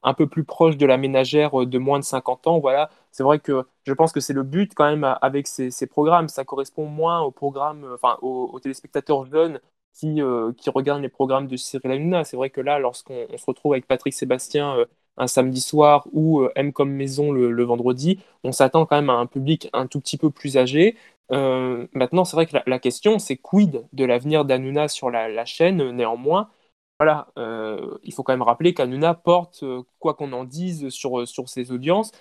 un 0.04 0.14
peu 0.14 0.28
plus 0.28 0.44
proche 0.44 0.78
de 0.78 0.86
la 0.86 0.98
ménagère 0.98 1.66
de 1.66 1.78
moins 1.78 2.00
de 2.00 2.04
50 2.04 2.48
ans. 2.48 2.60
Voilà, 2.60 2.90
c'est 3.12 3.24
vrai 3.24 3.40
que 3.40 3.66
je 3.86 3.94
pense 3.94 4.12
que 4.12 4.20
c'est 4.20 4.34
le 4.34 4.44
but 4.44 4.74
quand 4.76 4.86
même 4.86 5.04
avec 5.22 5.48
ces, 5.48 5.88
programmes. 5.88 6.28
Ça 6.30 6.46
correspond 6.46 6.86
moins 6.86 7.22
aux 7.22 7.32
programmes, 7.32 7.86
enfin 7.94 8.18
aux, 8.22 8.60
téléspectateurs 8.60 9.26
jeunes 9.26 9.60
qui, 9.94 10.22
euh, 10.22 10.52
qui 10.54 10.70
regardent 10.70 11.02
les 11.02 11.10
programmes 11.10 11.48
de 11.48 11.58
Cyril 11.58 11.92
Hanouna. 11.92 12.24
C'est 12.24 12.38
vrai 12.38 12.50
que 12.50 12.62
là, 12.62 12.80
lorsqu'on 12.80 13.26
se 13.38 13.46
retrouve 13.46 13.74
avec 13.74 13.88
Patrick 13.88 14.14
Sébastien 14.14 14.78
euh, 14.78 14.86
un 15.18 15.28
samedi 15.28 15.62
soir 15.62 16.08
ou 16.12 16.42
euh, 16.42 16.52
M 16.56 16.72
comme 16.74 16.92
maison 16.92 17.32
le, 17.32 17.64
vendredi, 17.64 18.20
on 18.44 18.52
s'attend 18.52 18.86
quand 18.86 18.96
même 18.98 19.10
à 19.10 19.14
un 19.14 19.26
public 19.26 19.70
un 19.74 19.88
tout 19.88 20.00
petit 20.00 20.18
peu 20.18 20.30
plus 20.30 20.58
âgé. 20.58 20.96
maintenant, 21.32 22.24
c'est 22.26 22.36
vrai 22.36 22.46
que 22.46 22.56
la, 22.66 22.80
question, 22.80 23.20
c'est 23.20 23.38
quid 23.38 23.86
de 23.94 24.06
l'avenir 24.06 24.46
d'Hanouna 24.46 24.88
sur 24.88 25.10
la, 25.10 25.46
chaîne 25.46 25.92
néanmoins? 25.92 26.50
Voilà, 27.00 27.28
euh, 27.38 27.98
il 28.04 28.12
faut 28.14 28.24
quand 28.24 28.34
même 28.34 28.42
rappeler 28.42 28.74
qu'Anuna 28.74 29.14
porte, 29.14 29.62
euh, 29.62 29.84
quoi 30.00 30.16
qu'on 30.16 30.34
en 30.34 30.44
dise 30.46 30.90
sur, 30.90 31.20
euh, 31.20 31.26
sur 31.28 31.48
ses 31.48 31.72
audiences, 31.72 32.12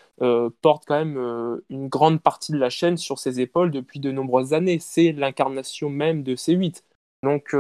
porte 0.63 0.85
quand 0.87 0.97
même 0.99 1.61
une 1.71 1.89
grande 1.89 2.23
partie 2.23 2.53
de 2.53 2.59
la 2.59 2.71
chaîne 2.71 2.97
sur 2.97 3.19
ses 3.19 3.41
épaules 3.41 3.71
depuis 3.71 4.01
de 4.01 4.11
nombreuses 4.11 4.53
années. 4.55 4.79
C'est 4.81 5.13
l'incarnation 5.13 5.91
même 5.91 6.23
de 6.23 6.35
C8. 6.37 6.85
Donc, 7.23 7.55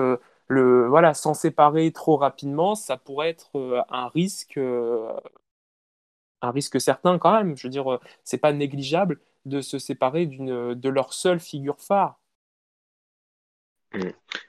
le, 0.48 0.86
voilà, 0.88 1.14
s'en 1.14 1.34
séparer 1.34 1.92
trop 1.92 2.16
rapidement, 2.16 2.74
ça 2.74 2.96
pourrait 2.96 3.30
être 3.30 3.84
un 3.90 4.08
risque, 4.08 4.58
un 4.58 6.50
risque 6.50 6.80
certain 6.80 7.18
quand 7.18 7.32
même. 7.32 7.56
Je 7.56 7.66
veux 7.66 7.70
dire, 7.70 7.98
c'est 8.24 8.38
pas 8.38 8.52
négligeable 8.52 9.20
de 9.44 9.60
se 9.60 9.78
séparer 9.78 10.26
de 10.26 10.88
leur 10.88 11.12
seule 11.12 11.40
figure 11.40 11.80
phare. 11.80 12.18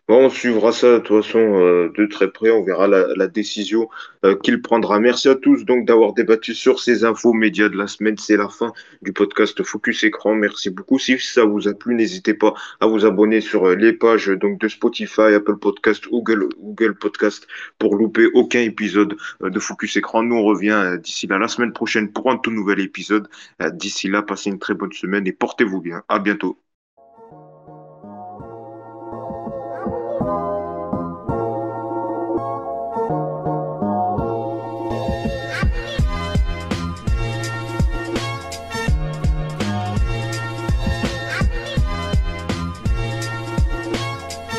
Bon, 0.07 0.25
on 0.25 0.29
suivra 0.29 0.71
ça 0.71 0.93
de 0.93 0.99
toute 0.99 1.23
façon 1.23 1.39
euh, 1.39 1.91
de 1.97 2.05
très 2.05 2.31
près. 2.31 2.49
On 2.49 2.63
verra 2.63 2.87
la, 2.87 3.27
décision 3.27 3.89
euh, 4.25 4.35
qu'il 4.35 4.61
prendra. 4.61 4.99
Merci 4.99 5.27
à 5.27 5.35
tous 5.35 5.65
donc 5.65 5.85
d'avoir 5.85 6.13
débattu 6.13 6.55
sur 6.55 6.79
ces 6.79 7.03
infos 7.03 7.33
médias 7.33 7.67
de 7.69 7.77
la 7.77 7.87
semaine. 7.87 8.17
C'est 8.17 8.37
la 8.37 8.47
fin 8.47 8.71
du 9.01 9.11
podcast 9.11 9.61
Focus 9.63 10.03
Écran. 10.03 10.35
Merci 10.35 10.69
beaucoup. 10.69 10.97
Si 10.97 11.19
ça 11.19 11.43
vous 11.43 11.67
a 11.67 11.73
plu, 11.73 11.95
n'hésitez 11.95 12.33
pas 12.33 12.53
à 12.79 12.87
vous 12.87 13.05
abonner 13.05 13.41
sur 13.41 13.67
euh, 13.67 13.75
les 13.75 13.93
pages 13.93 14.27
donc 14.27 14.59
de 14.59 14.67
Spotify, 14.69 15.33
Apple 15.33 15.57
Podcast, 15.57 16.07
Google, 16.09 16.47
Google 16.57 16.95
Podcast 16.95 17.47
pour 17.77 17.95
louper 17.95 18.27
aucun 18.33 18.61
épisode 18.61 19.15
de 19.41 19.59
Focus 19.59 19.97
Écran. 19.97 20.23
Nous 20.23 20.35
on 20.35 20.43
revient 20.43 20.97
d'ici 21.01 21.27
la 21.27 21.47
semaine 21.47 21.73
prochaine 21.73 22.11
pour 22.11 22.31
un 22.31 22.37
tout 22.37 22.51
nouvel 22.51 22.79
épisode. 22.79 23.27
D'ici 23.73 24.07
là, 24.07 24.21
passez 24.21 24.49
une 24.49 24.59
très 24.59 24.73
bonne 24.73 24.93
semaine 24.93 25.27
et 25.27 25.33
portez-vous 25.33 25.81
bien. 25.81 26.03
À 26.07 26.19
bientôt. 26.19 26.57